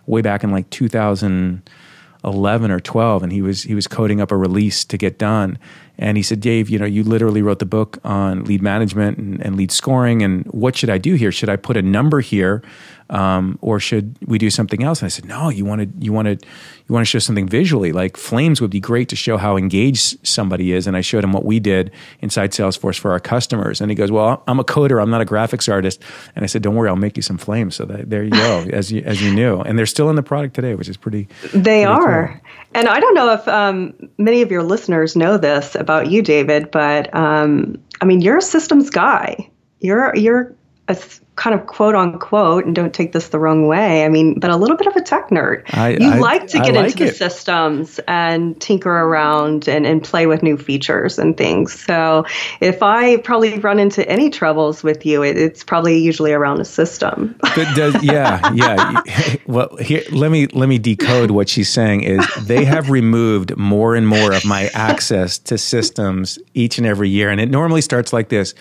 way 0.05 0.21
back 0.21 0.43
in 0.43 0.51
like 0.51 0.69
2011 0.69 2.71
or 2.71 2.79
12, 2.79 3.23
and 3.23 3.31
he 3.31 3.41
was 3.41 3.63
he 3.63 3.73
was 3.73 3.87
coding 3.87 4.21
up 4.21 4.31
a 4.31 4.37
release 4.37 4.85
to 4.85 4.97
get 4.97 5.17
done. 5.17 5.57
And 5.97 6.15
he 6.15 6.21
said, 6.21 6.39
Dave, 6.39 6.69
you 6.69 6.77
know, 6.77 6.85
you 6.85 7.03
literally 7.03 7.41
wrote 7.41 7.57
the 7.57 7.65
book 7.65 7.97
on 8.03 8.43
lead 8.43 8.61
management 8.61 9.17
and, 9.17 9.43
and 9.43 9.55
lead 9.55 9.71
scoring. 9.71 10.21
And 10.21 10.45
what 10.45 10.75
should 10.75 10.91
I 10.91 10.99
do 10.99 11.15
here? 11.15 11.31
Should 11.31 11.49
I 11.49 11.55
put 11.55 11.75
a 11.75 11.81
number 11.81 12.21
here 12.21 12.61
um, 13.09 13.57
or 13.61 13.79
should 13.79 14.15
we 14.25 14.37
do 14.37 14.49
something 14.49 14.83
else? 14.83 15.01
And 15.01 15.05
I 15.05 15.09
said, 15.09 15.25
no, 15.25 15.49
you 15.49 15.65
want 15.65 15.81
to 15.81 16.03
you 16.03 16.11
want 16.11 16.27
to 16.27 16.47
you 16.87 16.93
want 16.93 17.05
to 17.05 17.09
show 17.09 17.19
something 17.19 17.47
visually. 17.47 17.91
Like 17.91 18.17
flames 18.17 18.61
would 18.61 18.69
be 18.69 18.79
great 18.79 19.09
to 19.09 19.15
show 19.15 19.37
how 19.37 19.57
engaged 19.57 20.25
somebody 20.25 20.73
is. 20.73 20.87
And 20.87 20.95
I 20.95 21.01
showed 21.01 21.23
him 21.23 21.33
what 21.33 21.45
we 21.45 21.59
did 21.59 21.91
inside 22.21 22.51
Salesforce 22.51 22.97
for 22.97 23.11
our 23.11 23.19
customers. 23.19 23.81
And 23.81 23.91
he 23.91 23.95
goes, 23.95 24.11
well, 24.11 24.43
I'm 24.47 24.59
a 24.59 24.63
coder, 24.63 25.01
I'm 25.01 25.09
not 25.09 25.21
a 25.21 25.25
graphics 25.25 25.71
artist. 25.71 26.01
And 26.35 26.43
I 26.43 26.47
said, 26.47 26.61
don't 26.61 26.75
worry, 26.75 26.89
I'll 26.89 26.95
make 26.95 27.17
you 27.17 27.23
some 27.23 27.37
flames. 27.37 27.75
So 27.75 27.85
that, 27.85 28.09
there 28.09 28.23
you 28.23 28.31
go, 28.31 28.65
as 28.73 28.91
you 28.91 29.01
as 29.03 29.21
you 29.21 29.33
knew. 29.33 29.61
And 29.61 29.77
they're 29.77 29.85
still 29.85 30.09
in 30.09 30.15
the 30.15 30.23
product 30.23 30.55
today, 30.55 30.75
which 30.75 30.89
is 30.89 30.97
pretty. 30.97 31.27
They 31.53 31.85
pretty 31.85 31.85
are. 31.85 32.27
Cool. 32.27 32.51
And 32.73 32.87
I 32.87 32.99
don't 32.99 33.13
know 33.13 33.33
if 33.33 33.47
um, 33.47 33.93
many 34.17 34.41
of 34.41 34.51
your 34.51 34.63
listeners 34.63 35.15
know 35.15 35.37
this 35.37 35.75
about 35.75 36.11
you, 36.11 36.21
David, 36.21 36.69
but 36.71 37.13
um, 37.15 37.81
I 38.01 38.05
mean, 38.05 38.21
you're 38.21 38.37
a 38.37 38.41
systems 38.41 38.89
guy. 38.89 39.49
You're 39.79 40.15
you're 40.15 40.55
a 40.87 40.97
kind 41.37 41.57
of 41.57 41.67
quote 41.67 41.95
unquote, 41.95 42.65
and 42.65 42.75
don't 42.75 42.93
take 42.93 43.13
this 43.13 43.29
the 43.29 43.39
wrong 43.39 43.67
way. 43.67 44.03
I 44.03 44.09
mean, 44.09 44.39
but 44.39 44.49
a 44.49 44.57
little 44.57 44.75
bit 44.75 44.87
of 44.87 44.95
a 44.95 45.01
tech 45.01 45.29
nerd. 45.29 45.63
I, 45.73 45.89
you 45.91 46.09
I, 46.09 46.17
like 46.17 46.47
to 46.47 46.59
get 46.59 46.73
like 46.73 46.91
into 46.91 47.03
it. 47.03 47.07
the 47.07 47.13
systems 47.13 47.99
and 48.07 48.59
tinker 48.59 48.89
around 48.89 49.67
and, 49.67 49.85
and 49.85 50.03
play 50.03 50.25
with 50.25 50.41
new 50.41 50.57
features 50.57 51.19
and 51.19 51.37
things. 51.37 51.79
So 51.79 52.25
if 52.59 52.81
I 52.81 53.17
probably 53.17 53.59
run 53.59 53.79
into 53.79 54.07
any 54.09 54.29
troubles 54.29 54.83
with 54.83 55.05
you, 55.05 55.23
it, 55.23 55.37
it's 55.37 55.63
probably 55.63 55.99
usually 55.99 56.33
around 56.33 56.59
a 56.59 56.65
system. 56.65 57.39
Does, 57.75 58.03
yeah, 58.03 58.51
yeah. 58.53 59.01
well, 59.45 59.75
here 59.77 60.03
let 60.11 60.31
me 60.31 60.47
let 60.47 60.67
me 60.67 60.79
decode 60.79 61.31
what 61.31 61.49
she's 61.49 61.69
saying. 61.69 62.03
Is 62.03 62.25
they 62.41 62.65
have 62.65 62.89
removed 62.89 63.55
more 63.55 63.95
and 63.95 64.07
more 64.07 64.33
of 64.33 64.43
my 64.43 64.69
access 64.73 65.37
to 65.39 65.57
systems 65.57 66.39
each 66.55 66.79
and 66.79 66.87
every 66.87 67.09
year, 67.09 67.29
and 67.29 67.39
it 67.39 67.49
normally 67.49 67.81
starts 67.81 68.11
like 68.11 68.29
this 68.29 68.55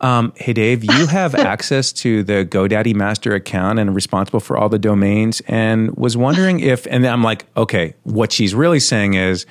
um, 0.00 0.32
hey, 0.36 0.52
Dave, 0.52 0.84
you 0.84 1.06
have 1.10 1.34
access 1.34 1.92
to 1.94 2.22
the 2.22 2.44
GoDaddy 2.44 2.94
master 2.94 3.34
account 3.34 3.78
and 3.78 3.94
responsible 3.94 4.40
for 4.40 4.56
all 4.56 4.68
the 4.68 4.78
domains. 4.78 5.40
And 5.48 5.96
was 5.96 6.16
wondering 6.16 6.60
if, 6.60 6.86
and 6.86 7.06
I'm 7.06 7.22
like, 7.22 7.46
okay, 7.56 7.94
what 8.04 8.32
she's 8.32 8.54
really 8.54 8.80
saying 8.80 9.14
is, 9.14 9.46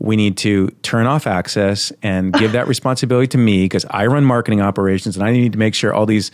we 0.00 0.14
need 0.14 0.36
to 0.36 0.68
turn 0.82 1.06
off 1.06 1.26
access 1.26 1.92
and 2.04 2.32
give 2.32 2.52
that 2.52 2.68
responsibility 2.68 3.26
to 3.26 3.38
me 3.38 3.64
because 3.64 3.84
I 3.90 4.06
run 4.06 4.24
marketing 4.24 4.60
operations 4.60 5.16
and 5.16 5.26
I 5.26 5.32
need 5.32 5.52
to 5.52 5.58
make 5.58 5.74
sure 5.74 5.92
all 5.92 6.06
these 6.06 6.30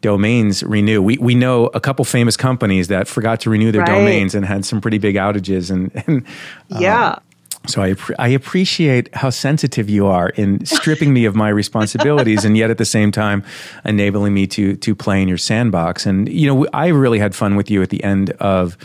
domains 0.00 0.62
renew. 0.62 1.02
We 1.02 1.18
we 1.18 1.34
know 1.34 1.66
a 1.74 1.80
couple 1.80 2.04
famous 2.04 2.36
companies 2.36 2.88
that 2.88 3.08
forgot 3.08 3.40
to 3.40 3.50
renew 3.50 3.70
their 3.70 3.82
right. 3.82 3.98
domains 3.98 4.34
and 4.34 4.44
had 4.44 4.64
some 4.64 4.80
pretty 4.80 4.98
big 4.98 5.16
outages 5.16 5.70
and, 5.70 5.90
and 6.06 6.26
yeah. 6.68 7.08
Um, 7.08 7.22
so 7.66 7.82
I, 7.82 7.94
I 8.18 8.28
appreciate 8.28 9.14
how 9.14 9.30
sensitive 9.30 9.88
you 9.88 10.06
are 10.06 10.30
in 10.30 10.64
stripping 10.66 11.12
me 11.12 11.24
of 11.24 11.36
my 11.36 11.48
responsibilities 11.48 12.44
and 12.44 12.56
yet 12.56 12.70
at 12.70 12.78
the 12.78 12.84
same 12.84 13.12
time 13.12 13.44
enabling 13.84 14.34
me 14.34 14.46
to 14.48 14.76
to 14.76 14.94
play 14.94 15.22
in 15.22 15.28
your 15.28 15.38
sandbox. 15.38 16.04
And 16.04 16.28
you 16.28 16.52
know, 16.52 16.66
I 16.72 16.88
really 16.88 17.18
had 17.18 17.34
fun 17.34 17.54
with 17.54 17.70
you 17.70 17.82
at 17.82 17.90
the 17.90 18.02
end 18.02 18.30
of 18.40 18.76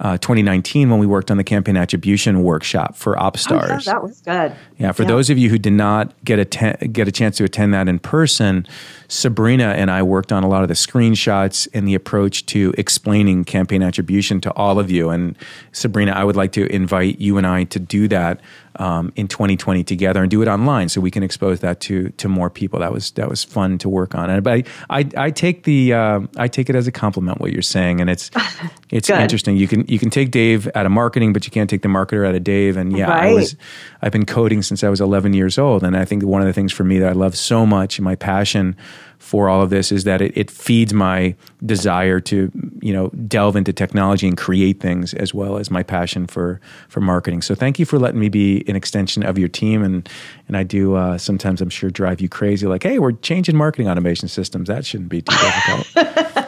uh, 0.00 0.18
2019 0.18 0.90
when 0.90 0.98
we 0.98 1.06
worked 1.06 1.30
on 1.30 1.36
the 1.36 1.44
campaign 1.44 1.76
attribution 1.76 2.42
workshop 2.42 2.96
for 2.96 3.14
OpsStars. 3.16 3.62
Oh, 3.62 3.68
yeah, 3.68 3.78
that 3.84 4.02
was 4.02 4.20
good. 4.20 4.56
Yeah, 4.78 4.92
for 4.92 5.02
yeah. 5.02 5.08
those 5.08 5.30
of 5.30 5.38
you 5.38 5.48
who 5.48 5.58
did 5.58 5.72
not 5.72 6.12
get 6.24 6.38
a 6.38 6.88
get 6.88 7.08
a 7.08 7.12
chance 7.12 7.36
to 7.36 7.44
attend 7.44 7.72
that 7.74 7.88
in 7.88 7.98
person, 7.98 8.66
Sabrina 9.08 9.66
and 9.66 9.90
I 9.90 10.02
worked 10.02 10.32
on 10.32 10.42
a 10.42 10.48
lot 10.48 10.62
of 10.62 10.68
the 10.68 10.74
screenshots 10.74 11.68
and 11.72 11.86
the 11.86 11.94
approach 11.94 12.46
to 12.46 12.74
explaining 12.76 13.44
campaign 13.44 13.82
attribution 13.82 14.40
to 14.40 14.52
all 14.54 14.78
of 14.78 14.90
you. 14.90 15.10
And 15.10 15.36
Sabrina, 15.72 16.12
I 16.12 16.24
would 16.24 16.36
like 16.36 16.52
to 16.52 16.66
invite 16.72 17.20
you 17.20 17.38
and 17.38 17.46
I 17.46 17.64
to 17.64 17.78
do 17.78 18.08
that 18.08 18.40
um, 18.76 19.12
in 19.16 19.28
2020 19.28 19.84
together 19.84 20.22
and 20.22 20.30
do 20.30 20.42
it 20.42 20.48
online 20.48 20.88
so 20.88 21.00
we 21.00 21.10
can 21.10 21.22
expose 21.22 21.60
that 21.60 21.80
to 21.80 22.08
to 22.10 22.28
more 22.28 22.50
people. 22.50 22.80
That 22.80 22.92
was 22.92 23.10
that 23.12 23.28
was 23.28 23.44
fun 23.44 23.78
to 23.78 23.88
work 23.88 24.14
on. 24.14 24.30
And 24.30 24.42
but 24.42 24.52
I 24.52 24.64
I, 24.90 25.08
I 25.16 25.30
take 25.30 25.64
the 25.64 25.92
uh, 25.92 26.20
I 26.36 26.48
take 26.48 26.70
it 26.70 26.76
as 26.76 26.86
a 26.86 26.92
compliment 26.92 27.40
what 27.40 27.52
you're 27.52 27.62
saying, 27.62 28.00
and 28.00 28.08
it's 28.08 28.30
it's 28.92 29.08
interesting. 29.08 29.56
You 29.56 29.66
can 29.66 29.86
you 29.88 29.98
can 29.98 30.10
take 30.10 30.30
Dave 30.30 30.70
out 30.74 30.84
of 30.84 30.92
marketing, 30.92 31.32
but 31.32 31.46
you 31.46 31.50
can't 31.50 31.68
take 31.68 31.80
the 31.80 31.88
marketer 31.88 32.28
out 32.28 32.34
of 32.34 32.44
Dave. 32.44 32.76
And 32.76 32.96
yeah, 32.96 33.06
right. 33.06 33.30
I 33.30 33.32
was 33.32 33.56
I've 34.02 34.12
been 34.12 34.26
coding 34.26 34.62
since 34.62 34.84
I 34.84 34.90
was 34.90 35.00
11 35.00 35.32
years 35.32 35.58
old, 35.58 35.82
and 35.82 35.96
I 35.96 36.04
think 36.04 36.22
one 36.24 36.42
of 36.42 36.46
the 36.46 36.52
things 36.52 36.72
for 36.72 36.84
me 36.84 36.98
that 36.98 37.08
I 37.08 37.12
love 37.12 37.34
so 37.34 37.64
much, 37.64 37.98
my 38.00 38.14
passion 38.14 38.76
for 39.22 39.48
all 39.48 39.62
of 39.62 39.70
this 39.70 39.92
is 39.92 40.02
that 40.02 40.20
it, 40.20 40.36
it, 40.36 40.50
feeds 40.50 40.92
my 40.92 41.34
desire 41.64 42.18
to 42.18 42.50
you 42.82 42.92
know 42.92 43.08
delve 43.28 43.54
into 43.54 43.72
technology 43.72 44.26
and 44.26 44.36
create 44.36 44.80
things 44.80 45.14
as 45.14 45.32
well 45.32 45.58
as 45.58 45.70
my 45.70 45.82
passion 45.82 46.26
for 46.26 46.60
for 46.88 47.00
marketing 47.00 47.40
so 47.40 47.54
thank 47.54 47.78
you 47.78 47.86
for 47.86 48.00
letting 48.00 48.18
me 48.18 48.28
be 48.28 48.64
an 48.66 48.74
extension 48.74 49.22
of 49.22 49.38
your 49.38 49.48
team 49.48 49.84
and 49.84 50.08
and 50.48 50.56
I 50.56 50.64
do 50.64 50.96
uh, 50.96 51.18
sometimes 51.18 51.60
I'm 51.60 51.70
sure 51.70 51.88
drive 51.88 52.20
you 52.20 52.28
crazy 52.28 52.66
like 52.66 52.82
hey 52.82 52.98
we're 52.98 53.12
changing 53.12 53.56
marketing 53.56 53.88
automation 53.88 54.26
systems 54.26 54.66
that 54.66 54.84
shouldn't 54.84 55.08
be 55.08 55.22
too 55.22 55.36
difficult 55.40 56.41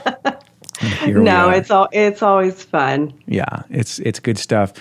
no, 1.06 1.50
it's 1.50 1.70
all 1.70 1.88
it's 1.92 2.22
always 2.22 2.62
fun. 2.62 3.12
Yeah, 3.26 3.62
it's 3.70 3.98
it's 4.00 4.20
good 4.20 4.38
stuff. 4.38 4.72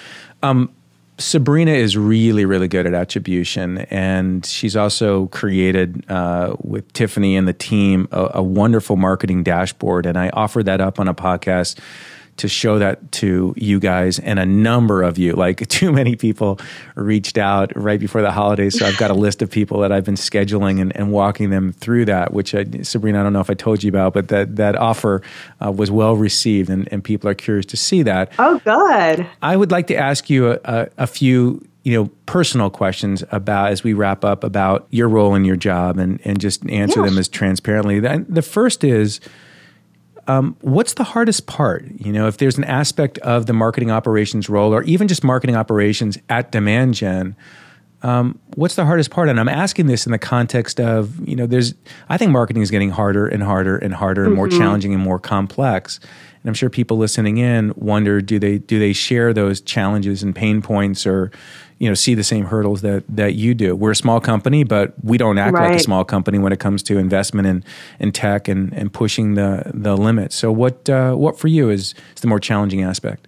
Um, 0.41 0.73
Sabrina 1.19 1.71
is 1.71 1.95
really, 1.95 2.43
really 2.43 2.67
good 2.67 2.87
at 2.87 2.93
attribution, 2.93 3.79
and 3.89 4.45
she's 4.45 4.75
also 4.75 5.27
created 5.27 6.09
uh, 6.09 6.55
with 6.61 6.91
Tiffany 6.93 7.35
and 7.35 7.47
the 7.47 7.53
team 7.53 8.07
a, 8.11 8.31
a, 8.35 8.43
wonderful 8.43 8.95
marketing 8.95 9.43
dashboard. 9.43 10.07
And 10.07 10.17
I 10.17 10.29
offered 10.29 10.65
that 10.65 10.81
up 10.81 10.99
on 10.99 11.07
a 11.07 11.13
podcast 11.13 11.79
to 12.37 12.47
show 12.47 12.79
that 12.79 13.11
to 13.11 13.53
you 13.57 13.79
guys 13.79 14.19
and 14.19 14.39
a 14.39 14.45
number 14.45 15.03
of 15.03 15.17
you 15.17 15.33
like 15.33 15.67
too 15.69 15.91
many 15.91 16.15
people 16.15 16.59
reached 16.95 17.37
out 17.37 17.71
right 17.75 17.99
before 17.99 18.21
the 18.21 18.31
holidays. 18.31 18.77
So 18.77 18.85
i've 18.85 18.97
got 18.97 19.11
a 19.11 19.15
list 19.15 19.41
of 19.41 19.49
people 19.49 19.79
that 19.81 19.91
i've 19.91 20.05
been 20.05 20.15
scheduling 20.15 20.81
and, 20.81 20.95
and 20.95 21.11
walking 21.11 21.49
them 21.49 21.71
through 21.71 22.05
that 22.05 22.33
which 22.33 22.55
I, 22.55 22.65
sabrina 22.81 23.19
i 23.19 23.23
don't 23.23 23.33
know 23.33 23.39
if 23.39 23.49
i 23.49 23.53
told 23.53 23.83
you 23.83 23.89
about 23.89 24.13
but 24.13 24.27
that, 24.29 24.55
that 24.55 24.75
offer 24.75 25.21
uh, 25.63 25.71
was 25.71 25.91
well 25.91 26.15
received 26.15 26.69
and, 26.69 26.87
and 26.91 27.03
people 27.03 27.29
are 27.29 27.35
curious 27.35 27.65
to 27.67 27.77
see 27.77 28.03
that. 28.03 28.31
Oh 28.39 28.59
good. 28.59 29.27
I 29.41 29.55
would 29.55 29.71
like 29.71 29.87
to 29.87 29.95
ask 29.95 30.29
you 30.29 30.51
a, 30.51 30.59
a, 30.65 30.87
a 30.99 31.07
few 31.07 31.65
you 31.83 31.93
know 31.93 32.09
personal 32.25 32.69
questions 32.69 33.23
about 33.31 33.71
as 33.71 33.83
we 33.83 33.93
wrap 33.93 34.23
up 34.23 34.43
about 34.43 34.87
your 34.89 35.09
role 35.09 35.35
in 35.35 35.43
your 35.43 35.57
job 35.57 35.97
and, 35.97 36.19
and 36.23 36.39
just 36.39 36.65
answer 36.69 37.01
them 37.01 37.17
as 37.17 37.27
transparently. 37.27 37.99
The 37.99 38.41
first 38.41 38.83
is 38.83 39.19
um, 40.27 40.55
what's 40.61 40.93
the 40.93 41.03
hardest 41.03 41.47
part? 41.47 41.85
You 41.97 42.11
know, 42.11 42.27
if 42.27 42.37
there's 42.37 42.57
an 42.57 42.63
aspect 42.63 43.17
of 43.19 43.45
the 43.45 43.53
marketing 43.53 43.91
operations 43.91 44.49
role, 44.49 44.73
or 44.73 44.83
even 44.83 45.07
just 45.07 45.23
marketing 45.23 45.55
operations 45.55 46.17
at 46.29 46.51
Demand 46.51 46.93
Gen, 46.93 47.35
um, 48.03 48.37
what's 48.55 48.75
the 48.75 48.85
hardest 48.85 49.11
part? 49.11 49.29
And 49.29 49.39
I'm 49.39 49.47
asking 49.47 49.87
this 49.87 50.05
in 50.05 50.11
the 50.11 50.17
context 50.17 50.79
of, 50.79 51.25
you 51.27 51.35
know, 51.35 51.47
there's, 51.47 51.73
I 52.09 52.17
think 52.17 52.31
marketing 52.31 52.61
is 52.61 52.69
getting 52.69 52.89
harder 52.89 53.27
and 53.27 53.41
harder 53.41 53.77
and 53.77 53.93
harder 53.93 54.23
and 54.23 54.31
mm-hmm. 54.31 54.37
more 54.37 54.49
challenging 54.49 54.93
and 54.93 55.01
more 55.01 55.19
complex. 55.19 55.99
And 56.43 56.49
I'm 56.49 56.53
sure 56.53 56.69
people 56.69 56.97
listening 56.97 57.37
in 57.37 57.73
wonder, 57.77 58.19
do 58.19 58.39
they 58.39 58.57
do 58.57 58.77
they 58.77 58.91
share 58.91 59.33
those 59.33 59.61
challenges 59.61 60.21
and 60.21 60.35
pain 60.35 60.61
points, 60.61 61.07
or 61.07 61.31
you 61.83 61.89
know 61.89 61.95
see 61.95 62.15
the 62.15 62.23
same 62.23 62.45
hurdles 62.45 62.81
that 62.81 63.03
that 63.09 63.33
you 63.33 63.53
do. 63.53 63.75
We're 63.75 63.91
a 63.91 63.95
small 63.95 64.21
company, 64.21 64.63
but 64.63 64.93
we 65.03 65.17
don't 65.17 65.37
act 65.37 65.53
right. 65.53 65.71
like 65.71 65.79
a 65.79 65.83
small 65.83 66.05
company 66.05 66.39
when 66.39 66.53
it 66.53 66.59
comes 66.61 66.81
to 66.83 66.97
investment 66.97 67.45
in 67.45 67.63
in 67.99 68.13
tech 68.13 68.47
and 68.47 68.73
and 68.73 68.91
pushing 68.91 69.33
the 69.33 69.69
the 69.73 69.97
limits. 69.97 70.33
So 70.35 70.49
what 70.49 70.89
uh, 70.89 71.13
what 71.15 71.37
for 71.37 71.49
you 71.49 71.69
is, 71.69 71.93
is 72.15 72.21
the 72.21 72.27
more 72.27 72.39
challenging 72.39 72.83
aspect? 72.83 73.27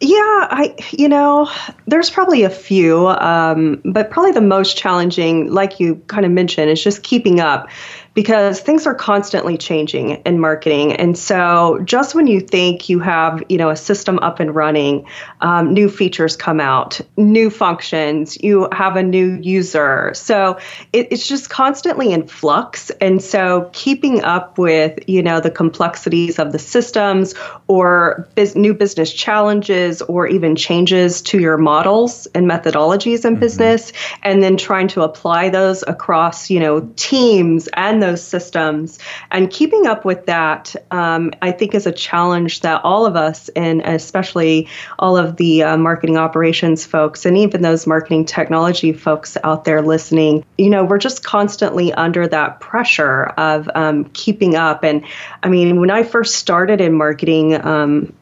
Yeah, 0.00 0.46
I 0.50 0.76
you 0.92 1.08
know, 1.08 1.50
there's 1.88 2.10
probably 2.10 2.44
a 2.44 2.50
few, 2.50 3.08
um, 3.08 3.82
but 3.84 4.10
probably 4.10 4.30
the 4.30 4.40
most 4.40 4.76
challenging, 4.76 5.50
like 5.50 5.80
you 5.80 5.96
kind 6.06 6.24
of 6.24 6.30
mentioned, 6.30 6.70
is 6.70 6.84
just 6.84 7.02
keeping 7.02 7.40
up 7.40 7.68
because 8.14 8.60
things 8.60 8.86
are 8.86 8.94
constantly 8.94 9.56
changing 9.56 10.10
in 10.10 10.40
marketing. 10.40 10.92
And 10.94 11.16
so 11.16 11.80
just 11.84 12.14
when 12.14 12.26
you 12.26 12.40
think 12.40 12.88
you 12.88 12.98
have, 12.98 13.42
you 13.48 13.56
know, 13.56 13.70
a 13.70 13.76
system 13.76 14.18
up 14.18 14.40
and 14.40 14.54
running, 14.54 15.06
um, 15.40 15.72
new 15.72 15.88
features 15.88 16.36
come 16.36 16.60
out, 16.60 17.00
new 17.16 17.50
functions, 17.50 18.42
you 18.42 18.68
have 18.72 18.96
a 18.96 19.02
new 19.02 19.38
user. 19.40 20.12
So 20.14 20.58
it, 20.92 21.08
it's 21.12 21.26
just 21.26 21.50
constantly 21.50 22.12
in 22.12 22.26
flux. 22.26 22.90
And 23.00 23.22
so 23.22 23.70
keeping 23.72 24.22
up 24.22 24.58
with, 24.58 25.08
you 25.08 25.22
know, 25.22 25.40
the 25.40 25.50
complexities 25.50 26.38
of 26.38 26.52
the 26.52 26.58
systems 26.58 27.34
or 27.68 28.28
biz- 28.34 28.56
new 28.56 28.74
business 28.74 29.12
challenges 29.12 30.02
or 30.02 30.26
even 30.26 30.56
changes 30.56 31.22
to 31.22 31.38
your 31.38 31.58
models 31.58 32.26
and 32.34 32.50
methodologies 32.50 33.24
in 33.24 33.34
mm-hmm. 33.34 33.40
business, 33.40 33.92
and 34.22 34.42
then 34.42 34.56
trying 34.56 34.88
to 34.88 35.02
apply 35.02 35.48
those 35.48 35.84
across, 35.86 36.50
you 36.50 36.58
know, 36.58 36.80
teams 36.96 37.68
and 37.74 37.99
those 38.00 38.22
systems. 38.22 38.98
And 39.30 39.50
keeping 39.50 39.86
up 39.86 40.04
with 40.04 40.26
that, 40.26 40.74
um, 40.90 41.32
I 41.40 41.52
think, 41.52 41.74
is 41.74 41.86
a 41.86 41.92
challenge 41.92 42.60
that 42.60 42.84
all 42.84 43.06
of 43.06 43.16
us, 43.16 43.48
and 43.50 43.80
especially 43.82 44.68
all 44.98 45.16
of 45.16 45.36
the 45.36 45.62
uh, 45.62 45.76
marketing 45.76 46.16
operations 46.16 46.84
folks, 46.84 47.24
and 47.24 47.38
even 47.38 47.62
those 47.62 47.86
marketing 47.86 48.24
technology 48.24 48.92
folks 48.92 49.36
out 49.44 49.64
there 49.64 49.82
listening, 49.82 50.44
you 50.58 50.70
know, 50.70 50.84
we're 50.84 50.98
just 50.98 51.22
constantly 51.22 51.92
under 51.92 52.26
that 52.26 52.60
pressure 52.60 53.24
of 53.24 53.68
um, 53.74 54.04
keeping 54.12 54.56
up. 54.56 54.84
And 54.84 55.04
I 55.42 55.48
mean, 55.48 55.80
when 55.80 55.90
I 55.90 56.02
first 56.02 56.34
started 56.34 56.80
in 56.80 56.94
marketing, 56.94 57.54
um, 57.64 58.12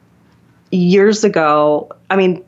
years 0.70 1.24
ago, 1.24 1.90
I 2.10 2.16
mean, 2.16 2.44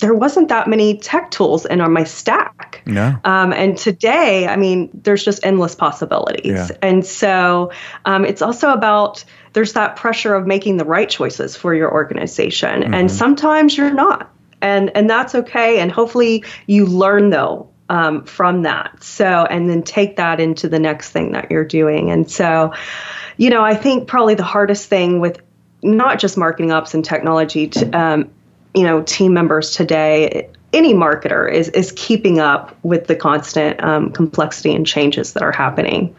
there 0.00 0.14
wasn't 0.14 0.48
that 0.48 0.66
many 0.66 0.98
tech 0.98 1.30
tools 1.30 1.66
in 1.66 1.80
on 1.80 1.92
my 1.92 2.04
stack. 2.04 2.82
Yeah. 2.86 3.18
Um, 3.24 3.52
and 3.52 3.76
today, 3.76 4.46
I 4.48 4.56
mean, 4.56 4.90
there's 4.94 5.24
just 5.24 5.44
endless 5.44 5.74
possibilities. 5.74 6.46
Yeah. 6.46 6.68
And 6.82 7.04
so 7.04 7.72
um, 8.04 8.24
it's 8.24 8.42
also 8.42 8.70
about 8.70 9.24
there's 9.52 9.74
that 9.74 9.96
pressure 9.96 10.34
of 10.34 10.46
making 10.46 10.78
the 10.78 10.84
right 10.84 11.08
choices 11.08 11.56
for 11.56 11.74
your 11.74 11.92
organization. 11.92 12.82
Mm-hmm. 12.82 12.94
And 12.94 13.10
sometimes 13.10 13.76
you're 13.76 13.92
not. 13.92 14.32
And 14.62 14.90
and 14.94 15.08
that's 15.08 15.34
okay. 15.34 15.80
And 15.80 15.90
hopefully 15.90 16.44
you 16.66 16.86
learn 16.86 17.30
though 17.30 17.70
um, 17.88 18.24
from 18.24 18.62
that. 18.62 19.02
So 19.02 19.24
and 19.24 19.68
then 19.68 19.82
take 19.82 20.16
that 20.16 20.40
into 20.40 20.68
the 20.68 20.78
next 20.78 21.10
thing 21.10 21.32
that 21.32 21.50
you're 21.50 21.64
doing. 21.64 22.10
And 22.10 22.30
so, 22.30 22.72
you 23.36 23.50
know, 23.50 23.62
I 23.62 23.74
think 23.74 24.08
probably 24.08 24.34
the 24.34 24.44
hardest 24.44 24.88
thing 24.88 25.20
with 25.20 25.40
not 25.82 26.18
just 26.18 26.36
marketing 26.36 26.72
ops 26.72 26.94
and 26.94 27.04
technology 27.04 27.68
to, 27.68 27.98
um, 27.98 28.30
you 28.74 28.84
know 28.84 29.02
team 29.02 29.32
members 29.32 29.72
today 29.72 30.48
any 30.72 30.94
marketer 30.94 31.50
is 31.50 31.68
is 31.70 31.92
keeping 31.96 32.38
up 32.38 32.76
with 32.84 33.06
the 33.06 33.16
constant 33.16 33.82
um, 33.82 34.10
complexity 34.12 34.74
and 34.74 34.86
changes 34.86 35.32
that 35.32 35.42
are 35.42 35.52
happening. 35.52 36.14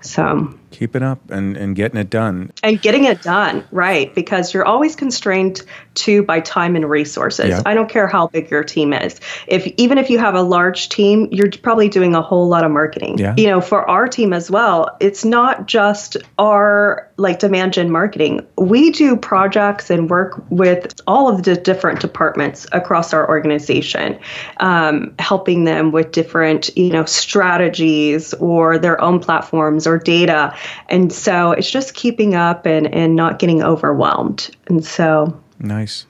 So 0.00 0.52
keeping 0.72 1.02
up 1.02 1.30
and, 1.30 1.56
and 1.56 1.76
getting 1.76 1.98
it 1.98 2.10
done. 2.10 2.52
And 2.62 2.80
getting 2.80 3.04
it 3.04 3.22
done 3.22 3.64
right 3.70 4.14
because 4.14 4.52
you're 4.52 4.64
always 4.64 4.96
constrained 4.96 5.62
to 5.94 6.22
by 6.22 6.40
time 6.40 6.76
and 6.76 6.88
resources. 6.88 7.50
Yeah. 7.50 7.62
i 7.66 7.74
don't 7.74 7.88
care 7.88 8.08
how 8.08 8.26
big 8.28 8.50
your 8.50 8.64
team 8.64 8.92
is. 8.92 9.20
If 9.46 9.66
even 9.76 9.98
if 9.98 10.10
you 10.10 10.18
have 10.18 10.34
a 10.34 10.42
large 10.42 10.88
team 10.88 11.28
you're 11.30 11.50
probably 11.50 11.88
doing 11.88 12.14
a 12.14 12.22
whole 12.22 12.48
lot 12.48 12.64
of 12.64 12.70
marketing. 12.70 13.18
Yeah. 13.18 13.34
you 13.36 13.46
know 13.46 13.60
for 13.60 13.88
our 13.88 14.08
team 14.08 14.32
as 14.32 14.50
well 14.50 14.96
it's 15.00 15.24
not 15.24 15.66
just 15.66 16.16
our 16.38 17.10
like 17.16 17.38
demand 17.38 17.74
gen 17.74 17.90
marketing. 17.90 18.46
We 18.56 18.90
do 18.90 19.16
projects 19.16 19.90
and 19.90 20.10
work 20.10 20.42
with 20.50 21.00
all 21.06 21.28
of 21.28 21.42
the 21.44 21.54
different 21.56 22.00
departments 22.00 22.66
across 22.72 23.12
our 23.12 23.28
organization 23.28 24.18
um, 24.58 25.14
helping 25.18 25.64
them 25.64 25.92
with 25.92 26.12
different 26.12 26.76
you 26.76 26.90
know 26.90 27.04
strategies 27.04 28.34
or 28.34 28.78
their 28.78 29.00
own 29.00 29.20
platforms 29.20 29.86
or 29.86 29.98
data 29.98 30.56
and 30.88 31.12
so 31.12 31.52
it's 31.52 31.70
just 31.70 31.94
keeping 31.94 32.34
up 32.34 32.66
and, 32.66 32.92
and 32.94 33.16
not 33.16 33.38
getting 33.38 33.62
overwhelmed. 33.62 34.54
And 34.66 34.84
so 34.84 35.38
nice. 35.58 36.06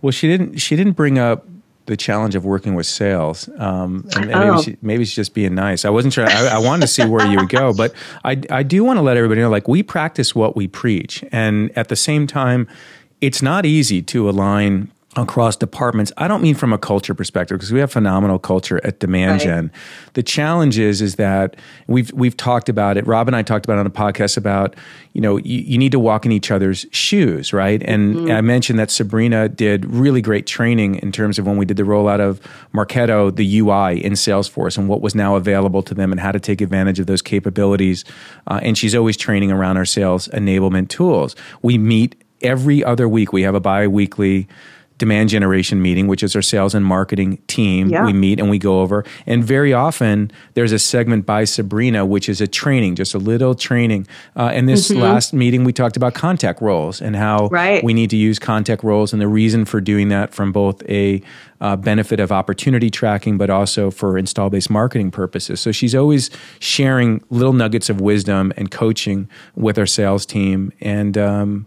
Well, 0.00 0.12
she 0.12 0.28
didn't. 0.28 0.58
She 0.58 0.76
didn't 0.76 0.94
bring 0.94 1.18
up 1.18 1.46
the 1.86 1.96
challenge 1.96 2.34
of 2.34 2.44
working 2.44 2.74
with 2.74 2.86
sales. 2.86 3.48
Um, 3.58 4.08
and, 4.14 4.30
and 4.30 4.34
oh. 4.34 4.50
maybe, 4.52 4.62
she, 4.62 4.76
maybe 4.82 5.04
she's 5.04 5.16
just 5.16 5.34
being 5.34 5.54
nice. 5.54 5.84
I 5.84 5.90
wasn't 5.90 6.14
sure. 6.14 6.26
I, 6.28 6.46
I 6.46 6.58
wanted 6.58 6.82
to 6.82 6.86
see 6.86 7.04
where 7.04 7.26
you 7.26 7.38
would 7.38 7.48
go, 7.48 7.74
but 7.74 7.92
I, 8.24 8.40
I 8.50 8.62
do 8.62 8.84
want 8.84 8.98
to 8.98 9.02
let 9.02 9.16
everybody 9.16 9.40
know, 9.40 9.50
like 9.50 9.66
we 9.66 9.82
practice 9.82 10.32
what 10.32 10.54
we 10.54 10.68
preach, 10.68 11.24
and 11.32 11.76
at 11.76 11.88
the 11.88 11.96
same 11.96 12.28
time, 12.28 12.68
it's 13.20 13.42
not 13.42 13.66
easy 13.66 14.00
to 14.02 14.30
align 14.30 14.91
across 15.14 15.56
departments. 15.56 16.10
I 16.16 16.26
don't 16.26 16.42
mean 16.42 16.54
from 16.54 16.72
a 16.72 16.78
culture 16.78 17.14
perspective 17.14 17.58
because 17.58 17.70
we 17.70 17.80
have 17.80 17.92
phenomenal 17.92 18.38
culture 18.38 18.80
at 18.82 18.98
Demand 18.98 19.32
right. 19.32 19.40
Gen. 19.42 19.72
The 20.14 20.22
challenge 20.22 20.78
is 20.78 21.02
is 21.02 21.16
that 21.16 21.56
we've 21.86 22.10
we've 22.12 22.36
talked 22.36 22.70
about 22.70 22.96
it. 22.96 23.06
Rob 23.06 23.28
and 23.28 23.36
I 23.36 23.42
talked 23.42 23.66
about 23.66 23.76
it 23.76 23.80
on 23.80 23.86
a 23.86 23.90
podcast 23.90 24.38
about 24.38 24.74
you 25.12 25.20
know 25.20 25.36
you, 25.36 25.58
you 25.58 25.76
need 25.76 25.92
to 25.92 25.98
walk 25.98 26.24
in 26.24 26.32
each 26.32 26.50
other's 26.50 26.86
shoes, 26.92 27.52
right? 27.52 27.82
And 27.82 28.16
mm-hmm. 28.16 28.30
I 28.30 28.40
mentioned 28.40 28.78
that 28.78 28.90
Sabrina 28.90 29.50
did 29.50 29.84
really 29.84 30.22
great 30.22 30.46
training 30.46 30.94
in 30.96 31.12
terms 31.12 31.38
of 31.38 31.46
when 31.46 31.58
we 31.58 31.66
did 31.66 31.76
the 31.76 31.82
rollout 31.82 32.20
of 32.20 32.40
Marketo, 32.72 33.34
the 33.34 33.58
UI 33.58 34.02
in 34.02 34.14
Salesforce, 34.14 34.78
and 34.78 34.88
what 34.88 35.02
was 35.02 35.14
now 35.14 35.36
available 35.36 35.82
to 35.82 35.94
them, 35.94 36.10
and 36.10 36.20
how 36.20 36.32
to 36.32 36.40
take 36.40 36.62
advantage 36.62 36.98
of 36.98 37.06
those 37.06 37.20
capabilities. 37.20 38.04
Uh, 38.46 38.60
and 38.62 38.78
she's 38.78 38.94
always 38.94 39.18
training 39.18 39.52
around 39.52 39.76
our 39.76 39.84
sales 39.84 40.28
enablement 40.28 40.88
tools. 40.88 41.36
We 41.60 41.76
meet 41.76 42.16
every 42.40 42.82
other 42.82 43.08
week. 43.08 43.32
We 43.32 43.42
have 43.42 43.54
a 43.54 43.60
bi-weekly 43.60 44.48
demand 45.02 45.30
generation 45.30 45.82
meeting, 45.82 46.06
which 46.06 46.22
is 46.22 46.36
our 46.36 46.42
sales 46.42 46.76
and 46.76 46.86
marketing 46.86 47.38
team. 47.48 47.88
Yeah. 47.88 48.06
We 48.06 48.12
meet 48.12 48.38
and 48.38 48.48
we 48.48 48.56
go 48.56 48.82
over. 48.82 49.04
And 49.26 49.42
very 49.42 49.72
often 49.72 50.30
there's 50.54 50.70
a 50.70 50.78
segment 50.78 51.26
by 51.26 51.42
Sabrina, 51.42 52.06
which 52.06 52.28
is 52.28 52.40
a 52.40 52.46
training, 52.46 52.94
just 52.94 53.12
a 53.12 53.18
little 53.18 53.56
training. 53.56 54.06
Uh, 54.36 54.52
and 54.54 54.68
this 54.68 54.92
mm-hmm. 54.92 55.02
last 55.02 55.32
meeting, 55.32 55.64
we 55.64 55.72
talked 55.72 55.96
about 55.96 56.14
contact 56.14 56.62
roles 56.62 57.02
and 57.02 57.16
how 57.16 57.48
right. 57.48 57.82
we 57.82 57.92
need 57.92 58.10
to 58.10 58.16
use 58.16 58.38
contact 58.38 58.84
roles 58.84 59.12
and 59.12 59.20
the 59.20 59.26
reason 59.26 59.64
for 59.64 59.80
doing 59.80 60.08
that 60.10 60.32
from 60.32 60.52
both 60.52 60.88
a 60.88 61.20
uh, 61.60 61.74
benefit 61.74 62.20
of 62.20 62.30
opportunity 62.30 62.88
tracking, 62.88 63.36
but 63.36 63.50
also 63.50 63.90
for 63.90 64.16
install 64.16 64.50
based 64.50 64.70
marketing 64.70 65.10
purposes. 65.10 65.60
So 65.60 65.72
she's 65.72 65.96
always 65.96 66.30
sharing 66.60 67.24
little 67.28 67.54
nuggets 67.54 67.90
of 67.90 68.00
wisdom 68.00 68.52
and 68.56 68.70
coaching 68.70 69.28
with 69.56 69.78
our 69.78 69.86
sales 69.86 70.24
team. 70.24 70.72
And, 70.80 71.18
um, 71.18 71.66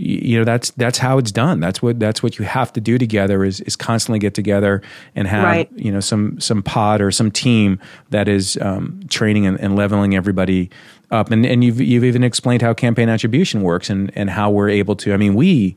you 0.00 0.38
know 0.38 0.44
that's 0.44 0.70
that's 0.72 0.96
how 0.96 1.18
it's 1.18 1.30
done 1.30 1.60
that's 1.60 1.82
what 1.82 2.00
that's 2.00 2.22
what 2.22 2.38
you 2.38 2.44
have 2.44 2.72
to 2.72 2.80
do 2.80 2.96
together 2.96 3.44
is 3.44 3.60
is 3.62 3.76
constantly 3.76 4.18
get 4.18 4.32
together 4.32 4.80
and 5.14 5.28
have 5.28 5.44
right. 5.44 5.70
you 5.76 5.92
know 5.92 6.00
some 6.00 6.40
some 6.40 6.62
pod 6.62 7.02
or 7.02 7.10
some 7.10 7.30
team 7.30 7.78
that 8.08 8.26
is 8.26 8.58
um, 8.62 9.00
training 9.10 9.46
and, 9.46 9.60
and, 9.60 9.76
leveling 9.76 10.14
everybody 10.14 10.70
up 11.10 11.30
and 11.30 11.44
and 11.44 11.62
you've 11.62 11.80
you've 11.80 12.04
even 12.04 12.24
explained 12.24 12.62
how 12.62 12.72
campaign 12.72 13.10
attribution 13.10 13.60
works 13.60 13.90
and 13.90 14.10
and 14.16 14.30
how 14.30 14.50
we're 14.50 14.70
able 14.70 14.96
to 14.96 15.12
I 15.12 15.18
mean 15.18 15.34
we 15.34 15.76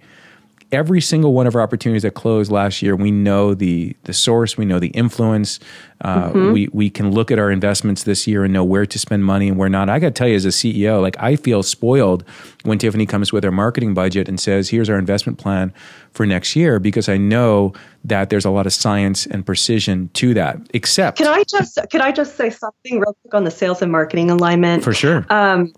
every 0.74 1.00
single 1.00 1.34
one 1.34 1.46
of 1.48 1.56
our 1.56 1.62
opportunities 1.62 2.02
that 2.02 2.16
closed 2.16 2.52
last 2.52 2.82
year, 2.82 2.96
we 2.96 3.12
know 3.12 3.54
the 3.54 3.96
the 4.04 4.12
source, 4.14 4.58
we 4.58 4.66
know 4.66 4.80
the 4.80 4.90
influence. 4.90 5.60
Uh, 6.02 6.30
mm-hmm. 6.30 6.52
We 6.52 6.68
we 6.74 6.90
can 6.90 7.12
look 7.12 7.32
at 7.32 7.40
our 7.40 7.52
investments 7.52 8.04
this 8.04 8.28
year 8.28 8.44
and 8.44 8.52
know 8.52 8.64
where 8.64 8.86
to 8.86 9.00
spend 9.00 9.24
money 9.24 9.48
and 9.48 9.58
where 9.58 9.70
not. 9.70 9.88
I 9.88 10.00
got 10.00 10.08
to 10.08 10.12
tell 10.12 10.28
you, 10.28 10.36
as 10.36 10.46
a 10.46 10.50
CEO, 10.50 11.02
like 11.02 11.16
I 11.20 11.36
feel 11.36 11.64
spoiled 11.64 12.26
when 12.64 12.80
Tiffany 12.80 13.06
comes 13.06 13.32
with 13.32 13.44
her 13.44 13.52
marketing 13.52 13.94
budget 13.94 14.28
and 14.28 14.40
says, 14.40 14.70
"Here's 14.70 14.90
our 14.90 14.98
investment 14.98 15.38
plan 15.38 15.72
for 16.12 16.26
next 16.26 16.56
year," 16.56 16.80
because 16.80 17.08
I 17.08 17.18
know 17.18 17.74
that 18.04 18.30
there's 18.30 18.46
a 18.46 18.50
lot 18.50 18.66
of 18.66 18.74
science 18.74 19.26
and 19.28 19.46
precision 19.46 20.10
to 20.16 20.34
that. 20.34 20.58
Except, 20.74 21.20
can 21.20 21.28
I 21.28 21.44
just 21.44 21.78
can 21.90 22.02
I 22.02 22.12
just 22.12 22.36
say 22.36 22.50
something 22.50 23.00
real 23.00 23.16
quick 23.22 23.34
on 23.34 23.44
the 23.44 23.52
sales 23.52 23.82
and 23.82 23.92
marketing 23.92 24.32
alignment? 24.32 24.84
For 24.84 24.94
sure. 24.94 25.26
Um, 25.30 25.72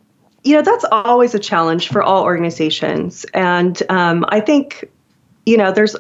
you 0.46 0.56
know 0.56 0.62
that's 0.62 0.86
always 0.92 1.34
a 1.36 1.40
challenge 1.40 1.90
for 1.90 2.02
all 2.02 2.24
organizations. 2.24 3.26
And 3.34 3.82
um, 3.90 4.24
i 4.30 4.40
think 4.40 4.90
you 5.46 5.58
know 5.58 5.72
there's 5.72 5.96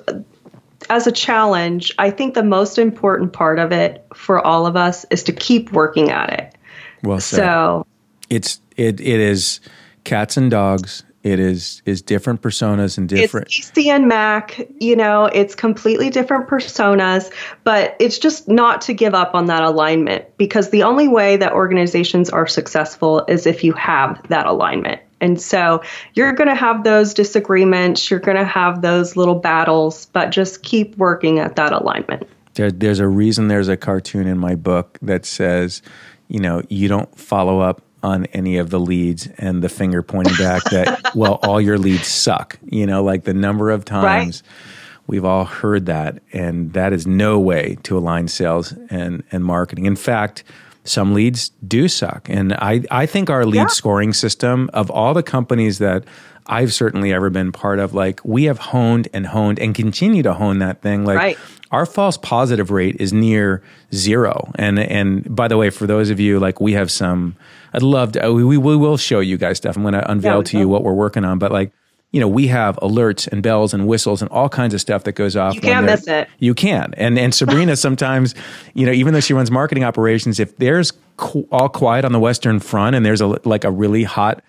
as 0.89 1.07
a 1.07 1.11
challenge 1.11 1.91
i 1.97 2.11
think 2.11 2.35
the 2.35 2.43
most 2.43 2.77
important 2.77 3.33
part 3.33 3.57
of 3.57 3.71
it 3.71 4.05
for 4.13 4.39
all 4.45 4.67
of 4.67 4.75
us 4.75 5.05
is 5.09 5.23
to 5.23 5.33
keep 5.33 5.71
working 5.71 6.11
at 6.11 6.31
it. 6.31 6.55
Well 7.03 7.19
said. 7.19 7.37
so 7.37 7.87
it's 8.29 8.61
it, 8.77 8.99
it 9.01 9.19
is 9.19 9.59
cats 10.03 10.37
and 10.37 10.51
dogs 10.51 11.03
it 11.25 11.39
is 11.39 11.81
is 11.85 12.03
different 12.03 12.43
personas 12.43 12.99
and 12.99 13.09
different. 13.09 13.47
It's 13.47 13.71
PC 13.71 13.87
and 13.87 14.07
Mac, 14.07 14.61
you 14.79 14.95
know, 14.95 15.25
it's 15.25 15.55
completely 15.55 16.11
different 16.11 16.47
personas, 16.47 17.33
but 17.63 17.95
it's 17.99 18.19
just 18.19 18.47
not 18.47 18.81
to 18.81 18.93
give 18.93 19.15
up 19.15 19.33
on 19.33 19.47
that 19.47 19.63
alignment 19.63 20.37
because 20.37 20.69
the 20.69 20.83
only 20.83 21.07
way 21.07 21.35
that 21.37 21.51
organizations 21.51 22.29
are 22.29 22.45
successful 22.45 23.25
is 23.27 23.47
if 23.47 23.63
you 23.63 23.73
have 23.73 24.21
that 24.29 24.45
alignment. 24.45 25.01
And 25.19 25.41
so 25.41 25.81
you're 26.13 26.33
going 26.33 26.49
to 26.49 26.55
have 26.55 26.83
those 26.83 27.15
disagreements, 27.15 28.11
you're 28.11 28.19
going 28.19 28.37
to 28.37 28.45
have 28.45 28.83
those 28.83 29.15
little 29.15 29.33
battles, 29.39 30.05
but 30.13 30.29
just 30.29 30.61
keep 30.61 30.95
working 30.97 31.39
at 31.39 31.55
that 31.55 31.71
alignment. 31.71 32.29
There, 32.53 32.71
there's 32.71 32.99
a 32.99 33.07
reason 33.07 33.47
there's 33.47 33.67
a 33.67 33.77
cartoon 33.77 34.27
in 34.27 34.37
my 34.37 34.53
book 34.53 34.99
that 35.01 35.25
says, 35.25 35.81
you 36.27 36.39
know, 36.39 36.61
you 36.69 36.87
don't 36.87 37.17
follow 37.17 37.61
up 37.61 37.81
on 38.05 38.25
any 38.27 38.57
of 38.57 38.69
the 38.69 38.79
leads 38.79 39.27
and 39.39 39.63
the 39.63 39.69
finger 39.69 40.03
pointing 40.03 40.35
back 40.37 40.63
that 40.65 41.11
well 41.15 41.39
all 41.41 41.59
your 41.59 41.79
leads 41.79 42.07
suck 42.07 42.59
you 42.65 42.85
know 42.85 43.03
like 43.03 43.23
the 43.23 43.33
number 43.33 43.71
of 43.71 43.83
times 43.83 44.43
right. 44.45 45.07
we've 45.07 45.25
all 45.25 45.43
heard 45.43 45.87
that 45.87 46.21
and 46.31 46.73
that 46.73 46.93
is 46.93 47.07
no 47.07 47.39
way 47.39 47.77
to 47.81 47.97
align 47.97 48.27
sales 48.27 48.73
and 48.89 49.23
and 49.31 49.43
marketing 49.43 49.85
in 49.85 49.95
fact 49.95 50.43
some 50.83 51.15
leads 51.15 51.49
do 51.67 51.87
suck 51.87 52.29
and 52.29 52.53
i 52.53 52.81
i 52.91 53.07
think 53.07 53.29
our 53.29 53.43
lead 53.43 53.55
yeah. 53.55 53.67
scoring 53.67 54.13
system 54.13 54.69
of 54.71 54.91
all 54.91 55.15
the 55.15 55.23
companies 55.23 55.79
that 55.79 56.03
I've 56.47 56.73
certainly 56.73 57.11
ever 57.11 57.29
been 57.29 57.51
part 57.51 57.79
of. 57.79 57.93
Like 57.93 58.21
we 58.23 58.43
have 58.43 58.59
honed 58.59 59.07
and 59.13 59.25
honed 59.25 59.59
and 59.59 59.73
continue 59.73 60.21
to 60.23 60.33
hone 60.33 60.59
that 60.59 60.81
thing. 60.81 61.03
Like 61.03 61.17
right. 61.17 61.37
our 61.71 61.85
false 61.85 62.17
positive 62.17 62.69
rate 62.69 62.97
is 62.99 63.11
near 63.11 63.63
zero. 63.93 64.51
And 64.55 64.77
and 64.77 65.35
by 65.35 65.47
the 65.47 65.57
way, 65.57 65.71
for 65.71 65.87
those 65.87 66.09
of 66.09 66.19
you 66.19 66.39
like 66.39 66.61
we 66.61 66.73
have 66.73 66.91
some 66.91 67.35
I'd 67.75 67.83
love 67.83 68.13
to. 68.13 68.21
Oh, 68.21 68.33
we, 68.33 68.57
we 68.57 68.77
will 68.77 68.95
show 68.95 69.19
you 69.19 69.37
guys 69.37 69.57
stuff. 69.57 69.75
I'm 69.75 69.81
going 69.81 69.95
to 69.95 70.09
unveil 70.09 70.37
yeah, 70.37 70.43
to 70.43 70.59
you 70.59 70.69
what 70.69 70.83
we're 70.83 70.93
working 70.93 71.25
on. 71.25 71.39
But 71.39 71.51
like, 71.51 71.73
you 72.13 72.21
know, 72.21 72.27
we 72.27 72.47
have 72.47 72.77
alerts 72.77 73.27
and 73.27 73.43
bells 73.43 73.73
and 73.73 73.85
whistles 73.85 74.21
and 74.21 74.31
all 74.31 74.47
kinds 74.47 74.73
of 74.73 74.79
stuff 74.79 75.03
that 75.03 75.11
goes 75.11 75.35
off. 75.35 75.55
You 75.55 75.59
can't 75.59 75.85
miss 75.85 76.07
it. 76.07 76.29
You 76.39 76.53
can. 76.53 76.93
And 76.95 77.19
and 77.19 77.35
Sabrina 77.35 77.75
sometimes, 77.75 78.33
you 78.73 78.85
know, 78.85 78.93
even 78.93 79.13
though 79.13 79.19
she 79.19 79.33
runs 79.33 79.51
marketing 79.51 79.83
operations, 79.83 80.39
if 80.39 80.55
there's 80.55 80.93
qu- 81.17 81.47
all 81.51 81.67
quiet 81.67 82.05
on 82.05 82.13
the 82.13 82.19
Western 82.19 82.61
Front 82.61 82.95
and 82.95 83.05
there's 83.05 83.19
a 83.19 83.27
like 83.43 83.65
a 83.65 83.71
really 83.71 84.03
hot 84.03 84.41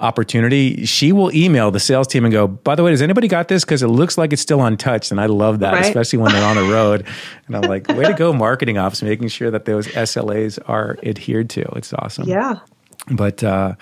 opportunity, 0.00 0.84
she 0.84 1.12
will 1.12 1.34
email 1.34 1.70
the 1.70 1.80
sales 1.80 2.06
team 2.06 2.24
and 2.24 2.32
go, 2.32 2.46
by 2.46 2.74
the 2.74 2.82
way, 2.82 2.90
does 2.90 3.02
anybody 3.02 3.28
got 3.28 3.48
this? 3.48 3.64
Because 3.64 3.82
it 3.82 3.88
looks 3.88 4.18
like 4.18 4.32
it's 4.32 4.42
still 4.42 4.62
untouched. 4.62 5.10
And 5.10 5.20
I 5.20 5.26
love 5.26 5.60
that, 5.60 5.72
right? 5.72 5.84
especially 5.84 6.18
when 6.18 6.32
they're 6.32 6.44
on 6.44 6.56
the 6.56 6.62
road. 6.72 7.06
And 7.46 7.56
I'm 7.56 7.62
like, 7.62 7.88
way 7.88 8.04
to 8.04 8.14
go, 8.14 8.32
marketing 8.32 8.78
ops, 8.78 9.02
making 9.02 9.28
sure 9.28 9.50
that 9.50 9.64
those 9.64 9.86
SLAs 9.88 10.58
are 10.68 10.98
adhered 11.02 11.50
to. 11.50 11.62
It's 11.76 11.92
awesome. 11.94 12.28
Yeah. 12.28 12.60
But 13.08 13.44
uh, 13.44 13.74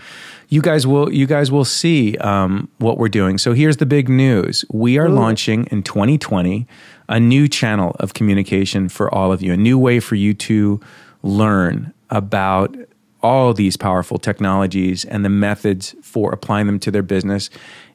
you 0.49 0.61
guys 0.61 0.87
will 0.87 1.11
you 1.11 1.27
guys 1.27 1.51
will 1.51 1.65
see 1.65 2.17
um, 2.19 2.69
what 2.79 2.99
we're 2.99 3.09
doing. 3.09 3.39
So 3.39 3.55
here's 3.55 3.79
the 3.79 3.87
big 3.87 4.09
news: 4.09 4.67
we 4.71 4.99
are 4.99 5.07
Ooh. 5.07 5.15
launching 5.15 5.67
in 5.71 5.83
2020 5.83 6.67
a 7.09 7.21
new 7.21 7.49
channel 7.49 7.97
of 8.01 8.13
communication 8.13 8.89
for 8.89 9.13
all 9.15 9.33
of 9.33 9.43
you, 9.43 9.53
a 9.53 9.57
new 9.57 9.79
way 9.79 10.01
for 10.01 10.15
you 10.15 10.35
to 10.35 10.81
learn 11.23 11.95
about 12.11 12.77
all 13.25 13.55
these 13.55 13.77
powerful 13.79 14.19
technologies 14.19 15.07
and 15.07 15.25
the 15.25 15.31
methods 15.31 15.97
for 16.03 16.31
applying 16.31 16.67
them 16.67 16.79
to 16.79 16.91
their 16.91 17.03
business. 17.03 17.49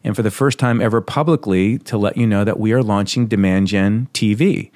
And 0.03 0.15
for 0.15 0.23
the 0.23 0.31
first 0.31 0.57
time 0.57 0.81
ever 0.81 1.01
publicly, 1.01 1.77
to 1.79 1.97
let 1.97 2.17
you 2.17 2.25
know 2.25 2.43
that 2.43 2.59
we 2.59 2.73
are 2.73 2.81
launching 2.81 3.27
Demand 3.27 3.67
Gen 3.67 4.09
TV. 4.13 4.71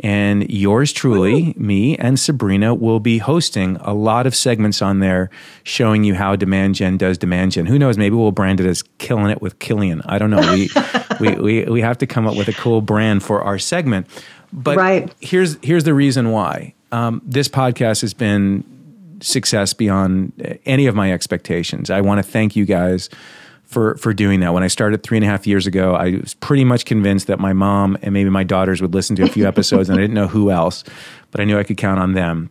And 0.00 0.50
yours 0.50 0.92
truly, 0.92 1.54
me 1.56 1.96
and 1.96 2.18
Sabrina 2.18 2.74
will 2.74 2.98
be 2.98 3.18
hosting 3.18 3.76
a 3.76 3.94
lot 3.94 4.26
of 4.26 4.34
segments 4.34 4.82
on 4.82 4.98
there 4.98 5.30
showing 5.62 6.02
you 6.02 6.14
how 6.14 6.34
Demand 6.34 6.74
Gen 6.74 6.96
does 6.96 7.16
Demand 7.16 7.52
Gen. 7.52 7.66
Who 7.66 7.78
knows? 7.78 7.96
Maybe 7.96 8.16
we'll 8.16 8.32
brand 8.32 8.58
it 8.58 8.66
as 8.66 8.82
Killing 8.98 9.30
It 9.30 9.40
with 9.40 9.60
Killian. 9.60 10.02
I 10.06 10.18
don't 10.18 10.30
know. 10.30 10.40
We, 10.52 10.68
we, 11.20 11.34
we, 11.36 11.64
we 11.66 11.80
have 11.82 11.98
to 11.98 12.06
come 12.08 12.26
up 12.26 12.36
with 12.36 12.48
a 12.48 12.52
cool 12.54 12.80
brand 12.80 13.22
for 13.22 13.42
our 13.42 13.58
segment. 13.58 14.08
But 14.52 14.76
right. 14.76 15.14
here's, 15.20 15.58
here's 15.62 15.84
the 15.84 15.94
reason 15.94 16.32
why. 16.32 16.74
Um, 16.90 17.22
this 17.24 17.48
podcast 17.48 18.00
has 18.00 18.12
been 18.12 18.64
success 19.22 19.72
beyond 19.72 20.60
any 20.66 20.86
of 20.86 20.94
my 20.94 21.12
expectations. 21.12 21.90
I 21.90 22.00
want 22.00 22.18
to 22.18 22.28
thank 22.28 22.56
you 22.56 22.64
guys 22.64 23.08
for 23.64 23.96
for 23.96 24.12
doing 24.12 24.40
that. 24.40 24.52
When 24.52 24.62
I 24.62 24.68
started 24.68 25.02
three 25.02 25.16
and 25.16 25.24
a 25.24 25.28
half 25.28 25.46
years 25.46 25.66
ago, 25.66 25.94
I 25.94 26.16
was 26.16 26.34
pretty 26.34 26.64
much 26.64 26.84
convinced 26.84 27.26
that 27.26 27.40
my 27.40 27.52
mom 27.52 27.98
and 28.02 28.12
maybe 28.12 28.30
my 28.30 28.44
daughters 28.44 28.82
would 28.82 28.94
listen 28.94 29.16
to 29.16 29.24
a 29.24 29.28
few 29.28 29.46
episodes, 29.52 29.88
and 29.88 29.98
I 29.98 30.02
didn't 30.02 30.14
know 30.14 30.28
who 30.28 30.50
else, 30.50 30.84
but 31.30 31.40
I 31.40 31.44
knew 31.44 31.58
I 31.58 31.64
could 31.64 31.78
count 31.78 31.98
on 31.98 32.12
them 32.12 32.50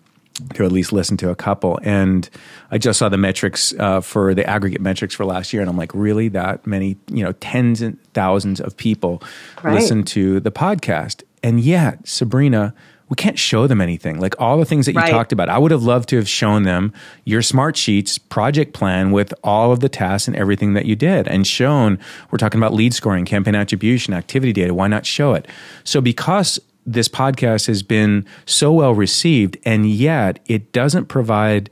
to 0.56 0.66
at 0.66 0.72
least 0.72 0.92
listen 0.92 1.18
to 1.18 1.30
a 1.30 1.36
couple. 1.36 1.80
And 1.84 2.28
I 2.72 2.78
just 2.78 2.98
saw 2.98 3.10
the 3.10 3.18
metrics 3.18 3.74
uh, 3.78 4.02
for 4.02 4.34
the 4.34 4.48
aggregate 4.50 4.82
metrics 4.82 5.14
for 5.14 5.26
last 5.26 5.54
year, 5.54 5.62
and 5.62 5.70
I'm 5.70 5.78
like, 5.78 5.94
really, 5.94 6.28
that 6.30 6.66
many, 6.66 6.98
you 7.12 7.24
know, 7.24 7.34
tens 7.34 7.82
and 7.82 8.02
thousands 8.14 8.60
of 8.60 8.76
people 8.76 9.22
right. 9.64 9.76
listen 9.76 10.04
to 10.04 10.40
the 10.40 10.52
podcast, 10.52 11.24
and 11.44 11.60
yet 11.60 12.08
Sabrina 12.08 12.74
we 13.12 13.16
can't 13.16 13.38
show 13.38 13.68
them 13.68 13.82
anything. 13.82 14.22
Like 14.22 14.40
all 14.40 14.58
the 14.58 14.64
things 14.64 14.86
that 14.86 14.94
you 14.94 15.00
right. 15.00 15.12
talked 15.12 15.34
about, 15.34 15.50
I 15.50 15.58
would 15.58 15.72
have 15.72 15.84
loved 15.84 16.08
to 16.10 16.16
have 16.16 16.30
shown 16.30 16.64
them 16.64 16.94
your 17.26 17.42
smart 17.42 17.76
sheets 17.76 18.18
project 18.18 18.74
plan 18.74 19.12
with 19.12 19.34
all 19.44 19.74
of 19.74 19.82
the 19.82 19.90
tasks 19.90 20.30
and 20.30 20.38
everything 20.38 20.76
that 20.76 20.86
you 20.86 20.96
did 20.96 21.28
and 21.28 21.46
shown 21.46 22.00
we're 22.32 22.38
talking 22.38 22.58
about 22.58 22.74
lead 22.74 22.94
scoring, 22.94 23.26
campaign 23.26 23.54
attribution, 23.54 24.14
activity 24.14 24.54
data. 24.54 24.74
Why 24.74 24.88
not 24.88 25.06
show 25.06 25.34
it? 25.34 25.46
So 25.84 26.00
because 26.00 26.58
this 26.86 27.10
podcast 27.10 27.68
has 27.68 27.84
been 27.84 28.26
so 28.46 28.72
well 28.72 28.96
received 28.96 29.58
and 29.66 29.90
yet 29.90 30.40
it 30.46 30.72
doesn't 30.72 31.08
provide 31.08 31.70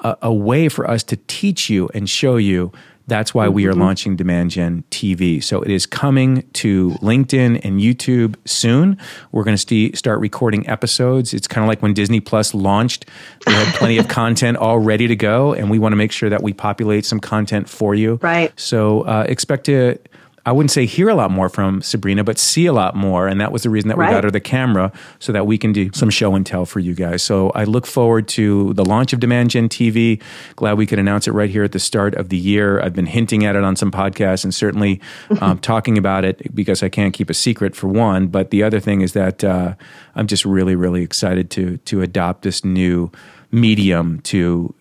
a, 0.00 0.16
a 0.22 0.32
way 0.32 0.70
for 0.70 0.90
us 0.90 1.02
to 1.04 1.18
teach 1.26 1.68
you 1.68 1.90
and 1.92 2.08
show 2.08 2.36
you 2.36 2.72
that's 3.10 3.34
why 3.34 3.48
we 3.48 3.66
are 3.66 3.72
mm-hmm. 3.72 3.82
launching 3.82 4.16
Demand 4.16 4.52
Gen 4.52 4.84
TV. 4.90 5.42
So 5.42 5.60
it 5.60 5.70
is 5.70 5.84
coming 5.84 6.48
to 6.54 6.90
LinkedIn 7.02 7.62
and 7.64 7.80
YouTube 7.80 8.36
soon. 8.46 8.96
We're 9.32 9.44
going 9.44 9.56
to 9.56 9.60
st- 9.60 9.98
start 9.98 10.20
recording 10.20 10.66
episodes. 10.68 11.34
It's 11.34 11.46
kind 11.46 11.62
of 11.62 11.68
like 11.68 11.82
when 11.82 11.92
Disney 11.92 12.20
Plus 12.20 12.54
launched, 12.54 13.06
they 13.44 13.52
had 13.52 13.74
plenty 13.74 13.98
of 13.98 14.08
content 14.20 14.56
all 14.56 14.78
ready 14.78 15.06
to 15.08 15.16
go, 15.16 15.52
and 15.52 15.68
we 15.68 15.78
want 15.78 15.92
to 15.92 15.96
make 15.96 16.12
sure 16.12 16.30
that 16.30 16.42
we 16.42 16.52
populate 16.52 17.04
some 17.04 17.20
content 17.20 17.68
for 17.68 17.94
you. 17.94 18.18
Right. 18.22 18.58
So 18.58 19.02
uh, 19.02 19.26
expect 19.28 19.66
to 19.66 19.98
I 20.46 20.52
wouldn't 20.52 20.70
say 20.70 20.86
hear 20.86 21.08
a 21.08 21.14
lot 21.14 21.30
more 21.30 21.48
from 21.48 21.82
Sabrina, 21.82 22.24
but 22.24 22.38
see 22.38 22.66
a 22.66 22.72
lot 22.72 22.96
more. 22.96 23.28
And 23.28 23.40
that 23.40 23.52
was 23.52 23.62
the 23.62 23.70
reason 23.70 23.88
that 23.88 23.98
we 23.98 24.04
right. 24.04 24.12
got 24.12 24.24
her 24.24 24.30
the 24.30 24.40
camera 24.40 24.90
so 25.18 25.32
that 25.32 25.46
we 25.46 25.58
can 25.58 25.72
do 25.72 25.90
some 25.92 26.08
show 26.10 26.34
and 26.34 26.46
tell 26.46 26.64
for 26.64 26.80
you 26.80 26.94
guys. 26.94 27.22
So 27.22 27.50
I 27.50 27.64
look 27.64 27.86
forward 27.86 28.26
to 28.28 28.72
the 28.74 28.84
launch 28.84 29.12
of 29.12 29.20
Demand 29.20 29.50
Gen 29.50 29.68
TV. 29.68 30.20
Glad 30.56 30.78
we 30.78 30.86
could 30.86 30.98
announce 30.98 31.28
it 31.28 31.32
right 31.32 31.50
here 31.50 31.64
at 31.64 31.72
the 31.72 31.78
start 31.78 32.14
of 32.14 32.30
the 32.30 32.38
year. 32.38 32.80
I've 32.80 32.94
been 32.94 33.06
hinting 33.06 33.44
at 33.44 33.54
it 33.54 33.64
on 33.64 33.76
some 33.76 33.90
podcasts 33.90 34.44
and 34.44 34.54
certainly 34.54 35.00
um, 35.40 35.58
talking 35.60 35.98
about 35.98 36.24
it 36.24 36.54
because 36.54 36.82
I 36.82 36.88
can't 36.88 37.12
keep 37.12 37.28
a 37.28 37.34
secret 37.34 37.76
for 37.76 37.88
one. 37.88 38.28
But 38.28 38.50
the 38.50 38.62
other 38.62 38.80
thing 38.80 39.02
is 39.02 39.12
that 39.12 39.44
uh, 39.44 39.74
I'm 40.14 40.26
just 40.26 40.44
really, 40.44 40.74
really 40.74 41.02
excited 41.02 41.50
to 41.52 41.76
to 41.78 42.02
adopt 42.02 42.42
this 42.42 42.64
new 42.64 43.10
medium 43.52 44.20
to 44.20 44.74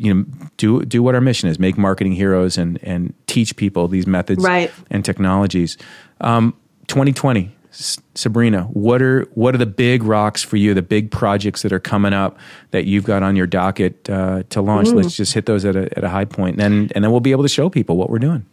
you 0.00 0.14
know 0.14 0.24
do 0.56 0.84
do 0.84 1.02
what 1.02 1.14
our 1.14 1.20
mission 1.20 1.48
is 1.48 1.58
make 1.58 1.76
marketing 1.76 2.12
heroes 2.12 2.56
and 2.56 2.82
and 2.82 3.12
teach 3.26 3.54
people 3.56 3.86
these 3.86 4.06
methods 4.06 4.42
right. 4.42 4.72
and 4.90 5.04
technologies 5.04 5.76
um, 6.22 6.54
2020 6.88 7.54
Sabrina, 7.72 8.64
what 8.64 9.00
are 9.00 9.22
what 9.34 9.54
are 9.54 9.58
the 9.58 9.64
big 9.64 10.02
rocks 10.02 10.42
for 10.42 10.56
you? 10.56 10.74
The 10.74 10.82
big 10.82 11.12
projects 11.12 11.62
that 11.62 11.72
are 11.72 11.78
coming 11.78 12.12
up 12.12 12.36
that 12.72 12.84
you've 12.84 13.04
got 13.04 13.22
on 13.22 13.36
your 13.36 13.46
docket 13.46 14.10
uh, 14.10 14.42
to 14.50 14.60
launch. 14.60 14.88
Mm. 14.88 14.94
Let's 14.94 15.16
just 15.16 15.32
hit 15.34 15.46
those 15.46 15.64
at 15.64 15.76
a, 15.76 15.96
at 15.96 16.02
a 16.02 16.08
high 16.08 16.24
point, 16.24 16.60
and 16.60 16.60
then 16.60 16.90
and 16.96 17.04
then 17.04 17.12
we'll 17.12 17.20
be 17.20 17.30
able 17.30 17.44
to 17.44 17.48
show 17.48 17.70
people 17.70 17.96
what 17.96 18.10
we're 18.10 18.18
doing. 18.18 18.44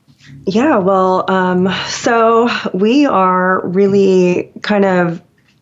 Yeah, 0.46 0.78
well, 0.78 1.30
um, 1.32 1.68
so 1.88 2.48
we 2.74 3.08
are 3.08 3.66
really 3.68 4.52
kind 4.62 4.86
of 4.86 5.22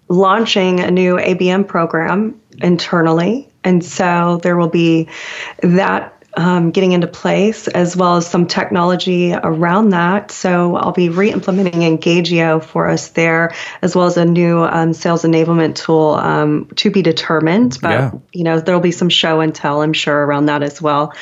launching 0.09 0.81
a 0.81 0.91
new 0.91 1.15
ABM 1.15 1.67
program 1.67 2.39
internally. 2.61 3.47
And 3.65 3.83
so 3.83 4.39
there 4.43 4.55
will 4.55 4.69
be 4.69 5.09
that 5.61 6.14
um, 6.37 6.71
getting 6.71 6.91
into 6.91 7.07
place, 7.07 7.67
as 7.67 7.95
well 7.95 8.17
as 8.17 8.27
some 8.27 8.47
technology 8.47 9.33
around 9.33 9.89
that. 9.89 10.31
So 10.31 10.75
I'll 10.75 10.91
be 10.91 11.09
re-implementing 11.09 11.81
Engagio 11.81 12.63
for 12.63 12.89
us 12.89 13.09
there, 13.09 13.53
as 13.81 13.95
well 13.95 14.05
as 14.05 14.17
a 14.17 14.25
new 14.25 14.63
um, 14.63 14.93
sales 14.93 15.23
enablement 15.23 15.75
tool 15.75 16.15
um, 16.15 16.67
to 16.75 16.91
be 16.91 17.01
determined. 17.01 17.77
But 17.81 17.91
yeah. 17.91 18.11
you 18.33 18.43
know, 18.43 18.59
there'll 18.59 18.81
be 18.81 18.91
some 18.91 19.09
show 19.09 19.39
and 19.41 19.53
tell, 19.53 19.81
I'm 19.81 19.93
sure, 19.93 20.15
around 20.15 20.47
that 20.47 20.63
as 20.63 20.81
well. 20.81 21.13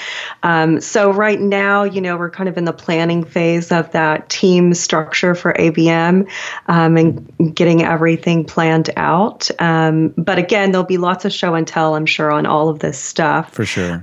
Um, 0.42 0.82
so 0.82 1.12
right 1.12 1.40
now, 1.40 1.84
you 1.84 2.02
know, 2.02 2.18
we're 2.18 2.32
kind 2.32 2.50
of 2.50 2.58
in 2.58 2.66
the 2.66 2.74
planning 2.74 3.24
phase 3.24 3.72
of 3.72 3.92
that 3.92 4.30
team 4.30 4.74
structure 4.74 5.36
for 5.36 5.54
ABM 5.54 6.30
um, 6.68 6.98
and 6.98 7.56
getting 7.56 7.84
everything 7.84 8.46
planned 8.46 8.90
out. 8.98 9.50
Um, 9.60 10.14
but 10.18 10.40
again, 10.40 10.72
there'll 10.72 10.88
be 10.88 10.98
lots 10.98 11.26
of 11.26 11.34
show 11.34 11.56
and 11.56 11.68
tell, 11.68 11.96
I'm 11.96 12.06
sure, 12.06 12.32
on 12.32 12.46
all 12.46 12.70
of 12.70 12.80
this 12.80 12.98
stuff. 12.98 13.54
For 13.54 13.66
sure. 13.66 14.00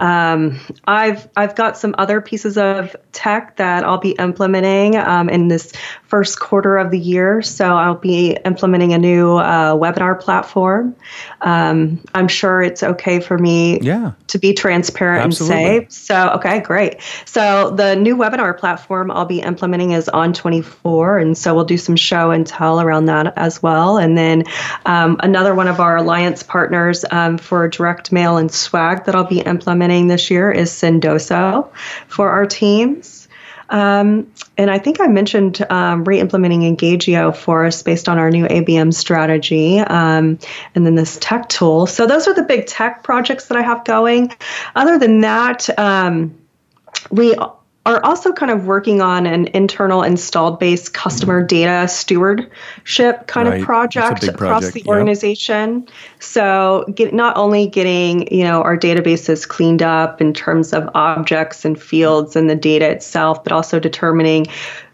I 0.86 0.99
I've 1.00 1.28
I've 1.34 1.54
got 1.54 1.78
some 1.78 1.94
other 1.96 2.20
pieces 2.20 2.58
of 2.58 2.94
tech 3.12 3.56
that 3.56 3.84
I'll 3.84 3.98
be 3.98 4.10
implementing 4.10 4.96
um, 4.96 5.30
in 5.30 5.48
this 5.48 5.72
first 6.08 6.38
quarter 6.38 6.76
of 6.76 6.90
the 6.90 6.98
year. 6.98 7.40
So 7.40 7.64
I'll 7.64 7.94
be 7.94 8.36
implementing 8.44 8.92
a 8.92 8.98
new 8.98 9.36
uh, 9.36 9.74
webinar 9.74 10.20
platform. 10.20 10.94
Um, 11.40 12.04
I'm 12.14 12.28
sure 12.28 12.60
it's 12.60 12.82
okay 12.82 13.20
for 13.20 13.38
me 13.38 13.80
yeah. 13.80 14.12
to 14.26 14.38
be 14.38 14.52
transparent 14.52 15.24
Absolutely. 15.24 15.76
and 15.76 15.92
say. 15.92 16.04
So 16.04 16.30
okay, 16.34 16.60
great. 16.60 17.00
So 17.24 17.70
the 17.70 17.96
new 17.96 18.16
webinar 18.16 18.58
platform 18.58 19.10
I'll 19.10 19.24
be 19.24 19.40
implementing 19.40 19.92
is 19.92 20.10
On24, 20.12 21.22
and 21.22 21.38
so 21.38 21.54
we'll 21.54 21.64
do 21.64 21.78
some 21.78 21.96
show 21.96 22.30
and 22.30 22.46
tell 22.46 22.78
around 22.78 23.06
that 23.06 23.38
as 23.38 23.62
well. 23.62 23.96
And 23.96 24.18
then 24.18 24.44
um, 24.84 25.16
another 25.20 25.54
one 25.54 25.68
of 25.68 25.80
our 25.80 25.96
alliance 25.96 26.42
partners 26.42 27.06
um, 27.10 27.38
for 27.38 27.68
direct 27.68 28.12
mail 28.12 28.36
and 28.36 28.52
swag 28.52 29.06
that 29.06 29.14
I'll 29.14 29.24
be 29.24 29.40
implementing 29.40 30.08
this 30.08 30.30
year 30.30 30.50
is 30.50 30.70
Sendoso 30.90 31.70
for 32.08 32.30
our 32.30 32.46
teams. 32.46 33.28
Um, 33.68 34.32
and 34.58 34.68
I 34.68 34.78
think 34.78 35.00
I 35.00 35.06
mentioned 35.06 35.64
um, 35.70 36.04
re-implementing 36.04 36.62
Engagio 36.62 37.34
for 37.34 37.64
us 37.64 37.84
based 37.84 38.08
on 38.08 38.18
our 38.18 38.30
new 38.30 38.46
ABM 38.46 38.92
strategy, 38.92 39.78
um, 39.78 40.40
and 40.74 40.84
then 40.84 40.96
this 40.96 41.18
tech 41.20 41.48
tool. 41.48 41.86
So 41.86 42.06
those 42.06 42.26
are 42.26 42.34
the 42.34 42.42
big 42.42 42.66
tech 42.66 43.04
projects 43.04 43.46
that 43.46 43.56
I 43.56 43.62
have 43.62 43.84
going. 43.84 44.34
Other 44.74 44.98
than 44.98 45.20
that, 45.20 45.78
um, 45.78 46.34
we 47.12 47.36
are 47.90 48.04
also 48.04 48.32
kind 48.32 48.52
of 48.52 48.66
working 48.66 49.00
on 49.00 49.26
an 49.26 49.48
internal 49.48 50.02
installed 50.02 50.60
base 50.60 50.88
customer 50.88 51.42
data 51.42 51.88
stewardship 51.88 53.26
kind 53.26 53.48
right. 53.48 53.60
of 53.60 53.66
project, 53.66 54.06
project, 54.06 54.34
across 54.34 54.70
the 54.70 54.84
organization. 54.86 55.88
So 56.20 56.84
get, 56.94 57.12
not 57.12 57.36
only 57.36 57.66
getting 57.66 58.32
you 58.32 58.44
know 58.44 58.62
our 58.62 58.76
databases 58.76 59.46
cleaned 59.46 59.82
up 59.82 60.20
in 60.20 60.32
terms 60.32 60.72
of 60.72 60.88
objects 60.94 61.64
and 61.64 61.80
fields 61.80 62.36
and 62.36 62.48
the 62.48 62.54
data 62.54 62.88
itself, 62.88 63.42
but 63.42 63.52
also 63.52 63.80
determining 63.80 64.46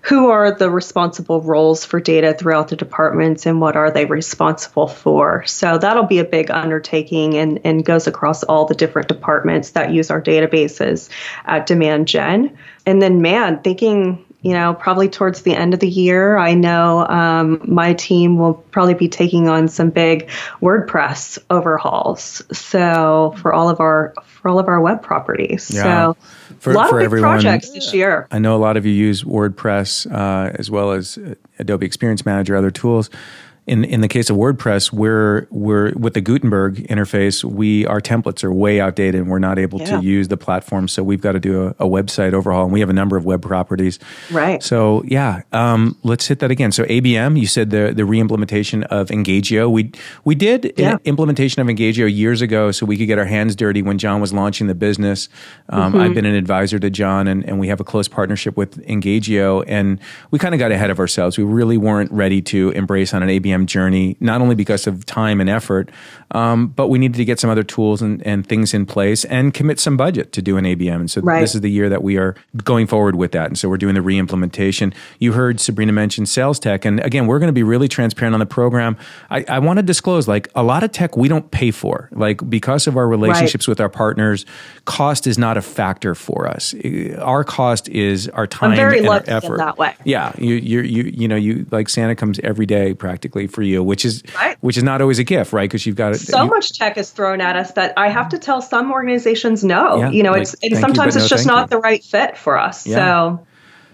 who 0.06 0.28
are 0.28 0.52
the 0.52 0.70
responsible 0.70 1.40
roles 1.40 1.84
for 1.84 1.98
data 1.98 2.32
throughout 2.32 2.68
the 2.68 2.76
departments 2.76 3.44
and 3.44 3.60
what 3.60 3.74
are 3.74 3.90
they 3.90 4.04
responsible 4.04 4.86
for. 4.86 5.44
So 5.46 5.78
that'll 5.78 6.04
be 6.04 6.20
a 6.20 6.24
big 6.24 6.48
undertaking 6.48 7.36
and, 7.36 7.60
and 7.64 7.84
goes 7.84 8.06
across 8.06 8.44
all 8.44 8.66
the 8.66 8.74
different 8.76 9.08
departments 9.08 9.70
that 9.70 9.92
use 9.92 10.12
our 10.12 10.22
databases 10.22 11.08
at 11.44 11.66
Demand 11.66 12.06
Gen. 12.06 12.56
And 12.86 13.02
then, 13.02 13.20
man, 13.20 13.62
thinking 13.62 14.24
you 14.42 14.52
know, 14.52 14.74
probably 14.74 15.08
towards 15.08 15.42
the 15.42 15.54
end 15.54 15.74
of 15.74 15.80
the 15.80 15.88
year, 15.88 16.36
I 16.36 16.54
know 16.54 17.06
um, 17.06 17.60
my 17.64 17.94
team 17.94 18.38
will 18.38 18.54
probably 18.54 18.94
be 18.94 19.08
taking 19.08 19.48
on 19.48 19.66
some 19.68 19.90
big 19.90 20.28
WordPress 20.60 21.38
overhauls. 21.50 22.42
So 22.52 23.34
for 23.38 23.52
all 23.52 23.68
of 23.68 23.80
our 23.80 24.14
for 24.24 24.50
all 24.50 24.58
of 24.58 24.68
our 24.68 24.80
web 24.80 25.02
properties. 25.02 25.72
Yeah. 25.74 25.82
So 25.82 26.16
for, 26.58 26.72
a 26.72 26.74
lot 26.74 26.90
of 26.90 26.98
big 26.98 27.06
everyone, 27.06 27.30
projects 27.30 27.70
this 27.70 27.92
year. 27.92 28.28
I 28.30 28.38
know 28.38 28.54
a 28.54 28.58
lot 28.58 28.76
of 28.76 28.86
you 28.86 28.92
use 28.92 29.24
WordPress 29.24 30.10
uh, 30.12 30.52
as 30.54 30.70
well 30.70 30.92
as 30.92 31.18
Adobe 31.58 31.84
Experience 31.86 32.24
Manager, 32.24 32.56
other 32.56 32.70
tools 32.70 33.10
in 33.66 33.84
in 33.84 34.00
the 34.00 34.08
case 34.08 34.30
of 34.30 34.36
WordPress, 34.36 34.92
we're 34.92 35.48
we're 35.50 35.92
with 35.94 36.14
the 36.14 36.20
Gutenberg 36.20 36.86
interface, 36.88 37.42
we 37.42 37.84
our 37.86 38.00
templates 38.00 38.44
are 38.44 38.52
way 38.52 38.80
outdated 38.80 39.20
and 39.20 39.30
we're 39.30 39.40
not 39.40 39.58
able 39.58 39.80
yeah. 39.80 39.98
to 39.98 40.04
use 40.04 40.28
the 40.28 40.36
platform. 40.36 40.86
So 40.86 41.02
we've 41.02 41.20
got 41.20 41.32
to 41.32 41.40
do 41.40 41.66
a, 41.66 41.84
a, 41.84 41.88
website 41.88 42.32
overhaul, 42.32 42.64
and 42.64 42.72
we 42.72 42.80
have 42.80 42.90
a 42.90 42.94
number 42.94 43.16
of 43.16 43.24
web 43.24 43.42
properties. 43.42 43.98
Right. 44.30 44.62
So 44.62 45.02
yeah, 45.04 45.42
um, 45.52 45.98
let's 46.04 46.26
hit 46.28 46.38
that 46.40 46.50
again. 46.52 46.70
So 46.70 46.84
ABM, 46.84 47.38
you 47.38 47.46
said 47.48 47.70
the 47.70 47.92
the 47.94 48.02
reimplementation 48.02 48.84
of 48.84 49.08
Engagio. 49.08 49.68
We 49.70 49.90
we 50.24 50.36
did 50.36 50.72
yeah. 50.76 50.92
an 50.92 51.00
implementation 51.04 51.60
of 51.60 51.66
Engagio 51.66 52.12
years 52.12 52.42
ago, 52.42 52.70
so 52.70 52.86
we 52.86 52.96
could 52.96 53.06
get 53.06 53.18
our 53.18 53.24
hands 53.24 53.56
dirty 53.56 53.82
when 53.82 53.98
John 53.98 54.20
was 54.20 54.32
launching 54.32 54.68
the 54.68 54.76
business. 54.76 55.28
Um, 55.70 55.92
mm-hmm. 55.92 56.02
I've 56.02 56.14
been 56.14 56.26
an 56.26 56.36
advisor 56.36 56.78
to 56.78 56.88
John, 56.88 57.26
and, 57.26 57.44
and 57.44 57.58
we 57.58 57.66
have 57.66 57.80
a 57.80 57.84
close 57.84 58.06
partnership 58.06 58.56
with 58.56 58.80
Engagio, 58.86 59.64
and 59.66 59.98
we 60.30 60.38
kind 60.38 60.54
of 60.54 60.60
got 60.60 60.70
ahead 60.70 60.90
of 60.90 61.00
ourselves. 61.00 61.36
We 61.36 61.44
really 61.44 61.76
weren't 61.76 62.12
ready 62.12 62.40
to 62.42 62.70
embrace 62.70 63.12
on 63.12 63.24
an 63.24 63.28
ABM 63.28 63.55
journey, 63.64 64.16
not 64.20 64.42
only 64.42 64.54
because 64.54 64.86
of 64.86 65.06
time 65.06 65.40
and 65.40 65.48
effort, 65.48 65.90
um, 66.32 66.68
but 66.68 66.88
we 66.88 66.98
needed 66.98 67.16
to 67.16 67.24
get 67.24 67.38
some 67.38 67.50
other 67.50 67.62
tools 67.62 68.02
and, 68.02 68.24
and, 68.26 68.46
things 68.46 68.74
in 68.74 68.84
place 68.84 69.24
and 69.24 69.54
commit 69.54 69.80
some 69.80 69.96
budget 69.96 70.32
to 70.32 70.42
do 70.42 70.56
an 70.56 70.64
ABM. 70.64 70.96
And 70.96 71.10
so 71.10 71.20
right. 71.20 71.40
this 71.40 71.54
is 71.54 71.60
the 71.60 71.70
year 71.70 71.88
that 71.88 72.02
we 72.02 72.16
are 72.16 72.34
going 72.64 72.86
forward 72.86 73.16
with 73.16 73.32
that. 73.32 73.46
And 73.46 73.58
so 73.58 73.68
we're 73.68 73.76
doing 73.76 73.94
the 73.94 74.02
re-implementation. 74.02 74.92
You 75.18 75.32
heard 75.32 75.60
Sabrina 75.60 75.92
mention 75.92 76.26
sales 76.26 76.58
tech. 76.58 76.84
And 76.84 77.00
again, 77.00 77.26
we're 77.26 77.38
going 77.38 77.48
to 77.48 77.52
be 77.52 77.62
really 77.62 77.88
transparent 77.88 78.34
on 78.34 78.40
the 78.40 78.46
program. 78.46 78.96
I, 79.30 79.44
I 79.48 79.58
want 79.60 79.78
to 79.78 79.82
disclose 79.82 80.28
like 80.28 80.48
a 80.54 80.62
lot 80.62 80.82
of 80.82 80.92
tech 80.92 81.16
we 81.16 81.28
don't 81.28 81.50
pay 81.50 81.70
for. 81.70 82.08
Like 82.12 82.48
because 82.48 82.86
of 82.86 82.96
our 82.96 83.08
relationships 83.08 83.66
right. 83.66 83.72
with 83.72 83.80
our 83.80 83.88
partners, 83.88 84.44
cost 84.84 85.26
is 85.26 85.38
not 85.38 85.56
a 85.56 85.62
factor 85.62 86.14
for 86.14 86.48
us. 86.48 86.74
Our 87.18 87.44
cost 87.44 87.88
is 87.88 88.28
our 88.28 88.46
time 88.46 88.72
and 88.72 89.08
our 89.08 89.22
effort. 89.26 89.58
that 89.58 89.78
way. 89.78 89.94
Yeah. 90.04 90.32
You, 90.38 90.54
you, 90.54 90.80
you, 90.82 91.02
you 91.04 91.28
know, 91.28 91.36
you 91.36 91.66
like 91.70 91.88
Santa 91.88 92.14
comes 92.14 92.38
every 92.40 92.66
day 92.66 92.94
practically 92.94 93.45
for 93.46 93.62
you, 93.62 93.82
which 93.82 94.04
is, 94.04 94.22
right. 94.34 94.56
which 94.60 94.76
is 94.76 94.82
not 94.82 95.00
always 95.00 95.18
a 95.18 95.24
gift, 95.24 95.52
right? 95.52 95.68
Because 95.68 95.86
you've 95.86 95.96
got 95.96 96.16
so 96.16 96.44
you, 96.44 96.50
much 96.50 96.78
tech 96.78 96.96
is 96.96 97.10
thrown 97.10 97.40
at 97.40 97.56
us 97.56 97.72
that 97.72 97.94
I 97.96 98.08
have 98.08 98.28
to 98.30 98.38
tell 98.38 98.62
some 98.62 98.92
organizations 98.92 99.64
no. 99.64 99.98
Yeah, 99.98 100.10
you 100.10 100.22
know, 100.22 100.32
like, 100.32 100.42
it's 100.42 100.54
and 100.62 100.76
sometimes 100.76 101.14
you, 101.14 101.22
it's 101.22 101.30
no, 101.30 101.36
just 101.36 101.46
not 101.46 101.62
you. 101.62 101.76
the 101.76 101.78
right 101.78 102.02
fit 102.02 102.36
for 102.36 102.58
us. 102.58 102.86
Yeah. 102.86 102.96
So. 102.96 103.46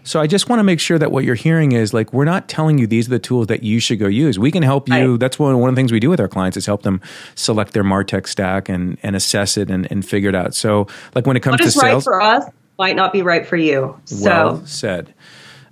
So 0.04 0.20
I 0.20 0.26
just 0.26 0.48
want 0.48 0.58
to 0.58 0.64
make 0.64 0.80
sure 0.80 0.98
that 0.98 1.12
what 1.12 1.22
you're 1.22 1.36
hearing 1.36 1.70
is 1.70 1.94
like 1.94 2.12
we're 2.12 2.24
not 2.24 2.48
telling 2.48 2.76
you 2.76 2.88
these 2.88 3.06
are 3.06 3.10
the 3.10 3.20
tools 3.20 3.46
that 3.46 3.62
you 3.62 3.78
should 3.78 4.00
go 4.00 4.08
use. 4.08 4.36
We 4.36 4.50
can 4.50 4.64
help 4.64 4.88
you. 4.88 5.12
Right. 5.12 5.20
That's 5.20 5.38
one, 5.38 5.56
one 5.60 5.68
of 5.68 5.76
the 5.76 5.78
things 5.78 5.92
we 5.92 6.00
do 6.00 6.10
with 6.10 6.18
our 6.18 6.26
clients 6.26 6.56
is 6.56 6.66
help 6.66 6.82
them 6.82 7.00
select 7.36 7.72
their 7.72 7.84
Martech 7.84 8.26
stack 8.26 8.68
and 8.68 8.98
and 9.04 9.14
assess 9.14 9.56
it 9.56 9.70
and, 9.70 9.86
and 9.92 10.04
figure 10.04 10.28
it 10.28 10.34
out. 10.34 10.56
So 10.56 10.88
like 11.14 11.24
when 11.24 11.36
it 11.36 11.40
comes 11.40 11.52
what 11.52 11.58
to 11.60 11.66
is 11.66 11.74
sales, 11.74 12.04
right 12.06 12.14
for 12.14 12.20
us 12.20 12.50
might 12.80 12.96
not 12.96 13.12
be 13.12 13.22
right 13.22 13.46
for 13.46 13.56
you. 13.56 13.96
So 14.06 14.24
well 14.24 14.66
said. 14.66 15.14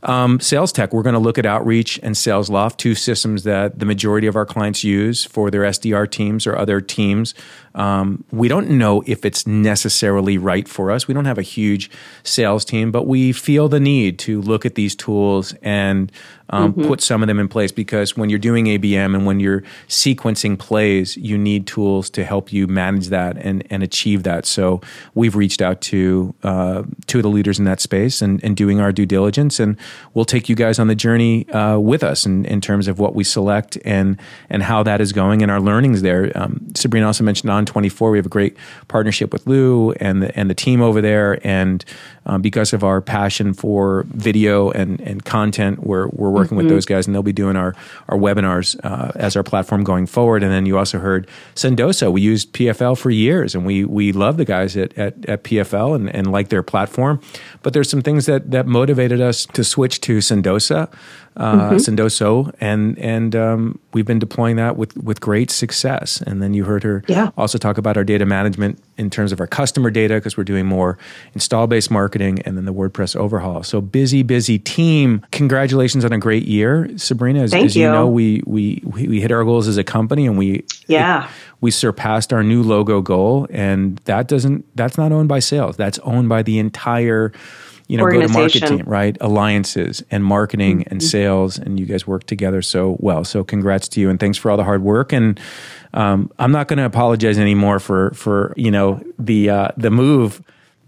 Um, 0.02 0.40
sales 0.40 0.72
tech, 0.72 0.92
we're 0.92 1.02
going 1.02 1.14
to 1.14 1.20
look 1.20 1.38
at 1.38 1.44
Outreach 1.44 1.98
and 2.02 2.14
SalesLoft, 2.14 2.76
two 2.78 2.94
systems 2.94 3.42
that 3.44 3.78
the 3.78 3.86
majority 3.86 4.26
of 4.26 4.36
our 4.36 4.46
clients 4.46 4.82
use 4.82 5.24
for 5.24 5.50
their 5.50 5.62
SDR 5.62 6.10
teams 6.10 6.46
or 6.46 6.56
other 6.56 6.80
teams. 6.80 7.34
Um, 7.74 8.24
we 8.30 8.48
don't 8.48 8.70
know 8.70 9.02
if 9.06 9.24
it's 9.24 9.46
necessarily 9.46 10.38
right 10.38 10.68
for 10.68 10.90
us. 10.90 11.06
We 11.06 11.14
don't 11.14 11.24
have 11.24 11.38
a 11.38 11.42
huge 11.42 11.90
sales 12.22 12.64
team, 12.64 12.90
but 12.90 13.06
we 13.06 13.32
feel 13.32 13.68
the 13.68 13.80
need 13.80 14.18
to 14.20 14.40
look 14.40 14.66
at 14.66 14.74
these 14.74 14.96
tools 14.96 15.54
and 15.62 16.10
um, 16.50 16.72
mm-hmm. 16.72 16.86
put 16.86 17.00
some 17.00 17.22
of 17.22 17.28
them 17.28 17.38
in 17.38 17.48
place 17.48 17.72
because 17.72 18.16
when 18.16 18.28
you're 18.28 18.38
doing 18.38 18.66
ABM 18.66 19.14
and 19.14 19.24
when 19.24 19.40
you're 19.40 19.62
sequencing 19.88 20.58
plays, 20.58 21.16
you 21.16 21.38
need 21.38 21.66
tools 21.66 22.10
to 22.10 22.24
help 22.24 22.52
you 22.52 22.66
manage 22.66 23.08
that 23.08 23.36
and, 23.36 23.64
and 23.70 23.82
achieve 23.82 24.24
that. 24.24 24.46
So 24.46 24.80
we've 25.14 25.36
reached 25.36 25.62
out 25.62 25.80
to 25.82 26.34
uh, 26.42 26.82
two 27.06 27.18
of 27.18 27.22
the 27.22 27.30
leaders 27.30 27.58
in 27.58 27.64
that 27.66 27.80
space 27.80 28.20
and, 28.20 28.42
and 28.42 28.56
doing 28.56 28.80
our 28.80 28.92
due 28.92 29.06
diligence, 29.06 29.60
and 29.60 29.76
we'll 30.12 30.24
take 30.24 30.48
you 30.48 30.56
guys 30.56 30.78
on 30.78 30.88
the 30.88 30.94
journey 30.94 31.48
uh, 31.50 31.78
with 31.78 32.02
us 32.02 32.26
in, 32.26 32.44
in 32.46 32.60
terms 32.60 32.88
of 32.88 32.98
what 32.98 33.14
we 33.14 33.24
select 33.24 33.78
and 33.84 34.20
and 34.48 34.62
how 34.64 34.82
that 34.82 35.00
is 35.00 35.12
going 35.12 35.42
and 35.42 35.50
our 35.50 35.60
learnings 35.60 36.02
there. 36.02 36.32
Um, 36.34 36.66
Sabrina 36.74 37.06
also 37.06 37.22
mentioned 37.24 37.50
On24, 37.64 38.12
we 38.12 38.18
have 38.18 38.26
a 38.26 38.30
great 38.30 38.56
partnership 38.88 39.32
with 39.32 39.46
Lou 39.46 39.92
and 39.92 40.22
the, 40.22 40.38
and 40.38 40.48
the 40.48 40.54
team 40.54 40.80
over 40.80 41.00
there, 41.00 41.44
and 41.46 41.84
um, 42.26 42.42
because 42.42 42.72
of 42.72 42.84
our 42.84 43.00
passion 43.00 43.54
for 43.54 44.04
video 44.08 44.70
and, 44.70 45.00
and 45.00 45.24
content, 45.24 45.80
we're, 45.84 46.08
we're 46.08 46.30
working 46.30 46.56
mm-hmm. 46.56 46.66
with 46.66 46.68
those 46.68 46.86
guys, 46.86 47.06
and 47.06 47.14
they'll 47.14 47.22
be 47.22 47.32
doing 47.32 47.56
our, 47.56 47.74
our 48.08 48.16
webinars 48.16 48.78
uh, 48.84 49.12
as 49.14 49.36
our 49.36 49.42
platform 49.42 49.84
going 49.84 50.06
forward. 50.06 50.42
And 50.42 50.52
then 50.52 50.66
you 50.66 50.78
also 50.78 50.98
heard 50.98 51.26
Sendoso. 51.54 52.12
We 52.12 52.20
used 52.20 52.52
PFL 52.52 52.98
for 52.98 53.10
years, 53.10 53.54
and 53.54 53.66
we 53.66 53.84
we 53.84 54.12
love 54.12 54.36
the 54.36 54.44
guys 54.44 54.76
at, 54.76 54.96
at, 54.96 55.28
at 55.28 55.44
PFL 55.44 55.96
and, 55.96 56.14
and 56.14 56.30
like 56.30 56.48
their 56.48 56.62
platform. 56.62 57.20
But 57.62 57.72
there's 57.72 57.90
some 57.90 58.02
things 58.02 58.26
that, 58.26 58.50
that 58.50 58.66
motivated 58.66 59.20
us 59.20 59.46
to 59.46 59.64
switch 59.64 60.00
to 60.02 60.18
Sendoso, 60.18 60.92
uh, 61.36 61.70
mm-hmm. 61.70 61.76
Sendoso, 61.76 62.52
and 62.60 62.98
and 62.98 63.36
um, 63.36 63.78
we've 63.92 64.04
been 64.04 64.18
deploying 64.18 64.56
that 64.56 64.76
with 64.76 64.96
with 64.96 65.20
great 65.20 65.50
success. 65.50 66.20
And 66.22 66.42
then 66.42 66.54
you 66.54 66.64
heard 66.64 66.82
her 66.82 67.04
yeah. 67.06 67.30
also 67.36 67.56
talk 67.56 67.78
about 67.78 67.96
our 67.96 68.04
data 68.04 68.26
management 68.26 68.78
in 68.98 69.10
terms 69.10 69.32
of 69.32 69.40
our 69.40 69.46
customer 69.46 69.90
data 69.90 70.14
because 70.14 70.36
we're 70.36 70.44
doing 70.44 70.66
more 70.66 70.98
install 71.34 71.66
based 71.66 71.90
marketing 71.90 72.40
and 72.42 72.56
then 72.56 72.64
the 72.64 72.74
WordPress 72.74 73.14
overhaul. 73.14 73.62
So 73.62 73.80
busy, 73.80 74.22
busy 74.22 74.58
team. 74.58 75.24
Congratulations 75.30 76.04
on 76.04 76.12
a 76.12 76.18
great 76.18 76.44
year, 76.44 76.90
Sabrina. 76.98 77.42
As, 77.42 77.52
Thank 77.52 77.66
as 77.66 77.76
you. 77.76 77.84
you 77.84 77.90
know, 77.90 78.08
we, 78.08 78.42
we 78.46 78.82
we 78.84 79.20
hit 79.20 79.30
our 79.30 79.44
goals 79.44 79.68
as 79.68 79.76
a 79.76 79.84
company 79.84 80.26
and 80.26 80.36
we 80.36 80.64
yeah. 80.86 81.24
It, 81.24 81.30
we 81.62 81.70
surpassed 81.70 82.32
our 82.32 82.42
new 82.42 82.62
logo 82.62 83.00
goal 83.02 83.46
and 83.50 83.98
that 84.04 84.28
doesn't 84.28 84.64
that's 84.76 84.98
not 84.98 85.12
owned 85.12 85.28
by 85.28 85.38
sales. 85.38 85.76
That's 85.76 85.98
owned 86.00 86.28
by 86.28 86.42
the 86.42 86.58
entire 86.58 87.32
you 87.90 87.96
know, 87.96 88.06
go 88.06 88.20
to 88.20 88.28
market 88.28 88.66
team, 88.66 88.84
right? 88.86 89.16
Alliances 89.20 90.02
and 90.12 90.24
marketing 90.24 90.80
mm-hmm. 90.80 90.92
and 90.92 91.02
sales, 91.02 91.58
and 91.58 91.80
you 91.80 91.86
guys 91.86 92.06
work 92.06 92.24
together 92.24 92.62
so 92.62 92.96
well. 93.00 93.24
So 93.24 93.42
congrats 93.42 93.88
to 93.88 94.00
you, 94.00 94.08
and 94.08 94.20
thanks 94.20 94.38
for 94.38 94.48
all 94.50 94.56
the 94.56 94.64
hard 94.64 94.82
work. 94.82 95.12
And 95.12 95.40
um, 95.92 96.30
I'm 96.38 96.52
not 96.52 96.68
going 96.68 96.76
to 96.76 96.84
apologize 96.84 97.36
anymore 97.36 97.80
for 97.80 98.12
for 98.12 98.54
you 98.56 98.70
know 98.70 99.02
the 99.18 99.50
uh, 99.50 99.68
the 99.76 99.90
move 99.90 100.40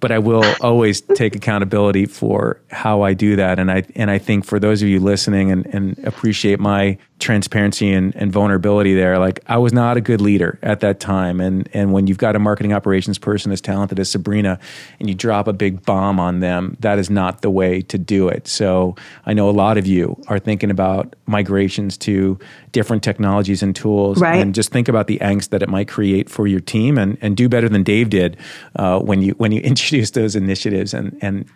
but 0.02 0.12
I 0.12 0.18
will 0.18 0.44
always 0.60 1.00
take 1.00 1.34
accountability 1.34 2.04
for 2.04 2.60
how 2.70 3.00
I 3.00 3.14
do 3.14 3.36
that. 3.36 3.58
And 3.58 3.70
I 3.70 3.84
and 3.96 4.10
I 4.10 4.18
think 4.18 4.44
for 4.44 4.60
those 4.60 4.82
of 4.82 4.88
you 4.88 5.00
listening 5.00 5.50
and, 5.50 5.64
and 5.66 5.98
appreciate 6.04 6.60
my 6.60 6.98
transparency 7.20 7.92
and, 7.92 8.14
and 8.16 8.32
vulnerability 8.32 8.94
there, 8.94 9.18
like 9.18 9.40
I 9.46 9.56
was 9.56 9.72
not 9.72 9.96
a 9.96 10.00
good 10.00 10.20
leader 10.20 10.58
at 10.62 10.80
that 10.80 11.00
time. 11.00 11.40
And 11.40 11.68
and 11.72 11.94
when 11.94 12.06
you've 12.06 12.18
got 12.18 12.36
a 12.36 12.38
marketing 12.38 12.74
operations 12.74 13.16
person 13.16 13.52
as 13.52 13.62
talented 13.62 13.98
as 13.98 14.10
Sabrina 14.10 14.58
and 15.00 15.08
you 15.08 15.14
drop 15.14 15.48
a 15.48 15.52
big 15.54 15.86
bomb 15.86 16.20
on 16.20 16.40
them, 16.40 16.76
that 16.80 16.98
is 16.98 17.08
not 17.08 17.40
the 17.40 17.50
way 17.50 17.80
to 17.82 17.96
do 17.96 18.28
it. 18.28 18.46
So 18.48 18.96
I 19.24 19.32
know 19.32 19.48
a 19.48 19.52
lot 19.52 19.78
of 19.78 19.86
you 19.86 20.20
are 20.26 20.38
thinking 20.40 20.70
about 20.70 21.14
migrations 21.26 21.96
to 21.98 22.38
different 22.72 23.02
technologies 23.02 23.62
and 23.62 23.76
tools. 23.76 24.20
Right. 24.20 24.40
And 24.40 24.54
just 24.54 24.70
think 24.72 24.88
about 24.88 25.06
the 25.06 25.18
angst 25.18 25.50
that 25.50 25.62
it 25.62 25.68
might 25.68 25.88
create 25.88 26.28
for 26.28 26.46
your 26.46 26.60
team 26.60 26.98
and, 26.98 27.16
and 27.20 27.36
do 27.36 27.48
better 27.48 27.68
than 27.68 27.82
Dave 27.82 28.10
did 28.10 28.36
uh, 28.76 28.98
when 28.98 29.22
you 29.22 29.32
when 29.32 29.52
you 29.52 29.60
introduce 29.72 30.10
those 30.10 30.34
initiatives 30.34 30.94
and 30.94 31.16
and 31.22 31.48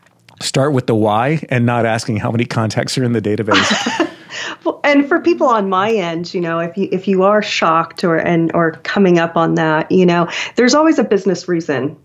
start 0.43 0.73
with 0.73 0.87
the 0.87 0.95
why 0.95 1.45
and 1.49 1.65
not 1.67 1.87
asking 1.87 2.19
how 2.19 2.31
many 2.31 2.45
contacts 2.45 2.99
are 2.99 3.05
in 3.05 3.13
the 3.13 3.23
database. 3.23 4.11
well, 4.65 4.81
and 4.85 5.09
for 5.09 5.21
people 5.21 5.47
on 5.47 5.69
my 5.69 5.91
end, 5.91 6.33
you 6.33 6.41
know, 6.41 6.59
if 6.59 6.77
you 6.77 6.89
if 6.93 7.09
you 7.09 7.23
are 7.23 7.43
shocked 7.43 8.05
or 8.05 8.17
and 8.17 8.55
or 8.55 8.73
coming 8.73 9.19
up 9.19 9.37
on 9.37 9.55
that, 9.55 9.91
you 9.91 10.07
know, 10.07 10.29
there's 10.57 10.75
always 10.75 10.99
a 10.99 11.05
business 11.05 11.49
reason, 11.49 11.97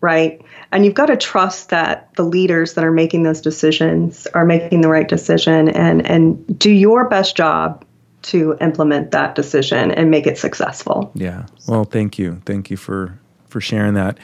right? 0.00 0.42
And 0.70 0.84
you've 0.84 0.94
got 0.94 1.06
to 1.06 1.16
trust 1.16 1.70
that 1.70 2.14
the 2.14 2.24
leaders 2.24 2.74
that 2.74 2.84
are 2.84 2.92
making 2.92 3.22
those 3.22 3.40
decisions 3.40 4.26
are 4.28 4.44
making 4.44 4.80
the 4.80 4.88
right 4.88 5.08
decision 5.08 5.68
and 5.68 6.06
and 6.06 6.58
do 6.58 6.70
your 6.70 7.08
best 7.08 7.36
job 7.36 7.84
to 8.28 8.56
implement 8.60 9.10
that 9.12 9.34
decision 9.34 9.90
and 9.90 10.10
make 10.10 10.26
it 10.26 10.38
successful. 10.38 11.10
Yeah. 11.14 11.46
Well, 11.66 11.84
thank 11.84 12.18
you. 12.18 12.40
Thank 12.44 12.70
you 12.70 12.76
for 12.76 13.18
for 13.48 13.60
sharing 13.60 13.94
that. 13.94 14.18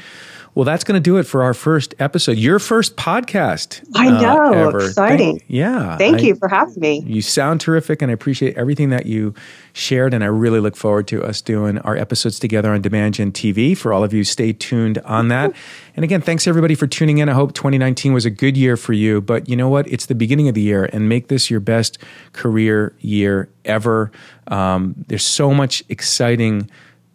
Well, 0.55 0.65
that's 0.65 0.85
going 0.85 0.95
to 0.95 1.03
do 1.03 1.17
it 1.17 1.25
for 1.25 1.43
our 1.43 1.53
first 1.53 1.97
episode. 1.99 2.37
Your 2.39 2.61
first 2.61 2.97
podcast. 2.97 3.85
I 3.97 4.09
know. 4.09 4.69
Uh, 4.69 4.77
exciting. 4.77 5.39
Thank, 5.41 5.45
yeah. 5.49 5.97
Thank 5.97 6.19
I, 6.19 6.21
you 6.21 6.37
for 6.37 6.49
having 6.49 6.79
me. 6.79 7.03
You 7.05 7.23
sound 7.23 7.61
terrific, 7.61 8.03
and 8.03 8.11
I 8.11 8.15
appreciate 8.15 8.57
everything 8.57 8.91
that 8.91 9.07
you 9.07 9.35
shared. 9.73 10.15
And 10.15 10.23
I 10.23 10.29
really 10.29 10.61
look 10.61 10.77
forward 10.77 11.09
to 11.09 11.25
us 11.25 11.41
doing 11.41 11.79
our 11.79 11.97
episodes 11.97 12.39
together 12.39 12.73
on 12.73 12.83
Demand 12.83 13.15
Gen 13.15 13.33
TV. 13.33 13.77
For 13.77 13.93
all 13.93 14.05
of 14.05 14.15
you, 14.15 14.23
stay 14.23 14.53
tuned 14.53 14.99
on 14.99 15.27
that. 15.29 15.53
And 15.97 16.05
again, 16.05 16.21
thanks 16.21 16.47
everybody 16.47 16.77
for 16.77 16.87
tuning 16.87 17.19
in. 17.19 17.29
I 17.29 17.33
hope 17.33 17.53
2019 17.55 18.13
was 18.13 18.25
a 18.25 18.31
good 18.31 18.57
year 18.57 18.77
for 18.77 18.93
you. 18.93 19.21
But 19.21 19.49
you 19.49 19.57
know 19.57 19.69
what? 19.69 19.89
It's 19.89 20.07
the 20.07 20.15
beginning 20.15 20.47
of 20.47 20.55
the 20.55 20.63
year, 20.63 20.89
and 20.93 21.09
make 21.09 21.27
this 21.27 21.51
your 21.51 21.61
best 21.61 21.99
career 22.33 22.95
year 23.01 23.49
ever. 23.65 24.13
Um, 24.47 24.95
there's 25.09 25.25
so 25.27 25.53
much 25.53 25.83
exciting 25.89 26.71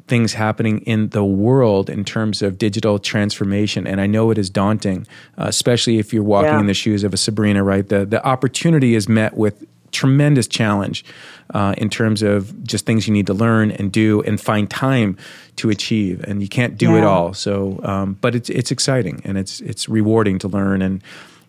things 0.10 0.34
happening 0.34 0.80
in 0.82 1.10
the 1.10 1.24
world 1.24 1.89
in 1.89 2.03
terms 2.03 2.41
of 2.41 2.57
digital 2.57 2.99
transformation. 2.99 3.88
And 3.88 4.01
I 4.01 4.07
know 4.07 4.32
it 4.32 4.38
is 4.38 4.49
daunting, 4.49 5.07
uh, 5.38 5.45
especially 5.47 5.99
if 5.99 6.12
you're 6.14 6.24
walking 6.24 6.51
yeah. 6.51 6.60
in 6.60 6.66
the 6.66 6.74
shoes 6.74 7.03
of 7.03 7.14
a 7.14 7.18
Sabrina, 7.18 7.64
right? 7.64 7.88
The, 7.88 8.05
the 8.05 8.26
opportunity 8.26 8.95
is 8.95 9.07
met 9.07 9.38
with 9.38 9.66
tremendous 9.91 10.47
challenge 10.47 11.05
uh, 11.53 11.74
in 11.78 11.89
terms 11.89 12.22
of 12.22 12.64
just 12.64 12.86
things 12.86 13.07
you 13.07 13.14
need 13.14 13.28
to 13.28 13.34
learn 13.34 13.72
and 13.72 13.91
do 13.91 14.22
and 14.24 14.41
find 14.41 14.70
time 14.70 15.18
to 15.55 15.70
achieve. 15.70 16.24
And 16.24 16.41
you 16.41 16.47
can't 16.47 16.78
do 16.78 16.91
yeah. 16.91 16.97
it 16.99 17.03
all. 17.03 17.34
So, 17.34 17.80
um, 17.84 18.18
but 18.20 18.36
it's, 18.36 18.49
it's 18.49 18.72
exciting 18.72 19.22
and 19.24 19.38
it's, 19.38 19.62
it's 19.62 19.88
rewarding 19.88 20.39
to 20.39 20.47
learn. 20.47 20.82
And 20.82 21.01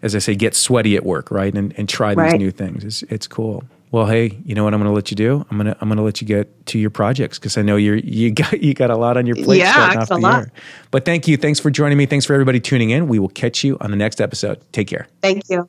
as 0.03 0.15
I 0.15 0.21
say, 0.21 0.35
get 0.35 0.55
sweaty 0.55 0.97
at 0.97 1.05
work, 1.05 1.31
right? 1.31 1.55
And, 1.55 1.75
and 1.77 1.89
try 1.89 2.15
right. 2.15 2.31
these 2.31 2.39
new 2.39 2.51
things. 2.51 2.85
It's, 2.85 3.03
it's 3.11 3.27
cool 3.27 3.65
well, 3.91 4.07
hey, 4.07 4.39
you 4.45 4.55
know 4.55 4.63
what 4.63 4.73
I'm 4.73 4.81
going 4.81 4.91
to 4.91 4.95
let 4.95 5.11
you 5.11 5.17
do? 5.17 5.45
I'm 5.51 5.57
going 5.57 5.67
to 5.67 5.77
I'm 5.81 5.89
going 5.89 5.97
to 5.97 6.05
let 6.05 6.21
you 6.21 6.27
get 6.27 6.67
to 6.67 6.79
your 6.79 6.91
projects 6.91 7.39
because 7.39 7.59
I 7.59 7.63
know 7.63 7.77
you're 7.77 7.97
you 7.97 8.31
got 8.31 8.63
you 8.63 8.75
got 8.75 8.91
a 8.91 8.97
lot 8.97 9.17
on 9.17 9.27
your 9.27 9.37
plate 9.37 9.59
yeah, 9.59 10.05
the 10.05 10.19
lot. 10.19 10.39
year. 10.39 10.53
But 10.91 11.05
thank 11.05 11.27
you, 11.27 11.37
thanks 11.37 11.59
for 11.59 11.71
joining 11.71 11.99
me. 11.99 12.07
Thanks 12.07 12.25
for 12.25 12.35
everybody 12.35 12.61
tuning 12.61 12.91
in. 12.91 13.09
We 13.09 13.19
will 13.19 13.29
catch 13.29 13.65
you 13.65 13.77
on 13.81 13.91
the 13.91 13.97
next 13.97 14.21
episode. 14.21 14.61
Take 14.73 14.89
care. 14.89 15.09
Thank 15.23 15.49
you. 15.49 15.69